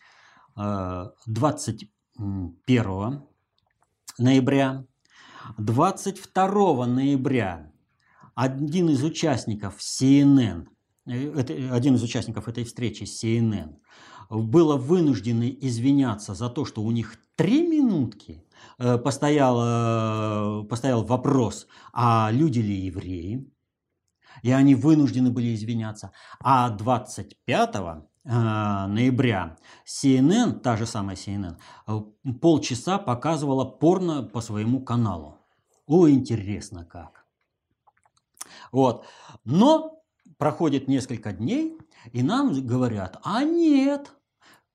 э, 0.58 1.06
21 1.28 3.35
ноября. 4.18 4.86
22 5.58 6.86
ноября 6.88 7.72
один 8.34 8.90
из 8.90 9.04
участников 9.04 9.78
CNN, 9.80 10.68
э, 11.08 11.70
один 11.72 11.96
из 11.96 12.04
участников 12.04 12.48
этой 12.48 12.64
встречи 12.64 13.04
CNN, 13.04 13.76
было 14.30 14.76
вынуждено 14.76 15.48
извиняться 15.48 16.34
за 16.34 16.50
то, 16.50 16.66
что 16.66 16.82
у 16.82 16.92
них 16.92 17.16
три 17.36 17.68
минутки 17.68 18.44
э, 18.80 18.98
постоял, 18.98 20.64
э, 20.64 20.68
постоял 20.68 21.04
вопрос, 21.04 21.68
а 21.94 22.30
люди 22.32 22.60
ли 22.60 22.76
евреи, 22.76 23.48
и 24.42 24.52
они 24.52 24.76
вынуждены 24.76 25.30
были 25.30 25.54
извиняться. 25.54 26.12
А 26.40 26.70
25 26.70 27.76
Э, 27.76 28.02
ноября 28.26 29.58
CNN, 29.86 30.60
та 30.60 30.78
же 30.78 30.86
самая 30.86 31.16
CNN, 31.16 31.58
э, 31.88 32.02
полчаса 32.42 32.98
показывала 32.98 33.66
порно 33.66 34.24
по 34.24 34.42
своему 34.42 34.82
каналу. 34.82 35.38
О, 35.86 36.10
интересно 36.10 36.86
как. 36.86 37.26
Вот. 38.72 39.06
Но 39.44 40.02
проходит 40.38 40.88
несколько 40.88 41.32
дней, 41.34 41.78
и 42.12 42.24
нам 42.24 42.54
говорят, 42.66 43.20
а 43.24 43.44
нет, 43.44 44.12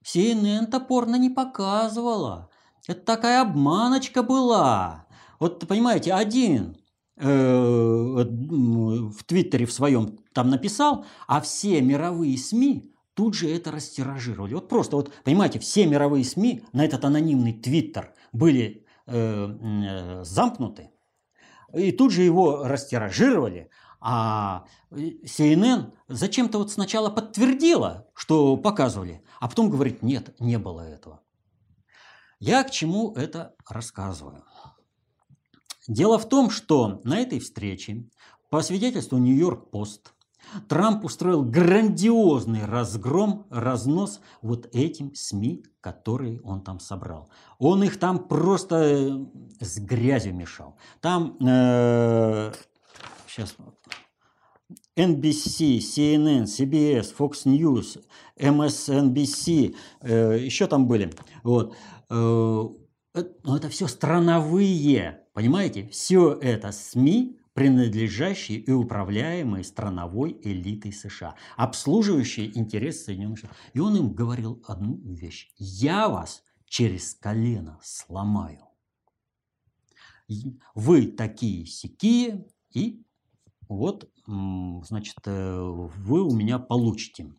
CNN-то 0.05 0.81
порно 0.81 1.17
не 1.17 1.31
показывала. 1.31 2.51
Это 2.87 3.01
такая 3.01 3.43
обманочка 3.43 4.23
была. 4.23 5.07
Вот, 5.41 5.67
понимаете, 5.67 6.15
один 6.15 6.77
э, 7.17 7.27
в 7.27 9.25
Твиттере 9.25 9.67
в 9.67 9.73
своем 9.73 10.19
там 10.33 10.51
написал, 10.51 11.05
а 11.27 11.41
все 11.41 11.81
мировые 11.83 12.39
СМИ 12.39 12.90
тут 13.15 13.35
же 13.35 13.49
это 13.51 13.71
растиражировали. 13.71 14.55
Вот 14.55 14.69
просто, 14.69 14.97
вот, 14.97 15.13
понимаете, 15.25 15.59
все 15.59 15.87
мировые 15.87 16.25
СМИ 16.25 16.63
на 16.73 16.85
этот 16.85 17.05
анонимный 17.05 17.53
твиттер 17.53 18.15
были 18.33 18.87
э, 19.07 19.13
э, 19.17 20.25
замкнуты, 20.25 20.91
И 21.75 21.93
тут 21.93 22.13
же 22.13 22.23
его 22.23 22.65
растиражировали. 22.65 23.71
А 24.01 24.65
CNN 24.91 25.93
зачем-то 26.09 26.59
вот 26.59 26.71
сначала 26.71 27.11
подтвердила, 27.11 28.09
что 28.15 28.57
показывали, 28.57 29.23
а 29.41 29.49
потом 29.49 29.69
говорит, 29.69 30.03
нет, 30.03 30.35
не 30.41 30.59
было 30.59 30.81
этого. 30.81 31.21
Я 32.39 32.65
к 32.65 32.71
чему 32.71 33.13
это 33.15 33.55
рассказываю? 33.69 34.45
Дело 35.87 36.19
в 36.19 36.29
том, 36.29 36.49
что 36.49 37.03
на 37.05 37.19
этой 37.19 37.41
встрече, 37.41 38.09
по 38.49 38.63
свидетельству 38.63 39.19
Нью-Йорк-Пост, 39.19 40.15
Трамп 40.69 41.05
устроил 41.05 41.45
грандиозный 41.45 42.65
разгром, 42.65 43.47
разнос 43.51 44.21
вот 44.43 44.69
этим 44.75 45.15
СМИ, 45.15 45.65
которые 45.81 46.41
он 46.43 46.63
там 46.63 46.81
собрал. 46.81 47.31
Он 47.59 47.83
их 47.83 47.99
там 47.99 48.27
просто 48.27 48.77
э, 48.77 49.65
с 49.65 49.79
грязью 49.79 50.35
мешал. 50.35 50.77
Там 51.01 51.37
э, 51.41 52.53
сейчас 53.29 53.57
NBC, 54.97 55.79
CNN, 55.79 56.45
CBS, 56.45 57.15
Fox 57.17 57.45
News, 57.45 58.03
MSNBC, 58.37 59.75
э, 60.03 60.39
еще 60.41 60.67
там 60.67 60.87
были. 60.87 61.13
Вот. 61.43 61.77
Э, 62.09 62.67
но 63.15 63.31
ну, 63.43 63.57
это 63.57 63.69
все 63.69 63.89
страновые, 63.89 65.25
понимаете? 65.33 65.89
Все 65.89 66.33
это 66.33 66.71
СМИ, 66.71 67.40
принадлежащие 67.55 68.59
и 68.59 68.71
управляемые 68.71 69.65
страновой 69.65 70.39
элитой 70.43 70.93
США, 70.93 71.35
обслуживающие 71.57 72.57
интересы 72.59 73.07
Соединенных 73.07 73.39
Штатов. 73.39 73.57
И 73.73 73.81
он 73.81 73.97
им 73.97 74.13
говорил 74.13 74.63
одну 74.67 75.01
вещь. 75.05 75.51
Я 75.57 76.09
вас 76.09 76.43
через 76.67 77.15
колено 77.15 77.79
сломаю. 77.83 78.67
Вы 80.75 81.07
такие 81.07 81.67
сякие, 81.67 82.47
и 82.73 83.03
вот, 83.69 84.09
значит, 84.27 85.17
э, 85.27 85.61
вы 85.61 86.23
у 86.23 86.33
меня 86.33 86.61
получите. 86.61 87.33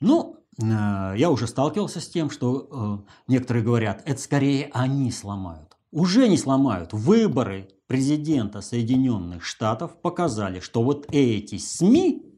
Ну, 0.00 0.44
э, 0.60 1.14
я 1.16 1.30
уже 1.30 1.48
сталкивался 1.48 2.00
с 2.00 2.08
тем, 2.08 2.30
что 2.30 3.04
э, 3.04 3.10
некоторые 3.26 3.64
говорят, 3.64 4.02
это 4.04 4.20
скорее 4.20 4.70
они 4.72 5.10
сломают. 5.10 5.67
Уже 5.90 6.28
не 6.28 6.36
сломают. 6.36 6.92
Выборы 6.92 7.68
президента 7.86 8.60
Соединенных 8.60 9.44
Штатов 9.44 10.00
показали, 10.00 10.60
что 10.60 10.82
вот 10.82 11.06
эти 11.10 11.56
СМИ 11.56 12.28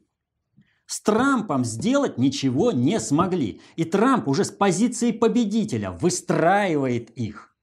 с 0.85 1.01
Трампом 1.01 1.63
сделать 1.63 2.17
ничего 2.17 2.71
не 2.71 2.99
смогли. 2.99 3.61
И 3.75 3.83
Трамп 3.83 4.27
уже 4.27 4.45
с 4.45 4.51
позиции 4.51 5.11
победителя 5.11 5.91
выстраивает 5.91 7.09
их. 7.11 7.55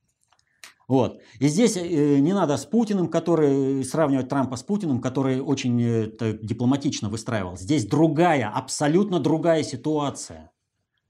Вот. 0.89 1.20
И 1.39 1.49
здесь 1.49 1.76
э, 1.76 2.18
не 2.18 2.32
надо 2.32 2.57
с 2.57 2.64
Путиным, 2.64 3.09
который 3.09 3.84
сравнивать 3.84 4.30
Трампа 4.30 4.57
с 4.57 4.62
Путиным, 4.62 5.03
который 5.03 5.41
очень 5.41 5.80
э, 5.82 6.39
дипломатично 6.41 7.11
выстраивал. 7.11 7.59
Здесь 7.59 7.86
другая, 7.86 8.49
абсолютно 8.49 9.20
другая 9.20 9.62
ситуация. 9.62 10.51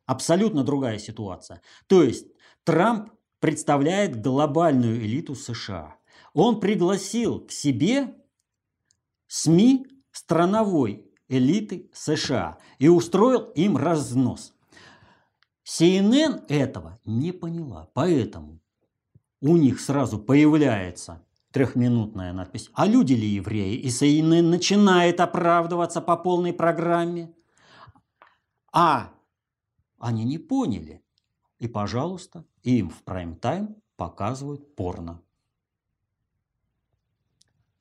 Абсолютно 0.05 0.65
другая 0.65 0.99
ситуация. 0.99 1.63
То 1.87 2.03
есть 2.03 2.27
Трамп 2.65 3.11
представляет 3.41 4.21
глобальную 4.21 4.99
элиту 5.05 5.35
США. 5.35 5.97
Он 6.35 6.61
пригласил 6.61 7.41
к 7.41 7.51
себе 7.53 8.15
СМИ 9.27 9.87
страновой 10.13 11.07
элиты 11.29 11.91
США 11.93 12.59
и 12.79 12.89
устроил 12.89 13.51
им 13.55 13.77
разнос. 13.77 14.55
CNN 15.65 16.47
этого 16.49 16.99
не 17.05 17.33
поняла, 17.33 17.91
поэтому 17.93 18.61
у 19.41 19.57
них 19.57 19.81
сразу 19.81 20.19
появляется 20.19 21.25
трехминутная 21.53 22.33
надпись 22.33 22.71
«А 22.73 22.87
люди 22.87 23.15
ли 23.15 23.27
евреи?» 23.27 23.77
И 23.77 23.89
CNN 23.89 24.43
начинает 24.43 25.21
оправдываться 25.21 26.01
по 26.01 26.17
полной 26.17 26.53
программе. 26.53 27.35
А 28.73 29.13
они 29.99 30.25
не 30.25 30.39
поняли. 30.39 31.03
И, 31.59 31.69
пожалуйста, 31.69 32.45
им 32.77 32.91
в 32.91 33.03
прайм-тайм 33.03 33.77
показывают 33.97 34.75
порно. 34.77 35.23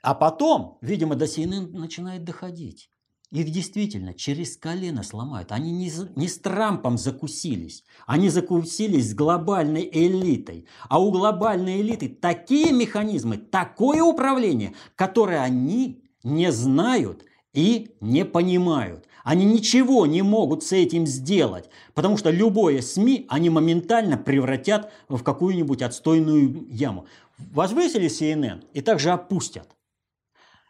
А 0.02 0.16
потом, 0.16 0.78
видимо, 0.82 1.16
до 1.16 1.26
CNN 1.26 1.72
начинает 1.72 2.24
доходить. 2.24 2.90
Их 3.32 3.50
действительно 3.50 4.14
через 4.14 4.56
колено 4.56 5.04
сломают. 5.04 5.52
Они 5.52 5.72
не, 5.72 5.92
не 6.16 6.30
с 6.30 6.40
Трампом 6.40 6.98
закусились. 6.98 7.84
Они 8.06 8.30
закусились 8.30 9.10
с 9.10 9.14
глобальной 9.14 9.90
элитой. 9.92 10.66
А 10.88 11.02
у 11.02 11.12
глобальной 11.12 11.82
элиты 11.82 12.08
такие 12.08 12.72
механизмы, 12.72 13.38
такое 13.38 14.02
управление, 14.02 14.76
которое 14.96 15.42
они 15.42 16.06
не 16.24 16.54
знают 16.54 17.26
и 17.58 17.96
не 18.02 18.24
понимают. 18.24 19.08
Они 19.24 19.44
ничего 19.44 20.06
не 20.06 20.22
могут 20.22 20.64
с 20.64 20.74
этим 20.74 21.08
сделать, 21.08 21.72
потому 21.96 22.16
что 22.16 22.30
любое 22.30 22.82
СМИ 22.82 23.26
они 23.30 23.50
моментально 23.50 24.16
превратят 24.16 24.92
в 25.10 25.24
какую-нибудь 25.24 25.82
отстойную 25.82 26.68
яму. 26.70 27.08
Возвысили 27.40 28.08
CNN 28.08 28.64
и 28.74 28.82
также 28.82 29.10
опустят. 29.10 29.76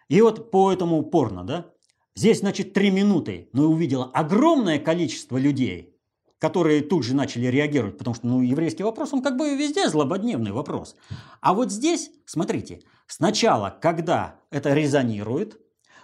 И 0.07 0.21
вот 0.21 0.49
по 0.49 0.71
этому 0.71 1.03
порно, 1.03 1.43
да, 1.43 1.65
здесь, 2.15 2.39
значит, 2.39 2.71
три 2.71 2.89
минуты, 2.89 3.49
но 3.51 3.65
увидела 3.65 4.05
огромное 4.05 4.79
количество 4.79 5.35
людей, 5.35 5.93
которые 6.39 6.79
тут 6.79 7.03
же 7.03 7.15
начали 7.15 7.47
реагировать, 7.47 7.97
потому 7.97 8.15
что, 8.15 8.27
ну, 8.27 8.41
еврейский 8.41 8.83
вопрос, 8.83 9.11
он 9.11 9.21
как 9.21 9.35
бы 9.35 9.57
везде 9.57 9.89
злободневный 9.89 10.53
вопрос. 10.53 10.95
А 11.41 11.53
вот 11.53 11.69
здесь, 11.69 12.11
смотрите, 12.25 12.79
сначала, 13.07 13.77
когда 13.81 14.39
это 14.51 14.73
резонирует, 14.73 15.59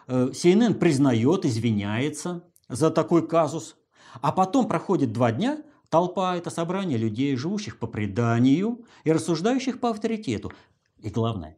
CNN 0.07 0.75
признает, 0.75 1.45
извиняется 1.45 2.43
за 2.69 2.91
такой 2.91 3.27
казус, 3.27 3.75
а 4.21 4.31
потом 4.31 4.67
проходит 4.67 5.13
два 5.13 5.31
дня, 5.31 5.63
толпа– 5.89 6.35
это 6.37 6.49
собрание 6.49 6.97
людей, 6.97 7.35
живущих 7.35 7.79
по 7.79 7.87
преданию 7.87 8.85
и 9.03 9.11
рассуждающих 9.11 9.79
по 9.79 9.89
авторитету. 9.89 10.51
И 10.97 11.09
главное, 11.09 11.57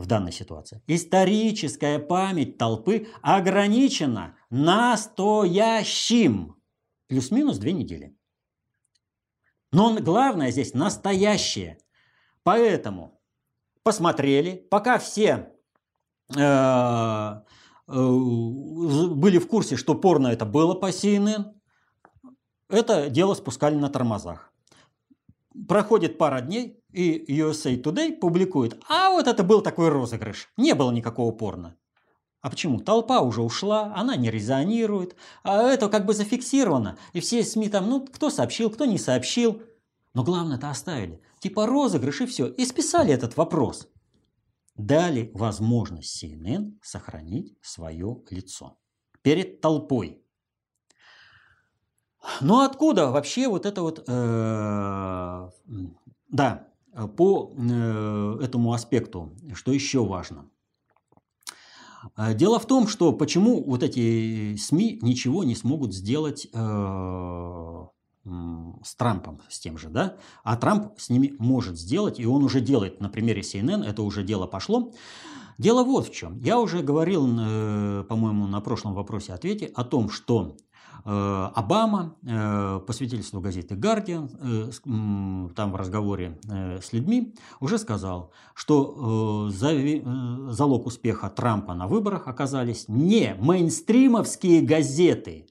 в 0.00 0.06
данной 0.06 0.32
ситуации. 0.32 0.82
Историческая 0.86 1.98
память 1.98 2.56
толпы 2.58 3.08
ограничена 3.22 4.36
настоящим. 4.48 6.56
Плюс-минус 7.06 7.58
две 7.58 7.72
недели. 7.72 8.16
Но 9.72 9.94
главное 10.00 10.50
здесь 10.50 10.74
настоящее. 10.74 11.78
Поэтому 12.42 13.20
посмотрели, 13.82 14.66
пока 14.70 14.98
все 14.98 15.52
э, 16.34 16.40
э, 16.40 17.42
были 17.90 19.38
в 19.38 19.48
курсе, 19.48 19.76
что 19.76 19.94
порно 19.94 20.28
это 20.28 20.44
было 20.44 20.74
по 20.74 20.90
CNN, 20.90 21.52
это 22.68 23.10
дело 23.10 23.34
спускали 23.34 23.74
на 23.74 23.88
тормозах. 23.88 24.52
Проходит 25.68 26.16
пара 26.16 26.40
дней, 26.40 26.80
и 26.92 27.40
USA 27.40 27.80
Today 27.80 28.12
публикует, 28.16 28.80
а 28.88 29.10
вот 29.10 29.26
это 29.26 29.42
был 29.42 29.60
такой 29.60 29.88
розыгрыш, 29.88 30.48
не 30.56 30.74
было 30.74 30.92
никакого 30.92 31.32
порно. 31.32 31.76
А 32.42 32.48
почему? 32.48 32.80
Толпа 32.80 33.20
уже 33.20 33.42
ушла, 33.42 33.92
она 33.94 34.16
не 34.16 34.30
резонирует, 34.30 35.14
а 35.42 35.64
это 35.64 35.88
как 35.88 36.06
бы 36.06 36.14
зафиксировано. 36.14 36.96
И 37.12 37.20
все 37.20 37.44
СМИ 37.44 37.68
там, 37.68 37.90
ну, 37.90 38.06
кто 38.06 38.30
сообщил, 38.30 38.70
кто 38.70 38.86
не 38.86 38.96
сообщил. 38.96 39.62
Но 40.14 40.24
главное-то 40.24 40.70
оставили. 40.70 41.20
Типа 41.38 41.66
розыгрыш 41.66 42.22
и 42.22 42.26
все. 42.26 42.46
И 42.46 42.64
списали 42.64 43.12
этот 43.12 43.36
вопрос. 43.36 43.88
Дали 44.86 45.30
возможность 45.34 46.22
CNN 46.22 46.78
сохранить 46.82 47.56
свое 47.62 48.22
лицо 48.30 48.78
перед 49.22 49.60
толпой. 49.60 50.24
Но 52.40 52.64
откуда 52.64 53.10
вообще 53.10 53.48
вот 53.48 53.66
это 53.66 53.82
вот... 53.82 54.04
Э, 54.06 55.50
да, 56.28 56.70
Э, 56.92 57.06
по 57.06 57.52
э, 57.56 58.38
этому 58.42 58.72
аспекту, 58.72 59.30
что 59.54 59.72
еще 59.72 60.04
важно. 60.04 60.50
Э, 62.16 62.34
дело 62.34 62.58
в 62.58 62.66
том, 62.66 62.88
что 62.88 63.12
почему 63.12 63.62
вот 63.62 63.82
эти 63.82 64.56
СМИ 64.56 64.98
ничего 65.02 65.44
не 65.44 65.54
смогут 65.54 65.94
сделать 65.94 66.48
с 68.24 68.94
Трампом, 68.96 69.40
с 69.48 69.58
тем 69.58 69.78
же, 69.78 69.88
да? 69.88 70.16
А 70.44 70.56
Трамп 70.56 70.98
с 70.98 71.08
ними 71.08 71.34
может 71.38 71.78
сделать, 71.78 72.20
и 72.20 72.26
он 72.26 72.44
уже 72.44 72.60
делает. 72.60 73.00
На 73.00 73.08
примере 73.08 73.42
CNN 73.42 73.84
это 73.84 74.02
уже 74.02 74.22
дело 74.22 74.46
пошло. 74.46 74.92
Дело 75.58 75.84
вот 75.84 76.08
в 76.08 76.12
чем. 76.12 76.38
Я 76.38 76.58
уже 76.58 76.82
говорил, 76.82 77.22
по-моему, 78.04 78.46
на 78.46 78.60
прошлом 78.60 78.94
вопросе-ответе 78.94 79.66
о 79.74 79.84
том, 79.84 80.10
что 80.10 80.56
Э, 81.04 81.50
Обама, 81.54 82.16
э, 82.22 82.80
по 82.86 82.92
свидетельству 82.92 83.40
газеты 83.40 83.74
«Гардиан», 83.74 84.30
э, 84.40 84.70
там 85.54 85.72
в 85.72 85.76
разговоре 85.76 86.38
с 86.44 86.92
людьми, 86.92 87.34
уже 87.60 87.78
сказал, 87.78 88.32
что 88.54 89.50
залог 89.50 90.86
успеха 90.86 91.30
Трампа 91.30 91.74
на 91.74 91.86
выборах 91.86 92.28
оказались 92.28 92.86
не 92.88 93.34
мейнстримовские 93.38 94.62
газеты, 94.62 95.46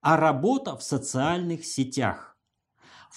а 0.00 0.16
работа 0.16 0.76
в 0.76 0.82
социальных 0.82 1.64
сетях. 1.64 2.36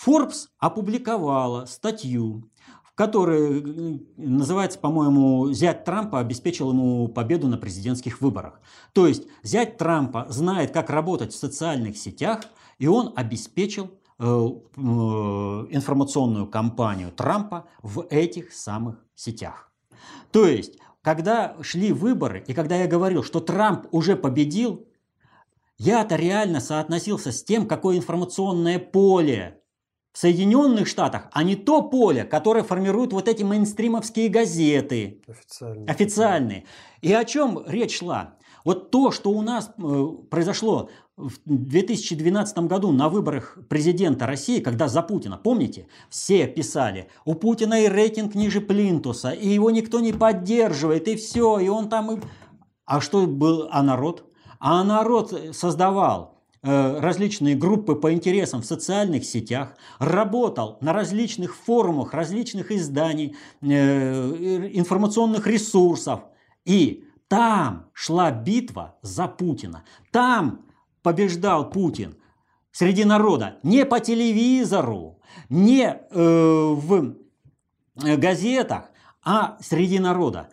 Forbes 0.06 0.48
опубликовала 0.58 1.66
статью, 1.66 2.50
в 2.84 2.94
который 2.96 4.04
называется, 4.18 4.80
по-моему, 4.80 5.52
«Зять 5.52 5.86
Трампа 5.86 6.20
обеспечил 6.20 6.72
ему 6.72 7.08
победу 7.08 7.48
на 7.48 7.58
президентских 7.58 8.22
выборах». 8.22 8.60
То 8.94 9.08
есть 9.08 9.28
зять 9.44 9.78
Трампа 9.78 10.26
знает, 10.30 10.72
как 10.72 10.90
работать 10.90 11.34
в 11.34 11.38
социальных 11.38 11.98
сетях, 11.98 12.42
и 12.80 12.88
он 12.88 13.14
обеспечил 13.16 13.92
э, 14.18 14.24
информационную 14.24 16.48
кампанию 16.48 17.12
Трампа 17.12 17.68
в 17.82 18.08
этих 18.10 18.54
самых 18.54 19.06
сетях. 19.16 19.72
То 20.32 20.46
есть, 20.46 20.80
когда 21.02 21.56
шли 21.62 21.92
выборы, 21.92 22.44
и 22.48 22.54
когда 22.54 22.76
я 22.76 22.88
говорил, 22.88 23.24
что 23.24 23.40
Трамп 23.40 23.88
уже 23.92 24.16
победил, 24.16 24.88
я-то 25.82 26.16
реально 26.16 26.60
соотносился 26.60 27.32
с 27.32 27.44
тем, 27.44 27.68
какое 27.68 27.98
информационное 27.98 28.78
поле 28.78 29.62
в 30.14 30.20
Соединенных 30.20 30.88
Штатах, 30.88 31.28
а 31.32 31.42
не 31.42 31.56
то 31.56 31.82
поле, 31.82 32.24
которое 32.24 32.64
формируют 32.64 33.14
вот 33.14 33.28
эти 33.28 33.42
мейнстримовские 33.42 34.30
газеты. 34.30 35.24
Официальные. 35.28 35.88
Официальные. 35.88 36.66
И 37.02 37.12
о 37.12 37.26
чем 37.26 37.64
речь 37.66 37.98
шла? 37.98 38.36
Вот 38.64 38.92
то, 38.92 39.10
что 39.10 39.32
у 39.32 39.42
нас 39.42 39.72
э, 39.76 40.08
произошло 40.30 40.92
в 41.18 41.34
2012 41.46 42.60
году 42.60 42.92
на 42.92 43.10
выборах 43.10 43.58
президента 43.68 44.28
России, 44.28 44.60
когда 44.60 44.88
за 44.88 45.02
Путина, 45.02 45.38
помните, 45.38 45.88
все 46.10 46.46
писали, 46.46 47.10
у 47.26 47.34
Путина 47.34 47.82
и 47.82 47.88
рейтинг 47.88 48.36
ниже 48.36 48.62
Плинтуса, 48.62 49.32
и 49.32 49.48
его 49.50 49.72
никто 49.72 50.00
не 50.00 50.14
поддерживает, 50.14 51.08
и 51.08 51.16
все, 51.16 51.58
и 51.58 51.70
он 51.70 51.90
там... 51.90 52.22
А 52.86 53.02
что 53.02 53.26
был, 53.26 53.68
а 53.72 53.82
народ? 53.82 54.31
А 54.62 54.84
народ 54.84 55.34
создавал 55.52 56.42
Э, 56.64 57.00
различные 57.00 57.56
группы 57.56 57.96
по 57.96 58.14
интересам 58.14 58.62
в 58.62 58.68
социальных 58.68 59.26
сетях, 59.26 59.76
работал 59.98 60.78
на 60.80 60.94
различных 60.94 61.56
форумах, 61.56 62.14
различных 62.14 62.72
изданий, 62.72 63.36
э, 63.62 64.70
информационных 64.74 65.48
ресурсов. 65.48 66.22
И 66.64 67.04
там 67.28 67.90
шла 67.94 68.30
битва 68.30 68.96
за 69.02 69.28
Путина. 69.28 69.84
Там 70.12 70.62
побеждал 71.02 71.72
Путин 71.72 72.16
среди 72.72 73.06
народа. 73.06 73.58
Не 73.64 73.84
по 73.84 74.00
телевизору, 74.00 75.20
не 75.50 75.86
э, 75.86 76.00
в 76.16 77.16
газетах, 77.96 78.92
а 79.24 79.58
среди 79.62 79.98
народа. 79.98 80.52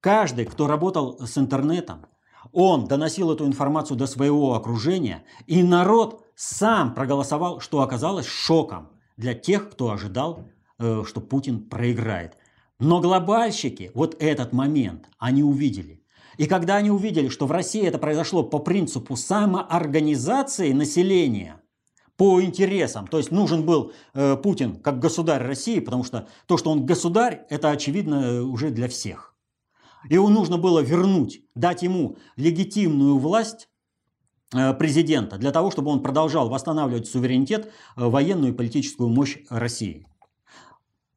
Каждый, 0.00 0.44
кто 0.44 0.68
работал 0.68 1.18
с 1.26 1.36
интернетом, 1.36 2.06
он 2.52 2.86
доносил 2.86 3.32
эту 3.32 3.46
информацию 3.46 3.96
до 3.96 4.06
своего 4.06 4.54
окружения, 4.54 5.24
и 5.46 5.62
народ 5.62 6.24
сам 6.34 6.94
проголосовал, 6.94 7.60
что 7.60 7.80
оказалось 7.82 8.26
шоком 8.26 8.88
для 9.16 9.34
тех, 9.34 9.70
кто 9.70 9.90
ожидал, 9.90 10.48
э, 10.78 11.04
что 11.06 11.20
Путин 11.20 11.68
проиграет. 11.68 12.36
Но 12.78 13.00
глобальщики 13.00 13.90
вот 13.94 14.16
этот 14.20 14.52
момент 14.52 15.06
они 15.18 15.42
увидели. 15.42 16.02
И 16.38 16.46
когда 16.46 16.76
они 16.76 16.90
увидели, 16.90 17.28
что 17.28 17.46
в 17.46 17.52
России 17.52 17.86
это 17.86 17.98
произошло 17.98 18.42
по 18.42 18.58
принципу 18.58 19.16
самоорганизации 19.16 20.72
населения, 20.72 21.60
по 22.16 22.42
интересам, 22.42 23.06
то 23.06 23.18
есть 23.18 23.30
нужен 23.30 23.64
был 23.64 23.92
э, 24.14 24.36
Путин 24.36 24.76
как 24.76 24.98
государь 24.98 25.42
России, 25.42 25.80
потому 25.80 26.04
что 26.04 26.28
то, 26.46 26.56
что 26.56 26.70
он 26.70 26.86
государь, 26.86 27.46
это 27.50 27.70
очевидно 27.70 28.14
э, 28.14 28.40
уже 28.40 28.70
для 28.70 28.88
всех. 28.88 29.29
Его 30.08 30.28
нужно 30.28 30.56
было 30.56 30.80
вернуть, 30.80 31.42
дать 31.54 31.82
ему 31.82 32.16
легитимную 32.36 33.18
власть 33.18 33.68
э, 34.54 34.72
президента 34.74 35.36
для 35.36 35.52
того, 35.52 35.70
чтобы 35.70 35.90
он 35.90 36.02
продолжал 36.02 36.48
восстанавливать 36.48 37.06
суверенитет, 37.06 37.66
э, 37.96 38.04
военную 38.06 38.52
и 38.52 38.56
политическую 38.56 39.08
мощь 39.08 39.38
России. 39.50 40.06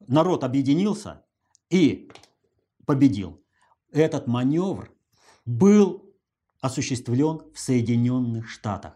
Народ 0.06 0.44
объединился 0.44 1.24
и 1.70 2.10
победил. 2.84 3.40
Этот 3.90 4.26
маневр 4.26 4.92
был 5.46 6.04
осуществлен 6.60 7.42
в 7.54 7.58
Соединенных 7.58 8.48
Штатах 8.48 8.94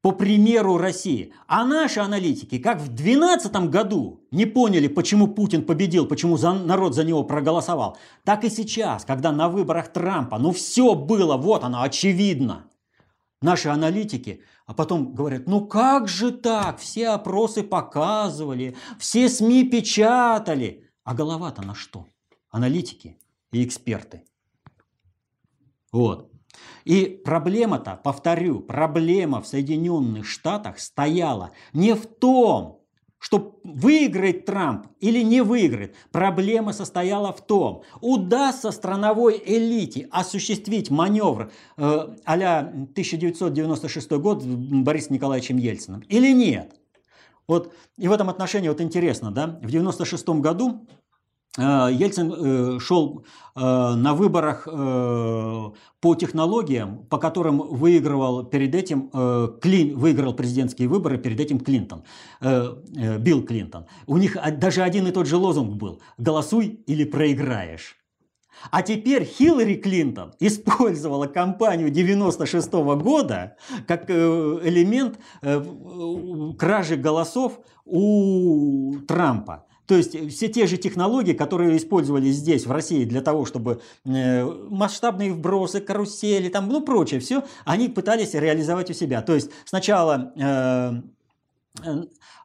по 0.00 0.12
примеру 0.12 0.78
России. 0.78 1.32
А 1.46 1.64
наши 1.64 2.00
аналитики, 2.00 2.58
как 2.58 2.78
в 2.78 2.88
2012 2.88 3.52
году 3.70 4.20
не 4.30 4.46
поняли, 4.46 4.88
почему 4.88 5.26
Путин 5.28 5.64
победил, 5.64 6.06
почему 6.06 6.36
за, 6.36 6.52
народ 6.52 6.94
за 6.94 7.04
него 7.04 7.24
проголосовал, 7.24 7.98
так 8.24 8.44
и 8.44 8.50
сейчас, 8.50 9.04
когда 9.04 9.32
на 9.32 9.48
выборах 9.48 9.92
Трампа, 9.92 10.38
ну 10.38 10.52
все 10.52 10.94
было, 10.94 11.36
вот 11.36 11.64
оно, 11.64 11.82
очевидно. 11.82 12.64
Наши 13.40 13.68
аналитики, 13.68 14.42
а 14.66 14.74
потом 14.74 15.14
говорят, 15.14 15.46
ну 15.46 15.66
как 15.66 16.08
же 16.08 16.32
так, 16.32 16.78
все 16.78 17.08
опросы 17.08 17.62
показывали, 17.62 18.76
все 18.98 19.28
СМИ 19.28 19.64
печатали. 19.70 20.84
А 21.04 21.14
голова-то 21.14 21.62
на 21.62 21.74
что? 21.74 22.06
Аналитики 22.50 23.16
и 23.52 23.64
эксперты. 23.64 24.24
Вот. 25.92 26.27
И 26.84 27.20
проблема-то, 27.24 28.00
повторю, 28.02 28.60
проблема 28.60 29.40
в 29.40 29.46
Соединенных 29.46 30.26
Штатах 30.26 30.78
стояла 30.78 31.50
не 31.72 31.94
в 31.94 32.06
том, 32.06 32.78
что 33.18 33.60
выиграет 33.64 34.46
Трамп 34.46 34.86
или 35.00 35.22
не 35.22 35.42
выиграет. 35.42 35.96
Проблема 36.12 36.72
состояла 36.72 37.32
в 37.32 37.44
том, 37.44 37.82
удастся 38.00 38.70
страновой 38.70 39.42
элите 39.44 40.08
осуществить 40.10 40.90
маневр 40.90 41.50
э, 41.76 42.08
а 42.24 42.58
1996 42.58 44.10
год 44.12 44.44
Борисом 44.44 45.14
Николаевичем 45.14 45.56
Ельциным 45.56 46.00
или 46.08 46.32
нет. 46.32 46.74
Вот, 47.48 47.74
и 47.96 48.06
в 48.06 48.12
этом 48.12 48.28
отношении 48.28 48.68
вот 48.68 48.80
интересно, 48.80 49.30
да, 49.30 49.46
в 49.46 49.66
1996 49.66 50.28
году 50.40 50.86
Ельцин 51.58 52.32
э, 52.32 52.78
шел 52.80 53.24
э, 53.56 53.60
на 53.60 54.14
выборах 54.14 54.64
по 54.64 56.14
технологиям, 56.14 57.06
по 57.10 57.18
которым 57.18 57.58
выигрывал 57.58 58.44
перед 58.44 58.74
этим 58.74 59.10
Клин, 59.60 59.98
выиграл 59.98 60.34
президентские 60.34 60.88
выборы 60.88 61.18
перед 61.18 61.40
этим 61.40 61.58
Клинтон, 61.58 62.04
Билл 62.40 63.42
Клинтон. 63.42 63.86
У 64.06 64.16
них 64.16 64.36
даже 64.58 64.82
один 64.82 65.08
и 65.08 65.10
тот 65.10 65.26
же 65.26 65.36
лозунг 65.36 65.74
был 65.74 66.00
«Голосуй 66.18 66.80
или 66.86 67.04
проиграешь». 67.04 67.96
А 68.70 68.82
теперь 68.82 69.24
Хиллари 69.24 69.74
Клинтон 69.74 70.34
использовала 70.40 71.26
кампанию 71.26 71.90
96 71.90 72.72
года 72.72 73.56
как 73.86 74.08
элемент 74.10 75.18
кражи 76.58 76.96
голосов 76.96 77.60
у 77.84 78.94
Трампа. 79.06 79.64
То 79.88 79.96
есть 79.96 80.14
э, 80.14 80.28
все 80.28 80.48
те 80.48 80.66
же 80.66 80.76
технологии, 80.76 81.32
которые 81.32 81.76
использовались 81.76 82.36
здесь, 82.36 82.66
в 82.66 82.70
России, 82.70 83.04
для 83.04 83.22
того, 83.22 83.46
чтобы 83.46 83.80
э, 84.04 84.44
масштабные 84.44 85.32
вбросы, 85.32 85.80
карусели, 85.80 86.50
там, 86.50 86.68
ну 86.68 86.82
прочее, 86.82 87.18
все, 87.20 87.42
они 87.64 87.88
пытались 87.88 88.34
реализовать 88.34 88.90
у 88.90 88.92
себя. 88.92 89.22
То 89.22 89.34
есть 89.34 89.50
сначала 89.64 90.32
э, 90.36 90.92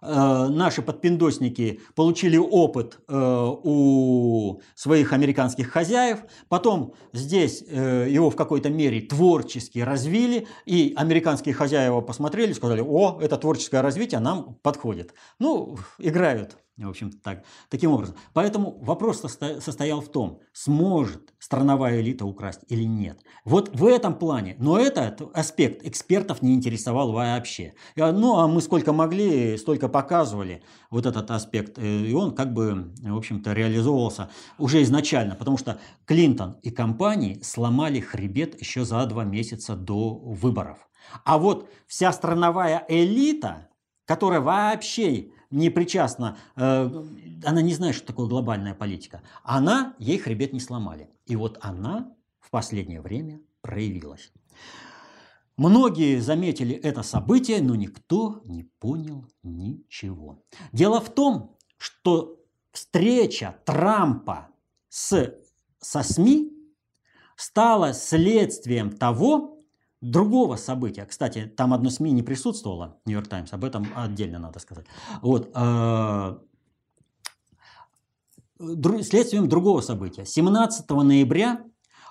наши 0.01 0.81
подпиндосники 0.81 1.79
получили 1.95 2.37
опыт 2.37 2.99
у 3.07 4.59
своих 4.75 5.13
американских 5.13 5.71
хозяев, 5.71 6.19
потом 6.49 6.93
здесь 7.13 7.61
его 7.61 8.29
в 8.29 8.35
какой-то 8.35 8.69
мере 8.69 9.01
творчески 9.01 9.79
развили, 9.79 10.45
и 10.65 10.93
американские 10.97 11.55
хозяева 11.55 12.01
посмотрели, 12.01 12.51
сказали, 12.51 12.81
о, 12.85 13.17
это 13.21 13.37
творческое 13.37 13.81
развитие 13.81 14.19
нам 14.19 14.55
подходит. 14.61 15.13
Ну, 15.39 15.77
играют 15.97 16.57
в 16.77 16.89
общем 16.89 17.11
так, 17.11 17.43
таким 17.69 17.91
образом. 17.91 18.15
Поэтому 18.33 18.79
вопрос 18.81 19.19
состоял 19.19 20.01
в 20.01 20.09
том, 20.09 20.39
сможет 20.53 21.33
страновая 21.37 22.01
элита 22.01 22.25
украсть 22.25 22.61
или 22.67 22.83
нет. 22.83 23.19
Вот 23.45 23.75
в 23.75 23.85
этом 23.85 24.15
плане. 24.15 24.55
Но 24.57 24.79
этот 24.79 25.21
аспект 25.35 25.85
экспертов 25.85 26.41
не 26.41 26.55
интересовал 26.55 27.11
вообще. 27.11 27.75
Ну, 27.95 28.37
а 28.37 28.47
мы 28.47 28.61
сколько 28.61 28.91
могли, 28.91 29.57
столько 29.57 29.87
показывали 29.87 30.63
вот 30.89 31.05
этот 31.05 31.29
аспект. 31.29 31.77
Э, 31.77 31.83
и 31.83 32.13
он 32.13 32.33
как 32.33 32.53
бы, 32.53 32.93
в 33.01 33.17
общем-то, 33.17 33.53
реализовывался 33.53 34.29
уже 34.57 34.81
изначально. 34.81 35.35
Потому 35.35 35.57
что 35.57 35.79
Клинтон 36.05 36.57
и 36.63 36.71
компании 36.71 37.39
сломали 37.43 37.99
хребет 37.99 38.59
еще 38.59 38.83
за 38.83 39.05
два 39.05 39.23
месяца 39.23 39.75
до 39.75 40.15
выборов. 40.15 40.89
А 41.23 41.37
вот 41.37 41.69
вся 41.85 42.11
страновая 42.11 42.85
элита, 42.87 43.69
которая 44.05 44.41
вообще 44.41 45.29
не 45.53 45.69
причастна, 45.69 46.37
э, 46.55 47.05
она 47.45 47.61
не 47.61 47.73
знает, 47.73 47.95
что 47.95 48.07
такое 48.07 48.27
глобальная 48.27 48.73
политика. 48.73 49.21
Она, 49.43 49.95
ей 49.99 50.17
хребет 50.17 50.51
не 50.51 50.59
сломали. 50.59 51.09
И 51.25 51.35
вот 51.35 51.57
она 51.61 52.11
в 52.39 52.49
последнее 52.49 53.01
время 53.01 53.39
проявилась. 53.61 54.31
Многие 55.55 56.19
заметили 56.19 56.75
это 56.75 57.03
событие, 57.03 57.61
но 57.61 57.75
никто 57.75 58.41
не 58.45 58.63
понял 58.63 59.27
ничего. 59.43 60.43
Дело 60.71 60.99
в 60.99 61.13
том, 61.13 61.55
что 61.77 62.39
встреча 62.71 63.55
Трампа 63.63 64.49
с, 64.89 65.35
со 65.79 66.01
СМИ 66.01 66.51
стала 67.35 67.93
следствием 67.93 68.89
того, 68.89 69.62
другого 70.03 70.57
события. 70.57 71.05
Кстати, 71.05 71.45
там 71.45 71.73
одно 71.73 71.89
СМИ 71.89 72.11
не 72.11 72.23
присутствовало, 72.23 72.99
Нью-Йорк 73.05 73.27
Таймс, 73.27 73.53
об 73.53 73.63
этом 73.63 73.87
отдельно 73.95 74.37
надо 74.37 74.59
сказать. 74.59 74.85
Вот, 75.21 75.49
э, 75.55 76.37
следствием 79.01 79.47
другого 79.47 79.81
события. 79.81 80.25
17 80.25 81.03
ноября 81.03 81.63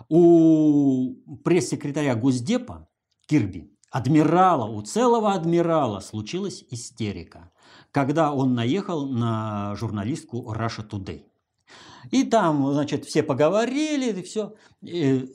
у 0.09 1.15
пресс-секретаря 1.45 2.15
Госдепа 2.15 2.89
Кирби, 3.27 3.71
адмирала, 3.91 4.67
у 4.67 4.81
целого 4.81 5.35
адмирала 5.35 6.01
случилась 6.01 6.65
истерика, 6.71 7.53
когда 7.91 8.33
он 8.33 8.55
наехал 8.55 9.07
на 9.07 9.77
журналистку 9.77 10.51
Russia 10.55 10.89
Today. 10.89 11.25
И 12.11 12.25
там, 12.25 12.73
значит, 12.73 13.05
все 13.05 13.23
поговорили, 13.23 14.19
и 14.19 14.23
все. 14.23 14.55
И 14.81 15.31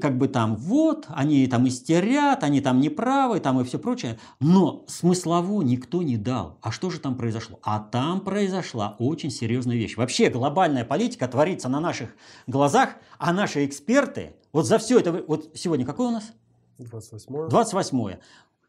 как 0.00 0.16
бы 0.16 0.28
там 0.28 0.56
вот, 0.56 1.06
они 1.08 1.46
там 1.46 1.68
истерят, 1.68 2.42
они 2.42 2.60
там 2.60 2.80
неправы, 2.80 3.40
там 3.40 3.60
и 3.60 3.64
все 3.64 3.78
прочее. 3.78 4.18
Но 4.40 4.84
смыслову 4.88 5.60
никто 5.62 6.02
не 6.02 6.16
дал. 6.16 6.58
А 6.62 6.70
что 6.70 6.90
же 6.90 6.98
там 6.98 7.16
произошло? 7.16 7.58
А 7.62 7.78
там 7.80 8.20
произошла 8.20 8.96
очень 8.98 9.30
серьезная 9.30 9.76
вещь. 9.76 9.96
Вообще 9.96 10.30
глобальная 10.30 10.84
политика 10.84 11.28
творится 11.28 11.68
на 11.68 11.80
наших 11.80 12.16
глазах, 12.46 12.96
а 13.18 13.32
наши 13.32 13.66
эксперты, 13.66 14.34
вот 14.52 14.66
за 14.66 14.78
все 14.78 14.98
это, 14.98 15.24
вот 15.26 15.50
сегодня 15.54 15.84
какой 15.84 16.06
у 16.06 16.10
нас? 16.10 16.32
28. 16.78 17.48
28. 17.48 18.16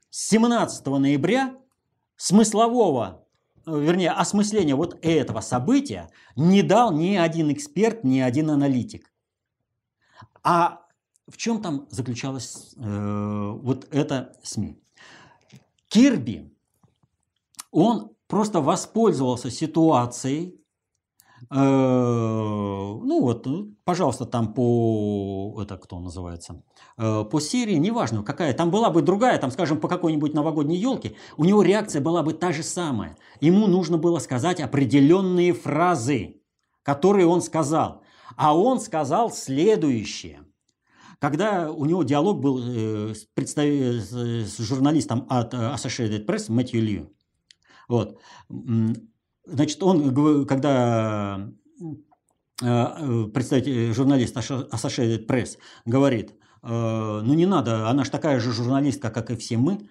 17 0.09 0.85
ноября 0.85 1.55
смыслового 2.17 3.25
вернее, 3.65 4.11
осмысления 4.11 4.75
вот 4.75 4.97
этого 5.01 5.41
события 5.41 6.09
не 6.35 6.61
дал 6.61 6.91
ни 6.91 7.15
один 7.15 7.51
эксперт, 7.51 8.03
ни 8.03 8.19
один 8.19 8.51
аналитик. 8.51 9.11
А 10.43 10.85
в 11.27 11.37
чем 11.37 11.61
там 11.61 11.87
заключалась 11.89 12.75
э, 12.77 13.51
вот 13.61 13.87
эта 13.91 14.33
СМИ? 14.43 14.79
Кирби, 15.87 16.53
он 17.71 18.11
просто 18.27 18.61
воспользовался 18.61 19.49
ситуацией, 19.49 20.61
э, 21.51 21.55
ну 21.55 23.21
вот, 23.21 23.47
пожалуйста, 23.83 24.25
там 24.25 24.53
по, 24.53 25.57
это 25.61 25.77
кто 25.77 25.99
называется, 25.99 26.63
э, 26.97 27.23
по 27.23 27.39
Сирии, 27.39 27.75
неважно 27.75 28.23
какая, 28.23 28.53
там 28.53 28.71
была 28.71 28.89
бы 28.89 29.01
другая, 29.01 29.37
там, 29.39 29.51
скажем, 29.51 29.79
по 29.79 29.87
какой-нибудь 29.87 30.33
новогодней 30.33 30.77
елке, 30.77 31.15
у 31.37 31.45
него 31.45 31.61
реакция 31.61 32.01
была 32.01 32.23
бы 32.23 32.33
та 32.33 32.51
же 32.51 32.63
самая. 32.63 33.17
Ему 33.41 33.67
нужно 33.67 33.97
было 33.97 34.19
сказать 34.19 34.59
определенные 34.59 35.53
фразы, 35.53 36.41
которые 36.83 37.27
он 37.27 37.41
сказал. 37.41 38.03
А 38.35 38.57
он 38.57 38.79
сказал 38.79 39.31
следующее. 39.31 40.45
Когда 41.19 41.71
у 41.71 41.85
него 41.85 42.03
диалог 42.03 42.39
был 42.39 42.59
э, 42.59 43.13
с, 43.13 43.25
с 43.33 44.57
журналистом 44.59 45.25
от 45.29 45.53
э, 45.53 45.57
Associated 45.57 46.25
Press 46.25 46.51
Мэтью 46.51 46.81
Лью. 46.81 47.13
Вот. 47.87 48.19
Значит, 49.45 49.81
он, 49.81 50.45
когда 50.45 51.49
э, 52.61 53.25
представитель, 53.33 53.93
журналист 53.93 54.35
Associated 54.35 55.25
Press 55.25 55.57
говорит, 55.85 56.33
ну 56.61 57.33
не 57.35 57.45
надо, 57.45 57.87
она 57.89 58.03
же 58.03 58.09
такая 58.09 58.39
же 58.39 58.51
журналистка, 58.51 59.11
как 59.11 59.29
и 59.29 59.35
все 59.35 59.57
мы, 59.57 59.87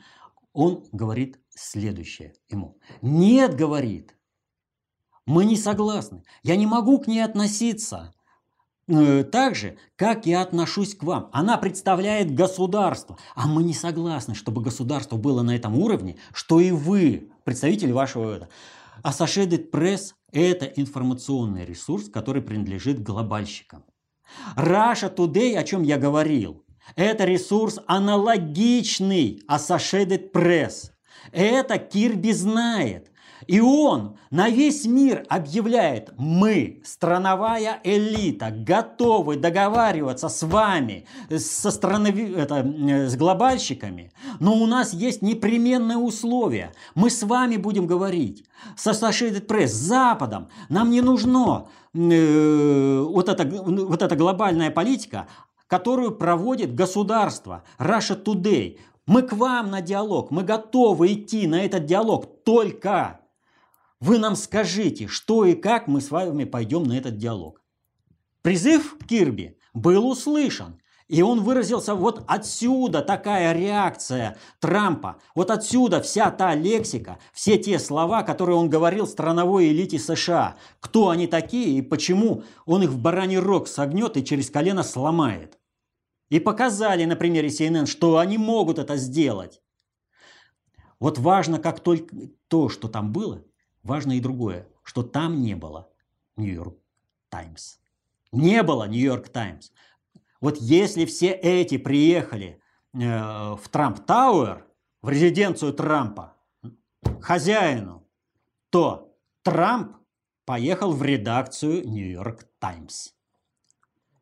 он 0.52 0.84
говорит 0.90 1.38
следующее 1.50 2.34
ему. 2.48 2.78
Нет, 3.00 3.54
говорит, 3.54 4.16
мы 5.24 5.44
не 5.44 5.56
согласны. 5.56 6.24
Я 6.42 6.56
не 6.56 6.66
могу 6.66 6.98
к 6.98 7.06
ней 7.06 7.20
относиться 7.20 8.12
так 8.86 9.54
же, 9.54 9.76
как 9.96 10.26
я 10.26 10.42
отношусь 10.42 10.94
к 10.94 11.02
вам. 11.02 11.30
Она 11.32 11.56
представляет 11.56 12.34
государство, 12.34 13.18
а 13.34 13.46
мы 13.46 13.62
не 13.62 13.74
согласны, 13.74 14.34
чтобы 14.34 14.62
государство 14.62 15.16
было 15.16 15.42
на 15.42 15.54
этом 15.56 15.76
уровне, 15.76 16.16
что 16.32 16.60
и 16.60 16.70
вы, 16.70 17.30
представители 17.44 17.92
вашего 17.92 18.36
это. 18.36 18.48
Associated 19.02 19.70
Press– 19.70 20.12
это 20.32 20.66
информационный 20.66 21.64
ресурс, 21.64 22.08
который 22.08 22.42
принадлежит 22.42 23.02
глобальщикам. 23.02 23.84
Russia 24.56 25.14
Today, 25.14 25.56
о 25.56 25.64
чем 25.64 25.82
я 25.82 25.98
говорил, 25.98 26.64
это 26.96 27.24
ресурс 27.24 27.80
аналогичный 27.86 29.42
Associated 29.48 30.32
Press. 30.32 30.90
Это 31.32 31.78
Кирби 31.78 32.32
знает. 32.32 33.10
И 33.46 33.60
он 33.60 34.16
на 34.30 34.48
весь 34.48 34.86
мир 34.86 35.24
объявляет, 35.28 36.12
мы, 36.16 36.80
страновая 36.84 37.80
элита, 37.84 38.50
готовы 38.50 39.36
договариваться 39.36 40.28
с 40.28 40.42
вами, 40.42 41.06
со 41.36 41.70
странови... 41.70 42.32
это, 42.32 42.64
с 43.08 43.16
глобальщиками, 43.16 44.12
но 44.40 44.54
у 44.54 44.66
нас 44.66 44.92
есть 44.92 45.22
непременные 45.22 45.98
условия. 45.98 46.72
Мы 46.94 47.10
с 47.10 47.22
вами 47.22 47.56
будем 47.56 47.86
говорить, 47.86 48.44
со 48.76 48.90
Associated 48.90 49.46
Press, 49.46 49.68
с 49.68 49.72
Западом. 49.72 50.48
Нам 50.68 50.90
не 50.90 51.00
нужно 51.00 51.66
э, 51.92 53.00
вот, 53.00 53.28
эта, 53.28 53.44
вот 53.44 54.02
эта 54.02 54.16
глобальная 54.16 54.70
политика, 54.70 55.26
которую 55.66 56.12
проводит 56.12 56.74
государство, 56.74 57.64
Russia 57.78 58.22
Today. 58.22 58.78
Мы 59.06 59.22
к 59.22 59.32
вам 59.34 59.70
на 59.70 59.82
диалог, 59.82 60.30
мы 60.30 60.44
готовы 60.44 61.12
идти 61.12 61.46
на 61.46 61.64
этот 61.64 61.84
диалог 61.84 62.42
только 62.44 63.20
вы 64.04 64.18
нам 64.18 64.36
скажите, 64.36 65.08
что 65.08 65.46
и 65.46 65.54
как 65.54 65.88
мы 65.88 66.02
с 66.02 66.10
вами 66.10 66.44
пойдем 66.44 66.82
на 66.82 66.98
этот 66.98 67.16
диалог. 67.16 67.62
Призыв 68.42 68.98
Кирби 69.08 69.56
был 69.72 70.06
услышан. 70.06 70.78
И 71.08 71.22
он 71.22 71.42
выразился 71.42 71.94
вот 71.94 72.22
отсюда 72.26 73.00
такая 73.00 73.54
реакция 73.54 74.36
Трампа. 74.60 75.16
Вот 75.34 75.50
отсюда 75.50 76.02
вся 76.02 76.30
та 76.30 76.54
лексика, 76.54 77.18
все 77.32 77.56
те 77.56 77.78
слова, 77.78 78.22
которые 78.22 78.56
он 78.56 78.68
говорил 78.68 79.06
страновой 79.06 79.68
элите 79.68 79.98
США. 79.98 80.56
Кто 80.80 81.08
они 81.08 81.26
такие 81.26 81.78
и 81.78 81.82
почему 81.82 82.42
он 82.66 82.82
их 82.82 82.90
в 82.90 82.98
бараний 82.98 83.38
рог 83.38 83.68
согнет 83.68 84.18
и 84.18 84.24
через 84.24 84.50
колено 84.50 84.82
сломает. 84.82 85.58
И 86.28 86.40
показали 86.40 87.06
на 87.06 87.16
примере 87.16 87.48
CNN, 87.48 87.86
что 87.86 88.18
они 88.18 88.36
могут 88.36 88.78
это 88.78 88.96
сделать. 88.96 89.62
Вот 91.00 91.18
важно, 91.18 91.58
как 91.58 91.80
только 91.80 92.14
то, 92.48 92.68
что 92.68 92.88
там 92.88 93.12
было, 93.12 93.44
важно 93.84 94.12
и 94.12 94.20
другое, 94.20 94.66
что 94.82 95.02
там 95.02 95.40
не 95.40 95.54
было 95.54 95.88
Нью-Йорк 96.36 96.76
Таймс. 97.28 97.78
Не 98.32 98.62
было 98.62 98.88
Нью-Йорк 98.88 99.28
Таймс. 99.28 99.70
Вот 100.40 100.56
если 100.58 101.04
все 101.04 101.30
эти 101.30 101.78
приехали 101.78 102.60
э, 102.92 102.98
в 102.98 103.62
Трамп 103.70 104.04
Тауэр, 104.04 104.66
в 105.00 105.08
резиденцию 105.08 105.72
Трампа, 105.72 106.34
хозяину, 107.20 108.06
то 108.70 109.16
Трамп 109.42 109.96
поехал 110.44 110.92
в 110.92 111.02
редакцию 111.02 111.88
Нью-Йорк 111.88 112.44
Таймс. 112.58 113.12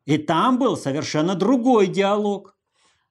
И 0.05 0.17
там 0.17 0.59
был 0.59 0.77
совершенно 0.77 1.35
другой 1.35 1.87
диалог. 1.87 2.52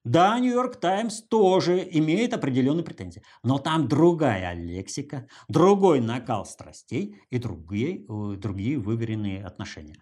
Да, 0.03 0.37
Нью-Йорк 0.37 0.75
Таймс 0.75 1.21
тоже 1.21 1.87
имеет 1.91 2.33
определенные 2.33 2.83
претензии, 2.83 3.23
но 3.41 3.57
там 3.57 3.87
другая 3.87 4.53
лексика, 4.53 5.27
другой 5.47 6.01
накал 6.01 6.45
страстей 6.45 7.21
и 7.29 7.37
другие, 7.37 8.05
э, 8.05 8.35
другие 8.35 8.77
выверенные 8.79 9.45
отношения. 9.45 9.95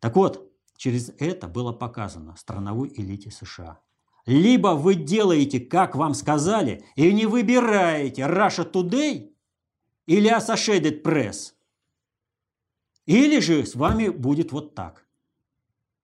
Так 0.00 0.16
вот, 0.16 0.52
через 0.76 1.12
это 1.18 1.46
было 1.46 1.72
показано 1.72 2.34
страновой 2.36 2.92
элите 2.96 3.30
США. 3.30 3.80
Либо 4.26 4.74
вы 4.74 4.96
делаете, 4.96 5.60
как 5.60 5.94
вам 5.94 6.12
сказали, 6.14 6.84
и 6.96 7.12
не 7.12 7.26
выбираете 7.26 8.22
Russia 8.22 8.68
Today 8.70 9.32
или 10.06 10.36
Associated 10.36 11.02
Press, 11.02 11.52
или 13.06 13.38
же 13.38 13.64
с 13.64 13.76
вами 13.76 14.08
будет 14.08 14.50
вот 14.50 14.74
так. 14.74 15.06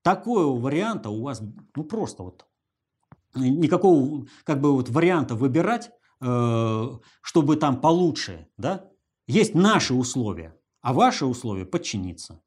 Такого 0.02 0.58
варианта 0.60 1.10
у 1.10 1.22
вас 1.22 1.42
ну 1.74 1.84
просто 1.84 2.22
вот 2.22 2.46
никакого 3.34 4.26
как 4.44 4.60
бы 4.60 4.72
вот 4.72 4.88
варианта 4.88 5.34
выбирать, 5.34 5.90
э, 6.20 6.88
чтобы 7.22 7.56
там 7.56 7.80
получше, 7.80 8.48
да? 8.56 8.90
Есть 9.26 9.54
наши 9.54 9.94
условия, 9.94 10.58
а 10.80 10.92
ваши 10.92 11.26
условия 11.26 11.64
подчиниться. 11.64 12.40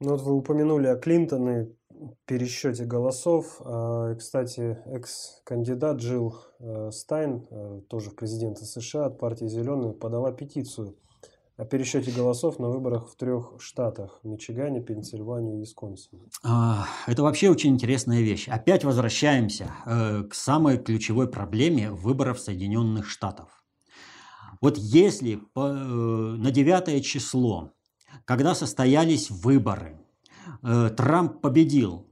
Ну 0.00 0.10
вот 0.10 0.20
вы 0.20 0.34
упомянули 0.34 0.88
о 0.88 0.96
Клинтоне, 0.96 1.74
пересчете 2.26 2.84
голосов. 2.84 3.60
А, 3.60 4.14
кстати, 4.14 4.78
экс-кандидат 4.86 5.98
Джилл 5.98 6.34
э, 6.58 6.90
Стайн, 6.92 7.46
э, 7.50 7.80
тоже 7.88 8.10
в 8.10 8.14
США 8.66 9.06
от 9.06 9.18
партии 9.18 9.46
«Зеленые», 9.46 9.94
подала 9.94 10.32
петицию 10.32 10.96
о 11.56 11.64
пересчете 11.64 12.10
голосов 12.10 12.58
на 12.58 12.68
выборах 12.68 13.08
в 13.08 13.16
трех 13.16 13.54
штатах– 13.60 14.20
Мичигане, 14.22 14.82
Пенсильвании 14.82 15.56
и 15.56 15.60
Висконсине. 15.60 16.28
А, 16.44 16.86
это 17.06 17.22
вообще 17.22 17.48
очень 17.48 17.70
интересная 17.70 18.20
вещь. 18.20 18.46
Опять 18.48 18.84
возвращаемся 18.84 19.72
э, 19.86 20.24
к 20.24 20.34
самой 20.34 20.76
ключевой 20.76 21.28
проблеме 21.28 21.90
выборов 21.90 22.40
Соединенных 22.40 23.08
Штатов. 23.08 23.64
Вот 24.60 24.76
если 24.76 25.36
э, 25.36 25.60
на 25.60 26.50
9 26.50 27.04
число, 27.04 27.72
когда 28.26 28.54
состоялись 28.54 29.30
выборы, 29.30 29.98
э, 30.62 30.90
Трамп 30.94 31.40
победил 31.40 32.06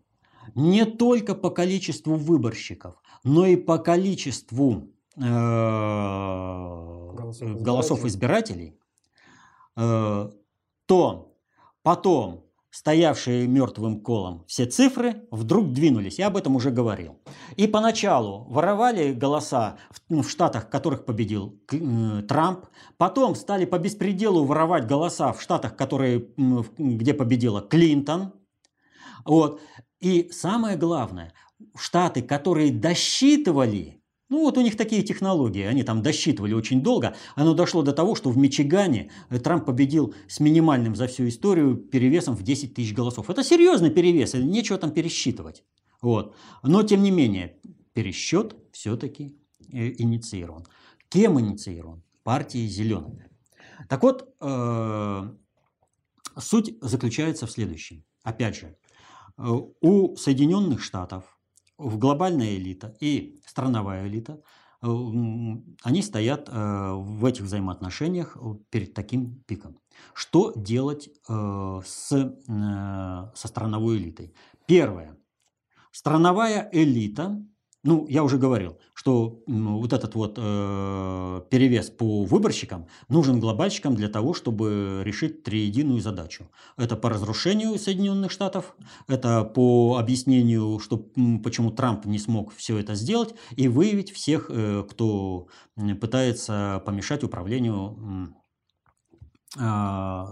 не 0.55 0.87
только 0.87 1.35
по 1.35 1.51
количеству 1.51 2.17
выборщиков, 2.17 2.95
но 3.25 3.45
и 3.45 3.57
по 3.57 3.79
количеству 3.79 4.89
голосов 7.61 8.05
избирателей, 8.05 8.77
то 9.75 11.37
потом 11.83 12.45
стоявшие 12.75 13.47
мертвым 13.47 14.01
колом 14.01 14.45
все 14.49 14.67
цифры 14.67 15.23
вдруг 15.31 15.73
двинулись. 15.73 16.19
Я 16.19 16.27
об 16.27 16.37
этом 16.37 16.57
уже 16.57 16.73
говорил. 16.73 17.21
И 17.55 17.69
поначалу 17.69 18.47
воровали 18.51 19.13
голоса 19.13 19.77
в, 19.91 20.23
в 20.23 20.29
штатах, 20.29 20.69
которых 20.71 21.05
победил 21.05 21.61
э, 21.71 22.23
Трамп. 22.27 22.67
Потом 22.97 23.37
стали 23.37 23.65
по 23.65 23.79
беспределу 23.79 24.45
воровать 24.45 24.89
голоса 24.89 25.33
в 25.33 25.41
штатах, 25.41 25.77
которые, 25.77 26.27
где 26.77 27.15
победила 27.15 27.61
Клинтон. 27.61 28.33
Вот. 29.25 29.61
И 30.01 30.31
самое 30.33 30.77
главное, 30.77 31.33
штаты, 31.77 32.23
которые 32.23 32.73
досчитывали 32.73 34.03
ну 34.31 34.41
вот 34.41 34.57
у 34.57 34.63
них 34.63 34.77
такие 34.77 35.03
технологии, 35.03 35.63
они 35.63 35.83
там 35.83 36.03
досчитывали 36.03 36.55
очень 36.55 36.83
долго. 36.83 37.15
Оно 37.35 37.55
дошло 37.55 37.83
до 37.83 37.93
того, 37.93 38.15
что 38.15 38.31
в 38.31 38.39
Мичигане 38.39 39.11
э, 39.29 39.39
Трамп 39.39 39.67
победил 39.67 40.15
с 40.29 40.41
минимальным 40.41 40.97
за 40.97 41.07
всю 41.07 41.29
историю 41.29 41.77
перевесом 41.77 42.35
в 42.35 42.43
10 42.43 42.75
тысяч 42.75 42.95
голосов. 42.95 43.29
Это 43.29 43.45
серьезный 43.45 43.91
перевес, 43.91 44.35
нечего 44.35 44.79
там 44.79 44.93
пересчитывать. 44.93 45.63
Вот. 46.01 46.35
Но 46.63 46.83
тем 46.83 47.03
не 47.03 47.11
менее, 47.11 47.59
пересчет 47.93 48.57
все-таки 48.73 49.37
э, 49.71 49.93
инициирован. 49.99 50.65
Кем 51.11 51.39
инициирован? 51.39 52.03
Партией 52.23 52.67
зеленых. 52.67 53.21
Так 53.91 54.03
вот, 54.03 54.35
э, 54.41 55.31
суть 56.39 56.79
заключается 56.81 57.47
в 57.47 57.51
следующем. 57.51 58.05
Опять 58.23 58.57
же, 58.57 58.77
у 59.37 60.17
Соединенных 60.17 60.83
Штатов 60.83 61.34
в 61.79 61.99
глобальная 61.99 62.57
элита 62.57 62.97
и 63.01 63.41
страновая 63.47 64.07
элита, 64.07 64.43
э, 64.83 64.87
они 65.83 66.03
стоят 66.03 66.49
э, 66.49 66.93
в 66.93 67.25
этих 67.25 67.43
взаимоотношениях 67.43 68.37
перед 68.71 68.95
таким 68.95 69.43
пиком. 69.47 69.79
Что 70.13 70.53
делать 70.57 71.09
э, 71.29 71.81
с, 71.85 72.09
со 72.09 73.49
страновой 73.49 73.99
элитой? 73.99 74.35
Первое. 74.67 75.17
Страновая 75.91 76.69
элита 76.73 77.41
ну, 77.85 78.07
я 78.09 78.25
уже 78.25 78.39
говорил, 78.39 78.79
что 78.95 79.43
вот 79.47 79.93
этот 79.93 80.15
вот 80.15 80.39
э, 80.39 81.43
перевес 81.51 81.91
по 81.91 82.25
выборщикам 82.25 82.87
нужен 83.09 83.41
глобальщикам 83.41 83.95
для 83.95 84.09
того, 84.09 84.33
чтобы 84.33 85.03
решить 85.05 85.43
триединую 85.43 86.01
задачу. 86.01 86.51
Это 86.79 86.97
по 86.97 87.11
разрушению 87.11 87.79
Соединенных 87.79 88.31
Штатов, 88.31 88.75
это 89.07 89.45
по 89.45 89.99
объяснению, 89.99 90.79
что, 90.79 90.97
почему 91.45 91.71
Трамп 91.71 92.07
не 92.07 92.19
смог 92.19 92.55
все 92.55 92.79
это 92.79 92.95
сделать, 92.95 93.35
и 93.55 93.69
выявить 93.69 94.13
всех, 94.13 94.47
э, 94.49 94.83
кто 94.89 95.49
пытается 96.01 96.83
помешать 96.87 97.23
управлению 97.23 98.35
э, 99.59 100.25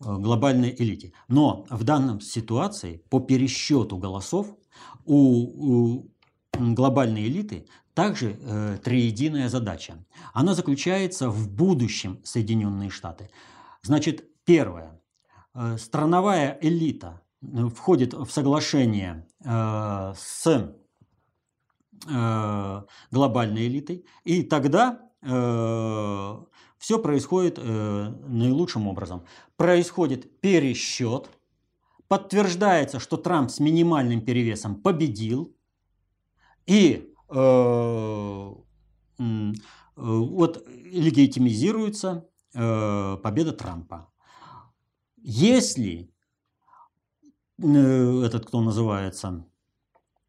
глобальной 0.00 0.74
элите. 0.76 1.12
Но 1.28 1.66
в 1.70 1.84
данном 1.84 2.20
ситуации 2.20 3.04
по 3.10 3.20
пересчету 3.20 3.96
голосов 3.96 4.56
у, 5.04 5.98
у 5.98 6.13
глобальной 6.58 7.26
элиты 7.26 7.66
также 7.94 8.36
э, 8.40 8.78
триединая 8.82 9.48
задача. 9.48 10.04
Она 10.32 10.54
заключается 10.54 11.30
в 11.30 11.48
будущем 11.48 12.20
Соединенные 12.24 12.90
Штаты. 12.90 13.30
Значит, 13.82 14.24
первое. 14.44 15.00
Э, 15.54 15.76
страновая 15.78 16.58
элита 16.60 17.22
э, 17.42 17.66
входит 17.68 18.14
в 18.14 18.28
соглашение 18.30 19.26
э, 19.44 20.14
с 20.16 20.74
э, 22.08 22.82
глобальной 23.10 23.66
элитой, 23.68 24.04
и 24.24 24.42
тогда 24.42 25.00
э, 25.22 26.36
все 26.78 26.98
происходит 26.98 27.58
э, 27.58 28.14
наилучшим 28.26 28.88
образом. 28.88 29.24
Происходит 29.56 30.40
пересчет, 30.40 31.30
подтверждается, 32.08 32.98
что 32.98 33.16
Трамп 33.16 33.50
с 33.50 33.60
минимальным 33.60 34.20
перевесом 34.20 34.74
победил, 34.74 35.53
и 36.66 37.12
э, 37.28 38.54
э, 39.18 39.52
вот 39.96 40.66
легитимизируется 40.68 42.28
э, 42.54 43.16
победа 43.22 43.52
Трампа. 43.52 44.10
Если 45.16 46.10
этот, 47.56 48.46
кто 48.46 48.60
называется, 48.60 49.46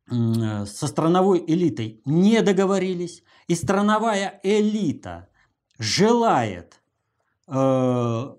со 0.07 0.87
страновой 0.87 1.43
элитой 1.47 2.01
не 2.05 2.41
договорились, 2.43 3.23
и 3.47 3.55
страновая 3.55 4.39
элита 4.43 5.27
желает 5.79 6.81
э, 7.47 8.35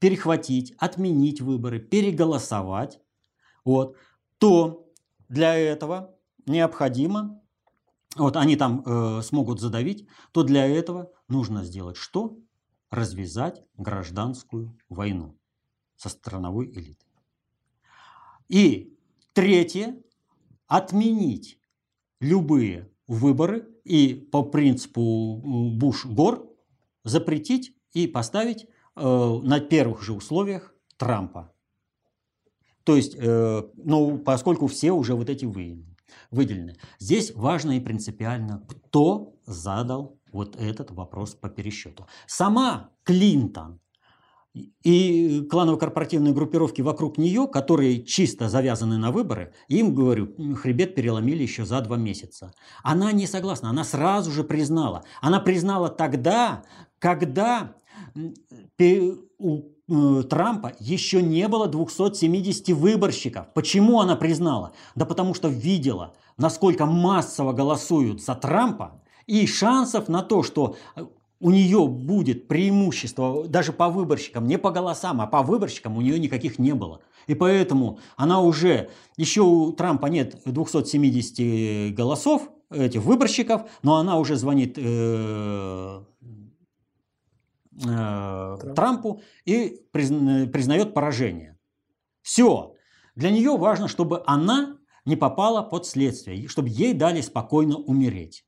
перехватить, 0.00 0.74
отменить 0.78 1.40
выборы, 1.40 1.78
переголосовать, 1.78 3.00
вот, 3.64 3.96
то 4.38 4.88
для 5.28 5.54
этого 5.54 6.15
необходимо, 6.46 7.40
вот 8.16 8.36
они 8.36 8.56
там 8.56 8.82
э, 8.84 9.22
смогут 9.22 9.60
задавить, 9.60 10.06
то 10.32 10.42
для 10.42 10.66
этого 10.66 11.12
нужно 11.28 11.64
сделать 11.64 11.96
что? 11.96 12.38
Развязать 12.90 13.62
гражданскую 13.76 14.76
войну 14.88 15.36
со 15.96 16.08
страновой 16.08 16.66
элитой. 16.66 17.08
И 18.48 18.96
третье, 19.32 20.00
отменить 20.66 21.58
любые 22.20 22.90
выборы 23.06 23.68
и 23.84 24.14
по 24.14 24.42
принципу 24.42 25.42
Буш-Гор 25.76 26.48
запретить 27.04 27.76
и 27.92 28.06
поставить 28.06 28.64
э, 28.64 28.68
на 29.42 29.60
первых 29.60 30.02
же 30.02 30.12
условиях 30.12 30.74
Трампа. 30.96 31.52
То 32.84 32.96
есть, 32.96 33.16
э, 33.18 33.62
ну, 33.74 34.18
поскольку 34.18 34.68
все 34.68 34.92
уже 34.92 35.14
вот 35.14 35.28
эти 35.28 35.44
выявлены 35.44 35.95
выделены. 36.30 36.76
Здесь 36.98 37.32
важно 37.34 37.76
и 37.76 37.80
принципиально, 37.80 38.64
кто 38.68 39.34
задал 39.46 40.18
вот 40.32 40.56
этот 40.56 40.90
вопрос 40.90 41.34
по 41.34 41.48
пересчету. 41.48 42.06
Сама 42.26 42.90
Клинтон 43.04 43.80
и 44.82 45.46
кланово-корпоративные 45.50 46.32
группировки 46.32 46.80
вокруг 46.80 47.18
нее, 47.18 47.46
которые 47.46 48.02
чисто 48.04 48.48
завязаны 48.48 48.96
на 48.96 49.10
выборы, 49.10 49.52
им, 49.68 49.94
говорю, 49.94 50.34
хребет 50.56 50.94
переломили 50.94 51.42
еще 51.42 51.64
за 51.64 51.80
два 51.82 51.96
месяца. 51.96 52.54
Она 52.82 53.12
не 53.12 53.26
согласна, 53.26 53.70
она 53.70 53.84
сразу 53.84 54.30
же 54.30 54.44
признала. 54.44 55.04
Она 55.20 55.40
признала 55.40 55.88
тогда, 55.90 56.64
когда 56.98 57.74
у 59.38 59.75
э, 59.88 60.22
Трампа 60.28 60.74
еще 60.78 61.22
не 61.22 61.48
было 61.48 61.66
270 61.66 62.68
выборщиков. 62.70 63.46
Почему 63.54 64.00
она 64.00 64.16
признала? 64.16 64.72
Да 64.94 65.06
потому 65.06 65.34
что 65.34 65.48
видела, 65.48 66.14
насколько 66.36 66.86
массово 66.86 67.52
голосуют 67.52 68.22
за 68.22 68.34
Трампа, 68.34 69.00
и 69.26 69.46
шансов 69.46 70.08
на 70.08 70.22
то, 70.22 70.42
что 70.42 70.76
э, 70.94 71.04
у 71.40 71.50
нее 71.50 71.86
будет 71.86 72.48
преимущество 72.48 73.46
даже 73.46 73.72
по 73.72 73.88
выборщикам, 73.88 74.46
не 74.46 74.58
по 74.58 74.70
голосам, 74.70 75.20
а 75.20 75.26
по 75.26 75.42
выборщикам 75.42 75.96
у 75.96 76.00
нее 76.00 76.18
никаких 76.18 76.58
не 76.58 76.74
было. 76.74 77.00
И 77.26 77.34
поэтому 77.34 77.98
она 78.16 78.40
уже, 78.40 78.90
еще 79.16 79.42
у 79.42 79.72
Трампа 79.72 80.06
нет 80.06 80.40
270 80.44 81.94
голосов, 81.94 82.48
этих 82.70 83.02
выборщиков, 83.02 83.62
но 83.82 83.96
она 83.96 84.18
уже 84.18 84.36
звонит 84.36 84.76
э, 84.76 86.00
э, 87.84 88.56
Трампу 88.74 89.22
и 89.44 89.82
признает 89.92 90.94
поражение. 90.94 91.58
Все. 92.22 92.74
Для 93.14 93.30
нее 93.30 93.56
важно, 93.56 93.88
чтобы 93.88 94.22
она 94.26 94.78
не 95.04 95.16
попала 95.16 95.62
под 95.62 95.86
следствие, 95.86 96.48
чтобы 96.48 96.68
ей 96.68 96.92
дали 96.92 97.20
спокойно 97.20 97.76
умереть. 97.76 98.44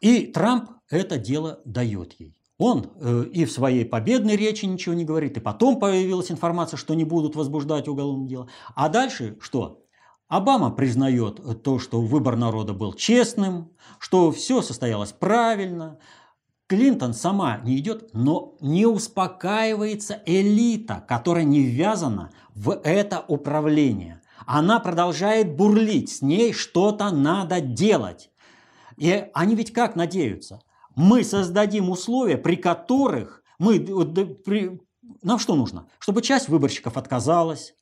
И 0.00 0.26
Трамп 0.26 0.70
это 0.90 1.18
дело 1.18 1.60
дает 1.64 2.14
ей. 2.18 2.34
Он 2.56 2.90
э, 2.96 3.24
и 3.32 3.44
в 3.44 3.52
своей 3.52 3.84
победной 3.84 4.34
речи 4.34 4.64
ничего 4.64 4.94
не 4.94 5.04
говорит, 5.04 5.36
и 5.36 5.40
потом 5.40 5.78
появилась 5.78 6.30
информация, 6.30 6.76
что 6.76 6.94
не 6.94 7.04
будут 7.04 7.36
возбуждать 7.36 7.86
уголовное 7.86 8.28
дело. 8.28 8.48
А 8.74 8.88
дальше 8.88 9.38
что? 9.40 9.84
Обама 10.26 10.70
признает 10.70 11.62
то, 11.62 11.78
что 11.78 12.00
выбор 12.02 12.36
народа 12.36 12.74
был 12.74 12.92
честным, 12.92 13.70
что 13.98 14.30
все 14.32 14.60
состоялось 14.60 15.12
правильно, 15.12 15.98
Клинтон 16.68 17.14
сама 17.14 17.58
не 17.64 17.78
идет, 17.78 18.10
но 18.12 18.54
не 18.60 18.84
успокаивается 18.84 20.22
элита, 20.26 21.02
которая 21.08 21.44
не 21.44 21.62
ввязана 21.62 22.30
в 22.54 22.78
это 22.84 23.24
управление. 23.26 24.20
Она 24.46 24.78
продолжает 24.78 25.56
бурлить, 25.56 26.10
с 26.10 26.22
ней 26.22 26.52
что-то 26.52 27.10
надо 27.10 27.62
делать. 27.62 28.30
И 28.98 29.28
они 29.32 29.54
ведь 29.54 29.72
как 29.72 29.96
надеются? 29.96 30.60
Мы 30.94 31.24
создадим 31.24 31.88
условия, 31.88 32.36
при 32.36 32.56
которых 32.56 33.42
мы... 33.58 33.80
При, 33.80 34.78
нам 35.22 35.38
что 35.38 35.54
нужно? 35.54 35.86
Чтобы 35.98 36.20
часть 36.20 36.48
выборщиков 36.48 36.98
отказалась, 36.98 37.74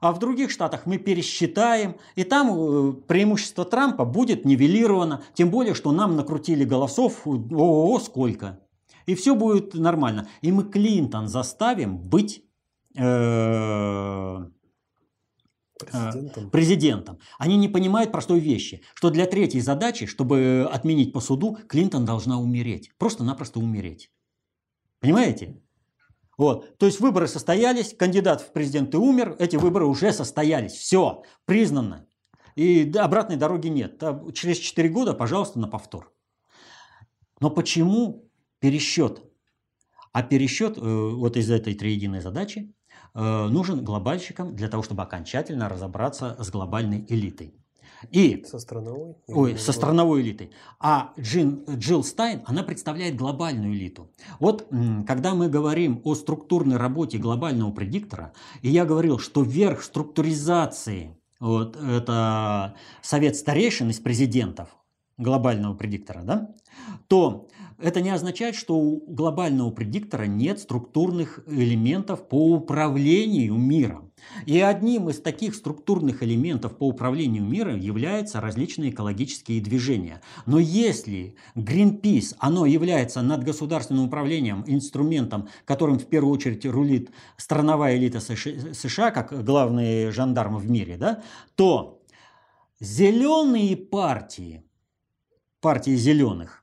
а 0.00 0.12
в 0.12 0.18
других 0.18 0.50
штатах 0.50 0.86
мы 0.86 0.98
пересчитаем, 0.98 1.96
и 2.16 2.24
там 2.24 2.50
э, 2.50 2.92
преимущество 3.06 3.64
Трампа 3.64 4.04
будет 4.04 4.44
нивелировано, 4.44 5.22
тем 5.34 5.50
более, 5.50 5.74
что 5.74 5.92
нам 5.92 6.16
накрутили 6.16 6.64
голосов, 6.64 7.22
о, 7.26 7.98
сколько. 8.00 8.60
и 9.06 9.14
все 9.14 9.34
будет 9.34 9.74
нормально. 9.74 10.28
И 10.40 10.52
мы 10.52 10.64
Клинтон 10.64 11.28
заставим 11.28 11.98
быть 11.98 12.44
э, 12.96 14.46
Президентом. 15.90 16.50
президентом. 16.50 17.18
Они 17.38 17.56
не 17.56 17.68
понимают 17.68 18.12
простой 18.12 18.38
вещи, 18.38 18.82
что 18.94 19.10
для 19.10 19.26
третьей 19.26 19.60
задачи, 19.60 20.06
чтобы 20.06 20.68
отменить 20.70 21.12
по 21.12 21.20
суду, 21.20 21.58
Клинтон 21.68 22.04
должна 22.04 22.38
умереть. 22.38 22.90
Просто-напросто 22.98 23.58
умереть. 23.58 24.10
Понимаете? 25.00 25.60
Вот. 26.42 26.76
То 26.78 26.86
есть 26.86 27.00
выборы 27.00 27.28
состоялись, 27.28 27.94
кандидат 27.96 28.40
в 28.40 28.52
президенты 28.52 28.98
умер, 28.98 29.36
эти 29.38 29.56
выборы 29.56 29.86
уже 29.86 30.12
состоялись. 30.12 30.72
Все, 30.72 31.22
признано. 31.44 32.06
И 32.56 32.92
обратной 32.96 33.36
дороги 33.36 33.68
нет. 33.68 34.02
Через 34.34 34.58
4 34.58 34.88
года, 34.88 35.14
пожалуйста, 35.14 35.58
на 35.58 35.68
повтор. 35.68 36.12
Но 37.40 37.48
почему 37.48 38.28
пересчет? 38.58 39.22
А 40.12 40.22
пересчет 40.22 40.76
э, 40.76 40.80
вот 40.80 41.36
из 41.36 41.50
этой 41.50 41.74
триединой 41.74 42.20
задачи 42.20 42.74
Э, 43.14 43.48
нужен 43.48 43.84
глобальщикам 43.84 44.56
для 44.56 44.68
того, 44.68 44.82
чтобы 44.82 45.02
окончательно 45.02 45.68
разобраться 45.68 46.36
с 46.42 46.50
глобальной 46.50 47.04
элитой. 47.08 47.54
И, 48.10 48.44
со 48.44 48.58
страновой? 48.58 49.16
Ой, 49.28 49.58
со 49.58 49.72
страновой 49.72 50.22
элитой. 50.22 50.50
А 50.80 51.12
Джин, 51.18 51.64
Джилл 51.68 52.04
Стайн, 52.04 52.42
она 52.46 52.62
представляет 52.62 53.16
глобальную 53.16 53.74
элиту. 53.74 54.10
Вот 54.40 54.68
когда 55.06 55.34
мы 55.34 55.48
говорим 55.48 56.00
о 56.04 56.14
структурной 56.14 56.76
работе 56.76 57.18
глобального 57.18 57.70
предиктора, 57.70 58.32
и 58.62 58.68
я 58.68 58.84
говорил, 58.84 59.18
что 59.18 59.42
верх 59.42 59.82
структуризации 59.82 61.16
вот 61.40 61.76
это 61.76 62.74
совет 63.00 63.36
старейшин 63.36 63.90
из 63.90 64.00
президентов 64.00 64.68
глобального 65.18 65.74
предиктора, 65.74 66.22
да, 66.22 66.54
то 67.08 67.48
это 67.82 68.00
не 68.00 68.10
означает, 68.10 68.54
что 68.54 68.78
у 68.78 69.04
глобального 69.06 69.70
предиктора 69.70 70.24
нет 70.24 70.60
структурных 70.60 71.40
элементов 71.46 72.28
по 72.28 72.54
управлению 72.54 73.54
миром. 73.56 74.12
И 74.46 74.60
одним 74.60 75.08
из 75.10 75.20
таких 75.20 75.54
структурных 75.56 76.22
элементов 76.22 76.78
по 76.78 76.86
управлению 76.86 77.42
миром 77.42 77.80
являются 77.80 78.40
различные 78.40 78.90
экологические 78.90 79.60
движения. 79.60 80.22
Но 80.46 80.60
если 80.60 81.34
Greenpeace, 81.56 82.36
оно 82.38 82.66
является 82.66 83.20
над 83.20 83.42
государственным 83.42 84.06
управлением 84.06 84.62
инструментом, 84.66 85.48
которым 85.64 85.98
в 85.98 86.06
первую 86.06 86.32
очередь 86.32 86.64
рулит 86.64 87.10
страновая 87.36 87.96
элита 87.96 88.20
США, 88.20 89.10
как 89.10 89.44
главные 89.44 90.12
жандармы 90.12 90.58
в 90.58 90.70
мире, 90.70 90.96
да, 90.96 91.22
то 91.56 92.00
зеленые 92.78 93.76
партии, 93.76 94.64
партии 95.60 95.96
зеленых, 95.96 96.61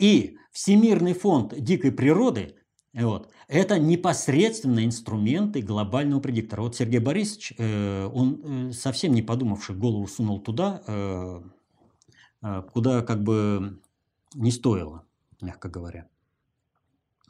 и 0.00 0.38
Всемирный 0.50 1.12
фонд 1.12 1.54
дикой 1.56 1.92
природы 1.92 2.56
вот, 2.92 3.30
это 3.46 3.78
непосредственно 3.78 4.84
инструменты 4.84 5.62
глобального 5.62 6.20
предиктора. 6.20 6.62
Вот 6.62 6.74
Сергей 6.74 6.98
Борисович, 6.98 7.54
э, 7.56 8.06
он 8.12 8.70
э, 8.70 8.72
совсем 8.72 9.14
не 9.14 9.22
подумавший 9.22 9.76
голову 9.76 10.08
сунул 10.08 10.40
туда, 10.40 10.82
э, 10.88 11.42
э, 12.42 12.62
куда 12.72 13.02
как 13.02 13.22
бы 13.22 13.80
не 14.34 14.50
стоило, 14.50 15.04
мягко 15.40 15.68
говоря. 15.68 16.08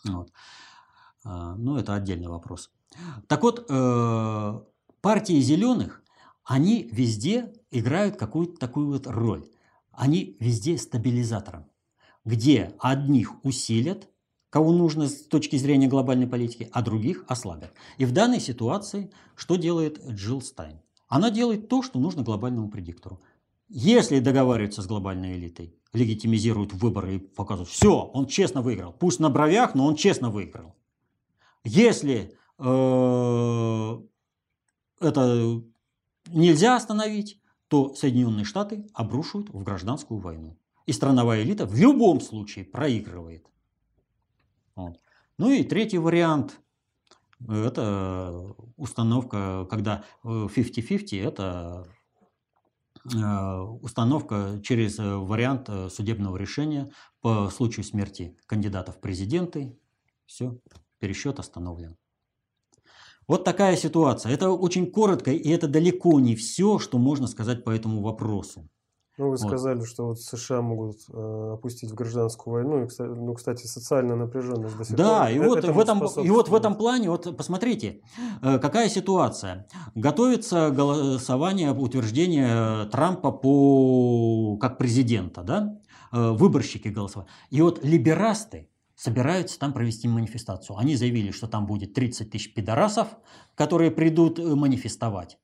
Вот. 0.05 0.33
А, 1.25 1.57
ну, 1.57 1.77
это 1.77 1.95
отдельный 1.95 2.29
вопрос. 2.29 2.71
Так 3.29 3.43
вот, 3.43 3.67
э, 3.69 4.61
партии 5.03 5.41
зеленых, 5.41 6.03
они 6.45 6.89
везде 6.91 7.53
играют 7.71 8.17
какую-то 8.17 8.59
такую 8.59 8.87
вот 8.87 9.07
роль. 9.07 9.47
Они 9.93 10.39
везде 10.41 10.79
стабилизатором 10.79 11.67
где 12.25 12.75
одних 12.79 13.45
усилят, 13.45 14.09
кого 14.51 14.73
нужно 14.73 15.09
с 15.09 15.27
точки 15.27 15.57
зрения 15.57 15.89
глобальной 15.89 16.27
политики, 16.27 16.69
а 16.73 16.83
других 16.83 17.25
ослабят. 17.29 17.73
И 17.99 18.05
в 18.05 18.13
данной 18.13 18.41
ситуации 18.41 19.11
что 19.37 19.57
делает 19.57 20.05
Джилл 20.09 20.43
Стайн? 20.43 20.81
Она 21.09 21.31
делает 21.31 21.69
то, 21.69 21.83
что 21.83 21.99
нужно 21.99 22.23
глобальному 22.23 22.69
предиктору. 22.69 23.21
Если 23.69 24.21
договариваются 24.21 24.83
с 24.83 24.87
глобальной 24.87 25.35
элитой, 25.35 25.75
легитимизируют 25.93 26.73
выборы 26.73 27.17
и 27.17 27.19
показывают, 27.19 27.71
все, 27.71 28.03
он 28.03 28.27
честно 28.27 28.63
выиграл. 28.63 28.93
Пусть 28.93 29.21
на 29.21 29.31
бровях, 29.31 29.75
но 29.75 29.87
он 29.87 29.95
честно 29.97 30.31
выиграл. 30.31 30.75
Если 31.65 32.37
э, 32.59 34.01
это 35.01 35.63
нельзя 36.29 36.77
остановить, 36.77 37.41
то 37.69 37.95
Соединенные 37.95 38.45
Штаты 38.45 38.87
обрушивают 38.93 39.51
в 39.51 39.63
гражданскую 39.63 40.21
войну. 40.21 40.57
И 40.87 40.93
страновая 40.93 41.43
элита 41.43 41.67
в 41.67 41.75
любом 41.75 42.21
случае 42.21 42.65
проигрывает. 42.65 43.47
Вот. 44.75 44.99
Ну 45.39 45.51
и 45.51 45.63
третий 45.65 45.99
вариант– 45.99 46.61
это 47.49 48.55
установка, 48.77 49.67
когда 49.71 50.05
50-50– 50.25 51.23
это 51.23 51.87
э, 53.05 53.61
установка 53.83 54.61
через 54.63 54.99
вариант 54.99 55.71
судебного 55.93 56.37
решения 56.37 56.91
по 57.21 57.49
случаю 57.51 57.85
смерти 57.85 58.37
кандидата 58.47 58.93
в 58.93 59.01
президенты. 59.01 59.79
Все, 60.27 60.59
пересчет 60.99 61.39
остановлен. 61.39 61.97
Вот 63.27 63.45
такая 63.45 63.77
ситуация. 63.77 64.33
Это 64.33 64.51
очень 64.51 64.91
коротко, 64.91 65.31
и 65.31 65.49
это 65.51 65.69
далеко 65.69 66.19
не 66.19 66.35
все, 66.35 66.81
что 66.81 66.99
можно 66.99 67.29
сказать 67.29 67.63
по 67.65 67.71
этому 67.71 68.03
вопросу. 68.03 68.69
Ну, 69.21 69.29
вы 69.29 69.37
сказали, 69.37 69.79
вот. 69.81 69.87
что 69.89 70.07
вот 70.07 70.21
США 70.21 70.63
могут 70.63 71.01
э, 71.13 71.51
опустить 71.53 71.91
в 71.91 71.95
гражданскую 71.95 72.55
войну. 72.55 72.85
И, 72.85 72.89
кстати, 72.89 73.11
ну, 73.11 73.35
кстати, 73.35 73.67
социальная 73.67 74.17
напряженность 74.17 74.79
до 74.79 74.85
сих 74.85 74.97
да, 74.97 75.25
пор. 75.25 75.31
и, 75.31 75.39
вот 75.39 75.65
в 75.65 75.79
этом, 75.79 76.07
и 76.25 76.31
вот 76.31 76.49
в 76.49 76.55
этом 76.55 76.75
плане, 76.75 77.11
вот 77.11 77.37
посмотрите, 77.37 78.01
э, 78.41 78.59
какая 78.59 78.89
ситуация. 78.89 79.67
Готовится 79.95 80.71
голосование, 80.71 81.73
утверждение 81.73 82.87
Трампа 82.87 83.31
по, 83.31 84.57
как 84.59 84.79
президента, 84.79 85.43
да? 85.43 85.79
Э, 86.13 86.31
выборщики 86.31 86.89
голосовали. 86.89 87.29
И 87.51 87.61
вот 87.61 87.85
либерасты 87.85 88.71
собираются 88.97 89.59
там 89.59 89.75
провести 89.75 90.09
манифестацию. 90.09 90.79
Они 90.79 90.97
заявили, 90.97 91.31
что 91.31 91.47
там 91.47 91.67
будет 91.67 91.93
30 91.93 92.31
тысяч 92.31 92.55
пидорасов, 92.55 93.09
которые 93.55 93.91
придут 93.91 94.39
э, 94.39 94.55
манифестовать. 94.55 95.39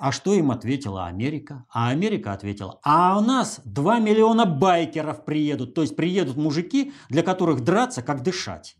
А 0.00 0.12
что 0.12 0.32
им 0.32 0.50
ответила 0.50 1.04
Америка? 1.04 1.66
А 1.68 1.90
Америка 1.90 2.32
ответила, 2.32 2.80
а 2.82 3.18
у 3.18 3.20
нас 3.20 3.60
2 3.66 3.98
миллиона 3.98 4.46
байкеров 4.46 5.26
приедут. 5.26 5.74
То 5.74 5.82
есть 5.82 5.94
приедут 5.94 6.38
мужики, 6.38 6.94
для 7.10 7.22
которых 7.22 7.60
драться, 7.60 8.00
как 8.00 8.22
дышать. 8.22 8.76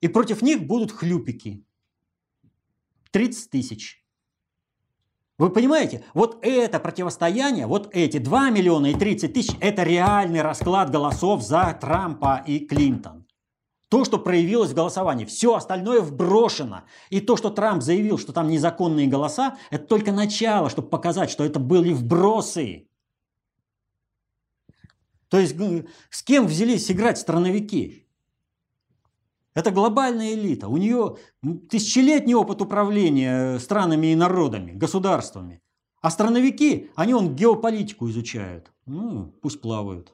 И 0.00 0.08
против 0.08 0.40
них 0.40 0.66
будут 0.66 0.92
хлюпики. 0.92 1.62
30 3.10 3.50
тысяч. 3.50 4.02
Вы 5.36 5.50
понимаете, 5.50 6.02
вот 6.14 6.38
это 6.40 6.80
противостояние, 6.80 7.66
вот 7.66 7.94
эти 7.94 8.16
2 8.16 8.48
миллиона 8.48 8.92
и 8.92 8.94
30 8.94 9.30
тысяч, 9.30 9.54
это 9.60 9.82
реальный 9.82 10.40
расклад 10.40 10.90
голосов 10.90 11.42
за 11.42 11.76
Трампа 11.78 12.42
и 12.46 12.60
Клинтон 12.60 13.23
то, 13.94 14.04
что 14.04 14.18
проявилось 14.18 14.72
в 14.72 14.74
голосовании. 14.74 15.24
Все 15.24 15.54
остальное 15.54 16.00
вброшено. 16.00 16.82
И 17.10 17.20
то, 17.20 17.36
что 17.36 17.48
Трамп 17.48 17.80
заявил, 17.80 18.18
что 18.18 18.32
там 18.32 18.48
незаконные 18.48 19.06
голоса, 19.06 19.56
это 19.70 19.86
только 19.86 20.10
начало, 20.10 20.68
чтобы 20.68 20.88
показать, 20.88 21.30
что 21.30 21.44
это 21.44 21.60
были 21.60 21.92
вбросы. 21.92 22.88
То 25.28 25.38
есть 25.38 25.54
с 26.10 26.24
кем 26.24 26.48
взялись 26.48 26.90
играть 26.90 27.18
страновики? 27.18 28.08
Это 29.54 29.70
глобальная 29.70 30.32
элита. 30.32 30.66
У 30.66 30.76
нее 30.76 31.16
тысячелетний 31.70 32.34
опыт 32.34 32.62
управления 32.62 33.60
странами 33.60 34.08
и 34.08 34.16
народами, 34.16 34.72
государствами. 34.72 35.62
А 36.00 36.10
страновики, 36.10 36.90
они 36.96 37.14
он 37.14 37.36
геополитику 37.36 38.10
изучают. 38.10 38.72
Ну, 38.86 39.32
пусть 39.40 39.60
плавают. 39.60 40.12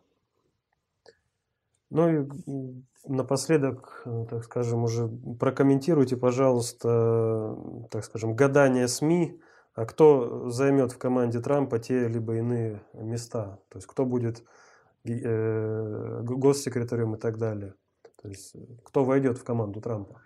Ну 1.89 2.85
Напоследок, 3.07 4.03
э, 4.05 4.27
так 4.29 4.45
скажем, 4.45 4.85
уже 4.85 5.09
прокомментируйте, 5.39 6.17
пожалуйста, 6.17 7.57
так 7.91 8.05
скажем, 8.05 8.37
гадание 8.37 8.89
СМИ, 8.89 9.41
а 9.75 9.87
кто 9.87 10.51
займет 10.51 10.93
в 10.93 10.99
команде 10.99 11.41
Трампа 11.41 11.79
те 11.79 12.09
либо 12.09 12.37
иные 12.37 12.83
места, 12.93 13.61
то 13.71 13.79
есть 13.79 13.87
кто 13.87 14.05
будет 14.05 14.45
э, 15.05 16.21
госсекретарем 16.23 17.15
и 17.15 17.19
так 17.19 17.39
далее. 17.39 17.75
То 18.21 18.29
есть 18.29 18.55
кто 18.85 19.05
войдет 19.05 19.39
в 19.39 19.45
команду 19.45 19.81
Трампа? 19.81 20.21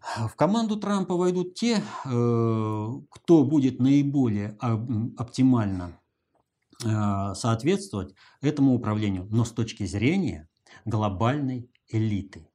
В 0.00 0.34
команду 0.34 0.76
Трампа 0.76 1.14
войдут 1.14 1.54
те, 1.54 1.76
э, 1.76 2.88
кто 3.10 3.44
будет 3.44 3.78
наиболее 3.78 4.56
оптимально 5.16 6.00
э, 6.84 7.34
соответствовать 7.34 8.14
этому 8.40 8.74
управлению, 8.74 9.28
но 9.30 9.44
с 9.44 9.52
точки 9.52 9.84
зрения 9.84 10.48
глобальной 10.84 11.70
элиты. 11.88 12.48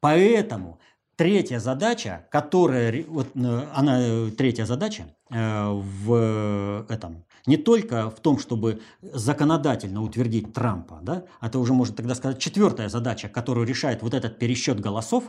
Поэтому 0.00 0.80
третья 1.16 1.58
задача, 1.58 2.26
которая, 2.30 3.04
вот, 3.06 3.28
э, 3.34 3.66
она, 3.74 4.30
третья 4.36 4.64
задача 4.64 5.14
э, 5.30 5.70
в 5.70 6.86
этом 6.88 7.24
не 7.46 7.56
только 7.56 8.10
в 8.10 8.20
том, 8.20 8.38
чтобы 8.38 8.80
законодательно 9.02 10.02
утвердить 10.02 10.52
Трампа, 10.52 11.00
да, 11.02 11.24
это 11.42 11.58
уже 11.58 11.74
можно 11.74 11.94
тогда 11.94 12.14
сказать 12.14 12.38
четвертая 12.38 12.88
задача, 12.88 13.28
которую 13.28 13.66
решает 13.66 14.02
вот 14.02 14.14
этот 14.14 14.38
пересчет 14.38 14.80
голосов. 14.80 15.24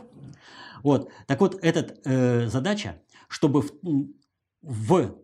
Вот. 0.82 1.10
Так 1.26 1.40
вот, 1.40 1.58
эта 1.62 1.94
э, 2.04 2.48
задача, 2.48 3.02
чтобы 3.28 3.62
в, 3.62 3.70
в 4.62 5.16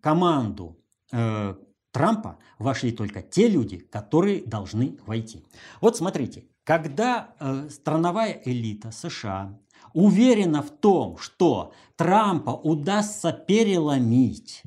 команду 0.00 0.78
э, 1.12 1.54
Трампа 1.92 2.38
вошли 2.58 2.90
только 2.90 3.22
те 3.22 3.48
люди, 3.48 3.76
которые 3.76 4.42
должны 4.42 4.98
войти. 5.06 5.44
Вот 5.80 5.96
смотрите, 5.96 6.46
когда 6.64 7.34
э, 7.38 7.68
страновая 7.70 8.40
элита 8.44 8.90
США 8.90 9.58
уверена 9.92 10.62
в 10.62 10.70
том, 10.70 11.18
что 11.18 11.72
Трампа 11.96 12.50
удастся 12.50 13.32
переломить, 13.32 14.62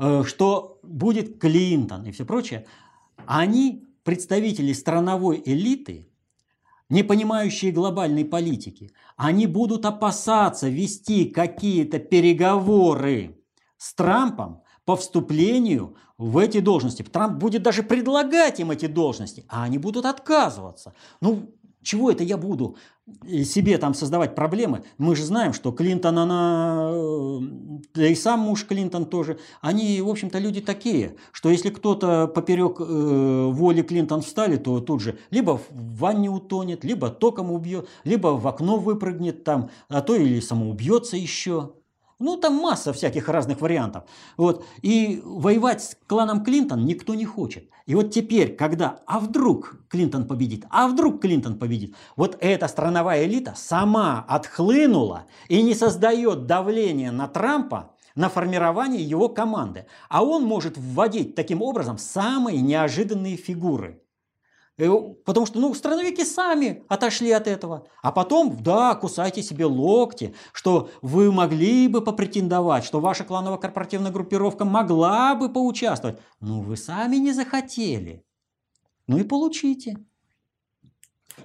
э, 0.00 0.24
что 0.26 0.80
будет 0.82 1.38
Клинтон 1.38 2.06
и 2.06 2.10
все 2.10 2.24
прочее, 2.24 2.66
они, 3.24 3.86
представители 4.02 4.72
страновой 4.72 5.40
элиты, 5.46 6.08
не 6.88 7.04
понимающие 7.04 7.70
глобальной 7.70 8.24
политики, 8.24 8.90
они 9.16 9.46
будут 9.46 9.86
опасаться 9.86 10.68
вести 10.68 11.26
какие-то 11.26 12.00
переговоры 12.00 13.38
с 13.78 13.94
Трампом 13.94 14.62
по 14.84 14.96
вступлению 14.96 15.96
в 16.18 16.38
эти 16.38 16.60
должности. 16.60 17.02
Трамп 17.02 17.38
будет 17.38 17.62
даже 17.62 17.82
предлагать 17.82 18.60
им 18.60 18.70
эти 18.70 18.86
должности, 18.86 19.44
а 19.48 19.64
они 19.64 19.78
будут 19.78 20.06
отказываться. 20.06 20.94
Ну, 21.20 21.50
чего 21.82 22.10
это 22.10 22.22
я 22.22 22.36
буду 22.36 22.76
э, 23.26 23.42
себе 23.42 23.76
там 23.76 23.94
создавать 23.94 24.34
проблемы? 24.34 24.84
Мы 24.98 25.16
же 25.16 25.24
знаем, 25.24 25.52
что 25.52 25.72
Клинтон, 25.72 26.18
она, 26.18 26.90
э, 26.92 27.38
да 27.94 28.06
и 28.06 28.14
сам 28.14 28.40
муж 28.40 28.64
Клинтон 28.64 29.04
тоже, 29.04 29.38
они, 29.60 30.00
в 30.00 30.08
общем-то, 30.08 30.38
люди 30.38 30.60
такие, 30.60 31.16
что 31.32 31.50
если 31.50 31.70
кто-то 31.70 32.28
поперек 32.28 32.80
э, 32.80 32.84
воли 33.50 33.82
Клинтон 33.82 34.22
встали, 34.22 34.56
то 34.56 34.80
тут 34.80 35.00
же 35.00 35.18
либо 35.30 35.58
в 35.58 35.96
ванне 35.98 36.30
утонет, 36.30 36.84
либо 36.84 37.10
током 37.10 37.50
убьет, 37.50 37.88
либо 38.04 38.28
в 38.28 38.46
окно 38.46 38.78
выпрыгнет 38.78 39.42
там, 39.42 39.70
а 39.88 40.02
то 40.02 40.14
или 40.14 40.38
самоубьется 40.40 41.16
еще. 41.16 41.72
Ну, 42.18 42.36
там 42.36 42.54
масса 42.54 42.92
всяких 42.92 43.28
разных 43.28 43.60
вариантов. 43.60 44.04
Вот. 44.36 44.64
И 44.82 45.20
воевать 45.24 45.82
с 45.82 45.96
кланом 46.06 46.44
Клинтон 46.44 46.84
никто 46.84 47.14
не 47.14 47.24
хочет. 47.24 47.68
И 47.86 47.94
вот 47.94 48.10
теперь, 48.10 48.54
когда, 48.54 49.00
а 49.06 49.18
вдруг 49.18 49.76
Клинтон 49.88 50.26
победит, 50.26 50.64
а 50.70 50.86
вдруг 50.86 51.20
Клинтон 51.20 51.58
победит, 51.58 51.94
вот 52.16 52.36
эта 52.40 52.68
страновая 52.68 53.24
элита 53.24 53.54
сама 53.56 54.24
отхлынула 54.28 55.24
и 55.48 55.62
не 55.62 55.74
создает 55.74 56.46
давление 56.46 57.10
на 57.10 57.26
Трампа, 57.26 57.92
на 58.14 58.28
формирование 58.28 59.02
его 59.02 59.28
команды. 59.28 59.86
А 60.08 60.22
он 60.22 60.44
может 60.44 60.76
вводить 60.76 61.34
таким 61.34 61.62
образом 61.62 61.98
самые 61.98 62.60
неожиданные 62.60 63.36
фигуры. 63.36 64.01
Э, 64.78 64.88
потому 65.24 65.46
что, 65.46 65.60
ну, 65.60 65.74
страновики 65.74 66.24
сами 66.24 66.82
отошли 66.88 67.30
от 67.30 67.46
этого. 67.46 67.86
А 68.02 68.10
потом, 68.10 68.56
да, 68.62 68.94
кусайте 68.94 69.42
себе 69.42 69.66
локти, 69.66 70.34
что 70.52 70.90
вы 71.02 71.30
могли 71.30 71.88
бы 71.88 72.00
попретендовать, 72.00 72.84
что 72.84 73.00
ваша 73.00 73.24
кланово-корпоративная 73.24 74.10
группировка 74.10 74.64
могла 74.64 75.34
бы 75.34 75.52
поучаствовать. 75.52 76.18
Но 76.40 76.60
вы 76.62 76.76
сами 76.76 77.16
не 77.16 77.32
захотели. 77.32 78.24
Ну 79.06 79.18
и 79.18 79.24
получите. 79.24 79.96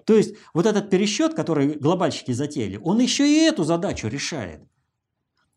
То 0.05 0.13
есть 0.13 0.35
вот 0.53 0.65
этот 0.65 0.89
пересчет, 0.89 1.33
который 1.33 1.73
глобальщики 1.73 2.31
затеяли, 2.31 2.79
он 2.83 2.99
еще 2.99 3.27
и 3.27 3.45
эту 3.45 3.63
задачу 3.63 4.07
решает. 4.07 4.61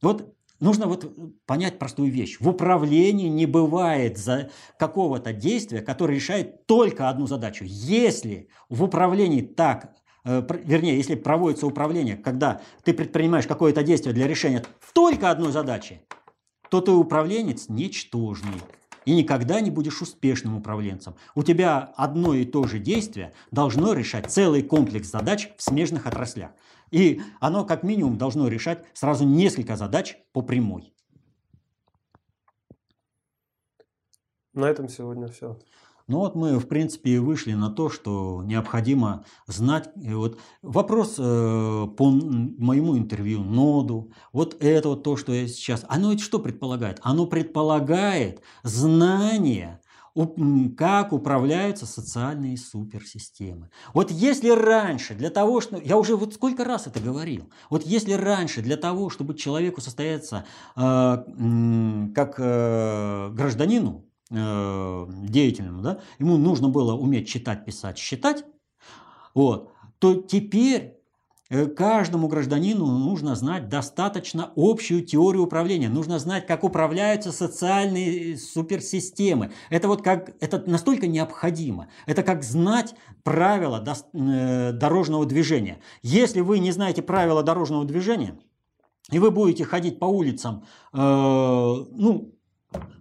Вот 0.02 0.34
Нужно 0.60 0.86
вот 0.86 1.10
понять 1.46 1.78
простую 1.78 2.12
вещь. 2.12 2.36
В 2.38 2.48
управлении 2.48 3.28
не 3.28 3.46
бывает 3.46 4.18
за 4.18 4.50
какого-то 4.78 5.32
действия, 5.32 5.80
которое 5.80 6.14
решает 6.14 6.66
только 6.66 7.08
одну 7.08 7.26
задачу. 7.26 7.64
Если 7.66 8.48
в 8.68 8.84
управлении 8.84 9.40
так, 9.40 9.96
э, 10.24 10.46
вернее, 10.64 10.96
если 10.98 11.14
проводится 11.14 11.66
управление, 11.66 12.16
когда 12.16 12.60
ты 12.84 12.92
предпринимаешь 12.92 13.46
какое-то 13.46 13.82
действие 13.82 14.14
для 14.14 14.28
решения 14.28 14.62
только 14.92 15.30
одной 15.30 15.50
задачи, 15.50 16.02
то 16.68 16.82
ты 16.82 16.92
управленец 16.92 17.68
ничтожный 17.68 18.60
и 19.06 19.14
никогда 19.14 19.62
не 19.62 19.70
будешь 19.70 20.02
успешным 20.02 20.56
управленцем. 20.56 21.14
У 21.34 21.42
тебя 21.42 21.92
одно 21.96 22.34
и 22.34 22.44
то 22.44 22.64
же 22.64 22.78
действие 22.78 23.32
должно 23.50 23.94
решать 23.94 24.30
целый 24.30 24.62
комплекс 24.62 25.10
задач 25.10 25.48
в 25.56 25.62
смежных 25.62 26.06
отраслях. 26.06 26.50
И 26.90 27.20
оно 27.40 27.64
как 27.64 27.82
минимум 27.82 28.18
должно 28.18 28.48
решать 28.48 28.84
сразу 28.94 29.24
несколько 29.24 29.76
задач 29.76 30.16
по 30.32 30.42
прямой. 30.42 30.92
На 34.52 34.68
этом 34.68 34.88
сегодня 34.88 35.28
все. 35.28 35.58
Ну 36.10 36.18
вот 36.18 36.34
мы, 36.34 36.58
в 36.58 36.66
принципе, 36.66 37.10
и 37.12 37.18
вышли 37.18 37.52
на 37.52 37.70
то, 37.70 37.88
что 37.88 38.42
необходимо 38.44 39.24
знать. 39.46 39.90
И 39.94 40.12
вот 40.12 40.40
вопрос 40.60 41.14
э, 41.20 41.22
по 41.22 42.10
моему 42.10 42.98
интервью 42.98 43.44
Ноду, 43.44 44.12
вот 44.32 44.56
это 44.58 44.88
вот 44.88 45.04
то, 45.04 45.16
что 45.16 45.32
я 45.32 45.46
сейчас, 45.46 45.84
оно 45.88 46.12
это 46.12 46.20
что 46.20 46.40
предполагает? 46.40 46.98
Оно 47.02 47.26
предполагает 47.26 48.42
знание 48.64 49.79
как 50.76 51.12
управляются 51.12 51.86
социальные 51.86 52.56
суперсистемы. 52.56 53.70
Вот 53.94 54.10
если 54.10 54.50
раньше 54.50 55.14
для 55.14 55.30
того, 55.30 55.60
что... 55.60 55.76
Я 55.78 55.96
уже 55.96 56.16
вот 56.16 56.34
сколько 56.34 56.64
раз 56.64 56.86
это 56.86 57.00
говорил. 57.00 57.50
Вот 57.68 57.84
если 57.84 58.12
раньше 58.12 58.62
для 58.62 58.76
того, 58.76 59.10
чтобы 59.10 59.34
человеку 59.34 59.80
состояться 59.80 60.44
э, 60.76 60.80
как 62.14 62.34
э, 62.38 63.30
гражданину, 63.32 64.06
э, 64.30 65.06
деятельному, 65.28 65.82
да, 65.82 66.00
ему 66.18 66.36
нужно 66.36 66.68
было 66.68 66.94
уметь 66.94 67.28
читать, 67.28 67.64
писать, 67.64 67.98
считать, 67.98 68.44
вот, 69.34 69.72
то 69.98 70.14
теперь 70.14 70.99
каждому 71.76 72.28
гражданину 72.28 72.86
нужно 72.86 73.34
знать 73.34 73.68
достаточно 73.68 74.52
общую 74.54 75.02
теорию 75.04 75.42
управления. 75.42 75.88
Нужно 75.88 76.18
знать, 76.20 76.46
как 76.46 76.62
управляются 76.62 77.32
социальные 77.32 78.36
суперсистемы. 78.36 79.50
Это 79.68 79.88
вот 79.88 80.02
как 80.02 80.36
это 80.40 80.62
настолько 80.70 81.08
необходимо. 81.08 81.88
Это 82.06 82.22
как 82.22 82.44
знать 82.44 82.94
правила 83.24 83.84
э, 84.12 84.72
дорожного 84.72 85.26
движения. 85.26 85.80
Если 86.02 86.40
вы 86.40 86.60
не 86.60 86.70
знаете 86.70 87.02
правила 87.02 87.42
дорожного 87.42 87.84
движения, 87.84 88.38
и 89.10 89.18
вы 89.18 89.32
будете 89.32 89.64
ходить 89.64 89.98
по 89.98 90.04
улицам, 90.04 90.64
э, 90.92 90.96
ну, 90.96 92.32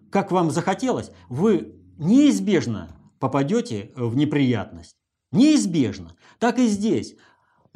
как 0.10 0.32
вам 0.32 0.50
захотелось, 0.50 1.12
вы 1.28 1.76
неизбежно 2.00 2.89
попадете 3.20 3.91
в 3.95 4.16
неприятность. 4.16 4.95
Неизбежно. 5.32 6.16
Так 6.39 6.58
и 6.58 6.66
здесь. 6.66 7.16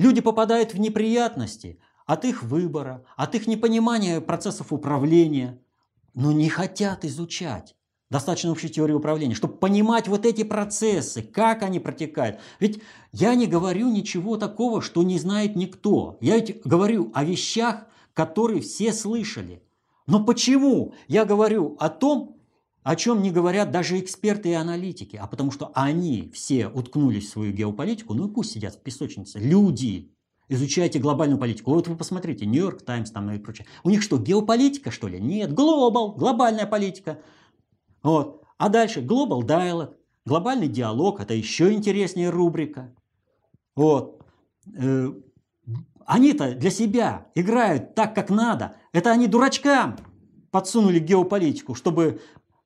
Люди 0.04 0.20
попадают 0.20 0.74
в 0.74 0.80
неприятности 0.82 1.80
от 2.06 2.26
их 2.26 2.44
выбора, 2.44 3.06
от 3.16 3.36
их 3.36 3.48
непонимания 3.48 4.20
процессов 4.20 4.74
управления, 4.74 5.62
но 6.14 6.34
не 6.34 6.50
хотят 6.50 7.06
изучать 7.06 7.74
достаточно 8.10 8.52
общей 8.52 8.68
теории 8.68 8.92
управления, 8.92 9.34
чтобы 9.34 9.54
понимать 9.56 10.10
вот 10.10 10.26
эти 10.26 10.44
процессы, 10.44 11.22
как 11.22 11.64
они 11.64 11.80
протекают. 11.80 12.38
Ведь 12.60 12.82
я 13.14 13.34
не 13.34 13.48
говорю 13.48 13.90
ничего 13.90 14.36
такого, 14.36 14.82
что 14.82 15.04
не 15.04 15.18
знает 15.18 15.56
никто. 15.56 16.18
Я 16.20 16.36
ведь 16.36 16.62
говорю 16.66 17.10
о 17.14 17.24
вещах, 17.24 17.86
которые 18.14 18.60
все 18.60 18.92
слышали. 18.92 19.64
Но 20.06 20.26
почему 20.26 20.94
я 21.08 21.24
говорю 21.24 21.78
о 21.80 21.88
том, 21.88 22.33
о 22.84 22.96
чем 22.96 23.22
не 23.22 23.32
говорят 23.32 23.72
даже 23.72 24.00
эксперты 24.00 24.50
и 24.50 24.54
аналитики, 24.54 25.16
а 25.16 25.28
потому 25.28 25.52
что 25.52 25.72
они 25.74 26.30
все 26.34 26.68
уткнулись 26.68 27.28
в 27.28 27.32
свою 27.32 27.54
геополитику, 27.54 28.14
ну 28.14 28.28
и 28.28 28.32
пусть 28.32 28.52
сидят 28.52 28.76
в 28.76 28.82
песочнице. 28.82 29.40
Люди, 29.40 30.12
изучайте 30.50 31.00
глобальную 31.00 31.40
политику. 31.40 31.72
Вот 31.72 31.88
вы 31.88 31.96
посмотрите, 31.96 32.46
Нью-Йорк 32.46 32.82
Таймс 32.82 33.12
там 33.12 33.32
и 33.32 33.40
прочее. 33.40 33.68
У 33.84 33.90
них 33.90 34.02
что, 34.02 34.18
геополитика, 34.18 34.92
что 34.92 35.08
ли? 35.08 35.20
Нет, 35.20 35.54
глобал, 35.54 36.14
глобальная 36.14 36.68
политика. 36.68 37.20
Вот. 38.02 38.44
А 38.58 38.70
дальше 38.70 39.02
глобал 39.02 39.44
dialog, 39.44 39.96
глобальный 40.26 40.68
диалог, 40.68 41.22
это 41.22 41.34
еще 41.34 41.72
интереснее 41.74 42.30
рубрика. 42.30 42.94
Вот. 43.76 44.22
Э, 44.78 45.10
они-то 46.06 46.54
для 46.54 46.70
себя 46.70 47.28
играют 47.34 47.96
так, 47.96 48.14
как 48.14 48.30
надо. 48.30 48.76
Это 48.92 49.12
они 49.12 49.28
дурачкам 49.28 49.98
подсунули 50.52 51.00
геополитику, 51.00 51.74
чтобы 51.74 52.22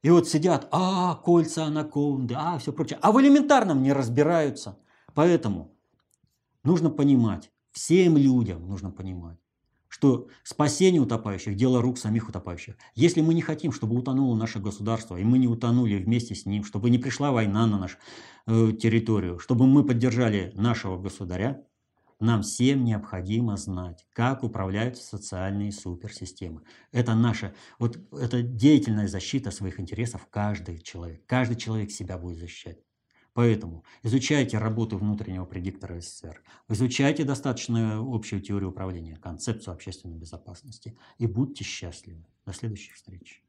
и 0.08 0.10
вот 0.10 0.26
сидят, 0.30 0.70
а, 0.72 1.16
кольца 1.16 1.66
анаконды, 1.66 2.34
а, 2.38 2.58
все 2.60 2.72
прочее. 2.72 2.98
А 3.02 3.12
в 3.12 3.20
элементарном 3.20 3.84
не 3.84 3.92
разбираются. 3.92 4.80
Поэтому 5.14 5.76
нужно 6.64 6.90
понимать, 6.90 7.52
всем 7.74 8.16
людям 8.16 8.70
нужно 8.70 8.90
понимать, 8.90 9.38
что 9.90 10.30
спасение 10.44 11.02
утопающих– 11.02 11.56
дело 11.58 11.82
рук 11.82 11.98
самих 11.98 12.30
утопающих. 12.30 12.78
Если 12.96 13.20
мы 13.20 13.34
не 13.34 13.42
хотим, 13.42 13.74
чтобы 13.74 13.98
утонуло 13.98 14.34
наше 14.38 14.60
государство, 14.60 15.18
и 15.18 15.26
мы 15.26 15.40
не 15.40 15.50
утонули 15.50 15.98
вместе 15.98 16.36
с 16.36 16.46
ним, 16.46 16.64
чтобы 16.64 16.90
не 16.90 17.00
пришла 17.00 17.34
война 17.34 17.66
на 17.68 17.78
нашу 17.78 17.98
э, 18.46 18.72
территорию, 18.82 19.40
чтобы 19.40 19.68
мы 19.68 19.84
поддержали 19.84 20.54
нашего 20.56 20.98
государя, 20.98 21.67
Нам 22.20 22.42
всем 22.42 22.84
необходимо 22.84 23.58
знать, 23.58 24.08
как 24.12 24.44
управляются 24.44 25.04
социальные 25.04 25.72
суперсистемы. 25.72 26.64
Это 26.92 27.14
наша, 27.14 27.54
вот 27.78 28.00
это 28.12 28.42
деятельная 28.42 29.08
защита 29.08 29.52
своих 29.52 29.80
интересов 29.80 30.28
каждый 30.32 30.80
человек. 30.80 31.24
Каждый 31.28 31.58
человек 31.58 31.92
себя 31.92 32.18
будет 32.18 32.40
защищать. 32.40 32.80
Поэтому 33.34 33.84
изучайте 34.02 34.58
работу 34.58 34.98
внутреннего 34.98 35.46
предиктора 35.46 36.02
СССР, 36.02 36.42
изучайте 36.70 37.24
достаточно 37.24 38.00
общую 38.00 38.42
теорию 38.42 38.72
управления, 38.72 39.18
концепцию 39.18 39.76
общественной 39.76 40.18
безопасности 40.18 40.98
и 41.20 41.28
будьте 41.28 41.64
счастливы. 41.64 42.26
До 42.48 42.54
следующих 42.54 42.96
встреч. 42.96 43.44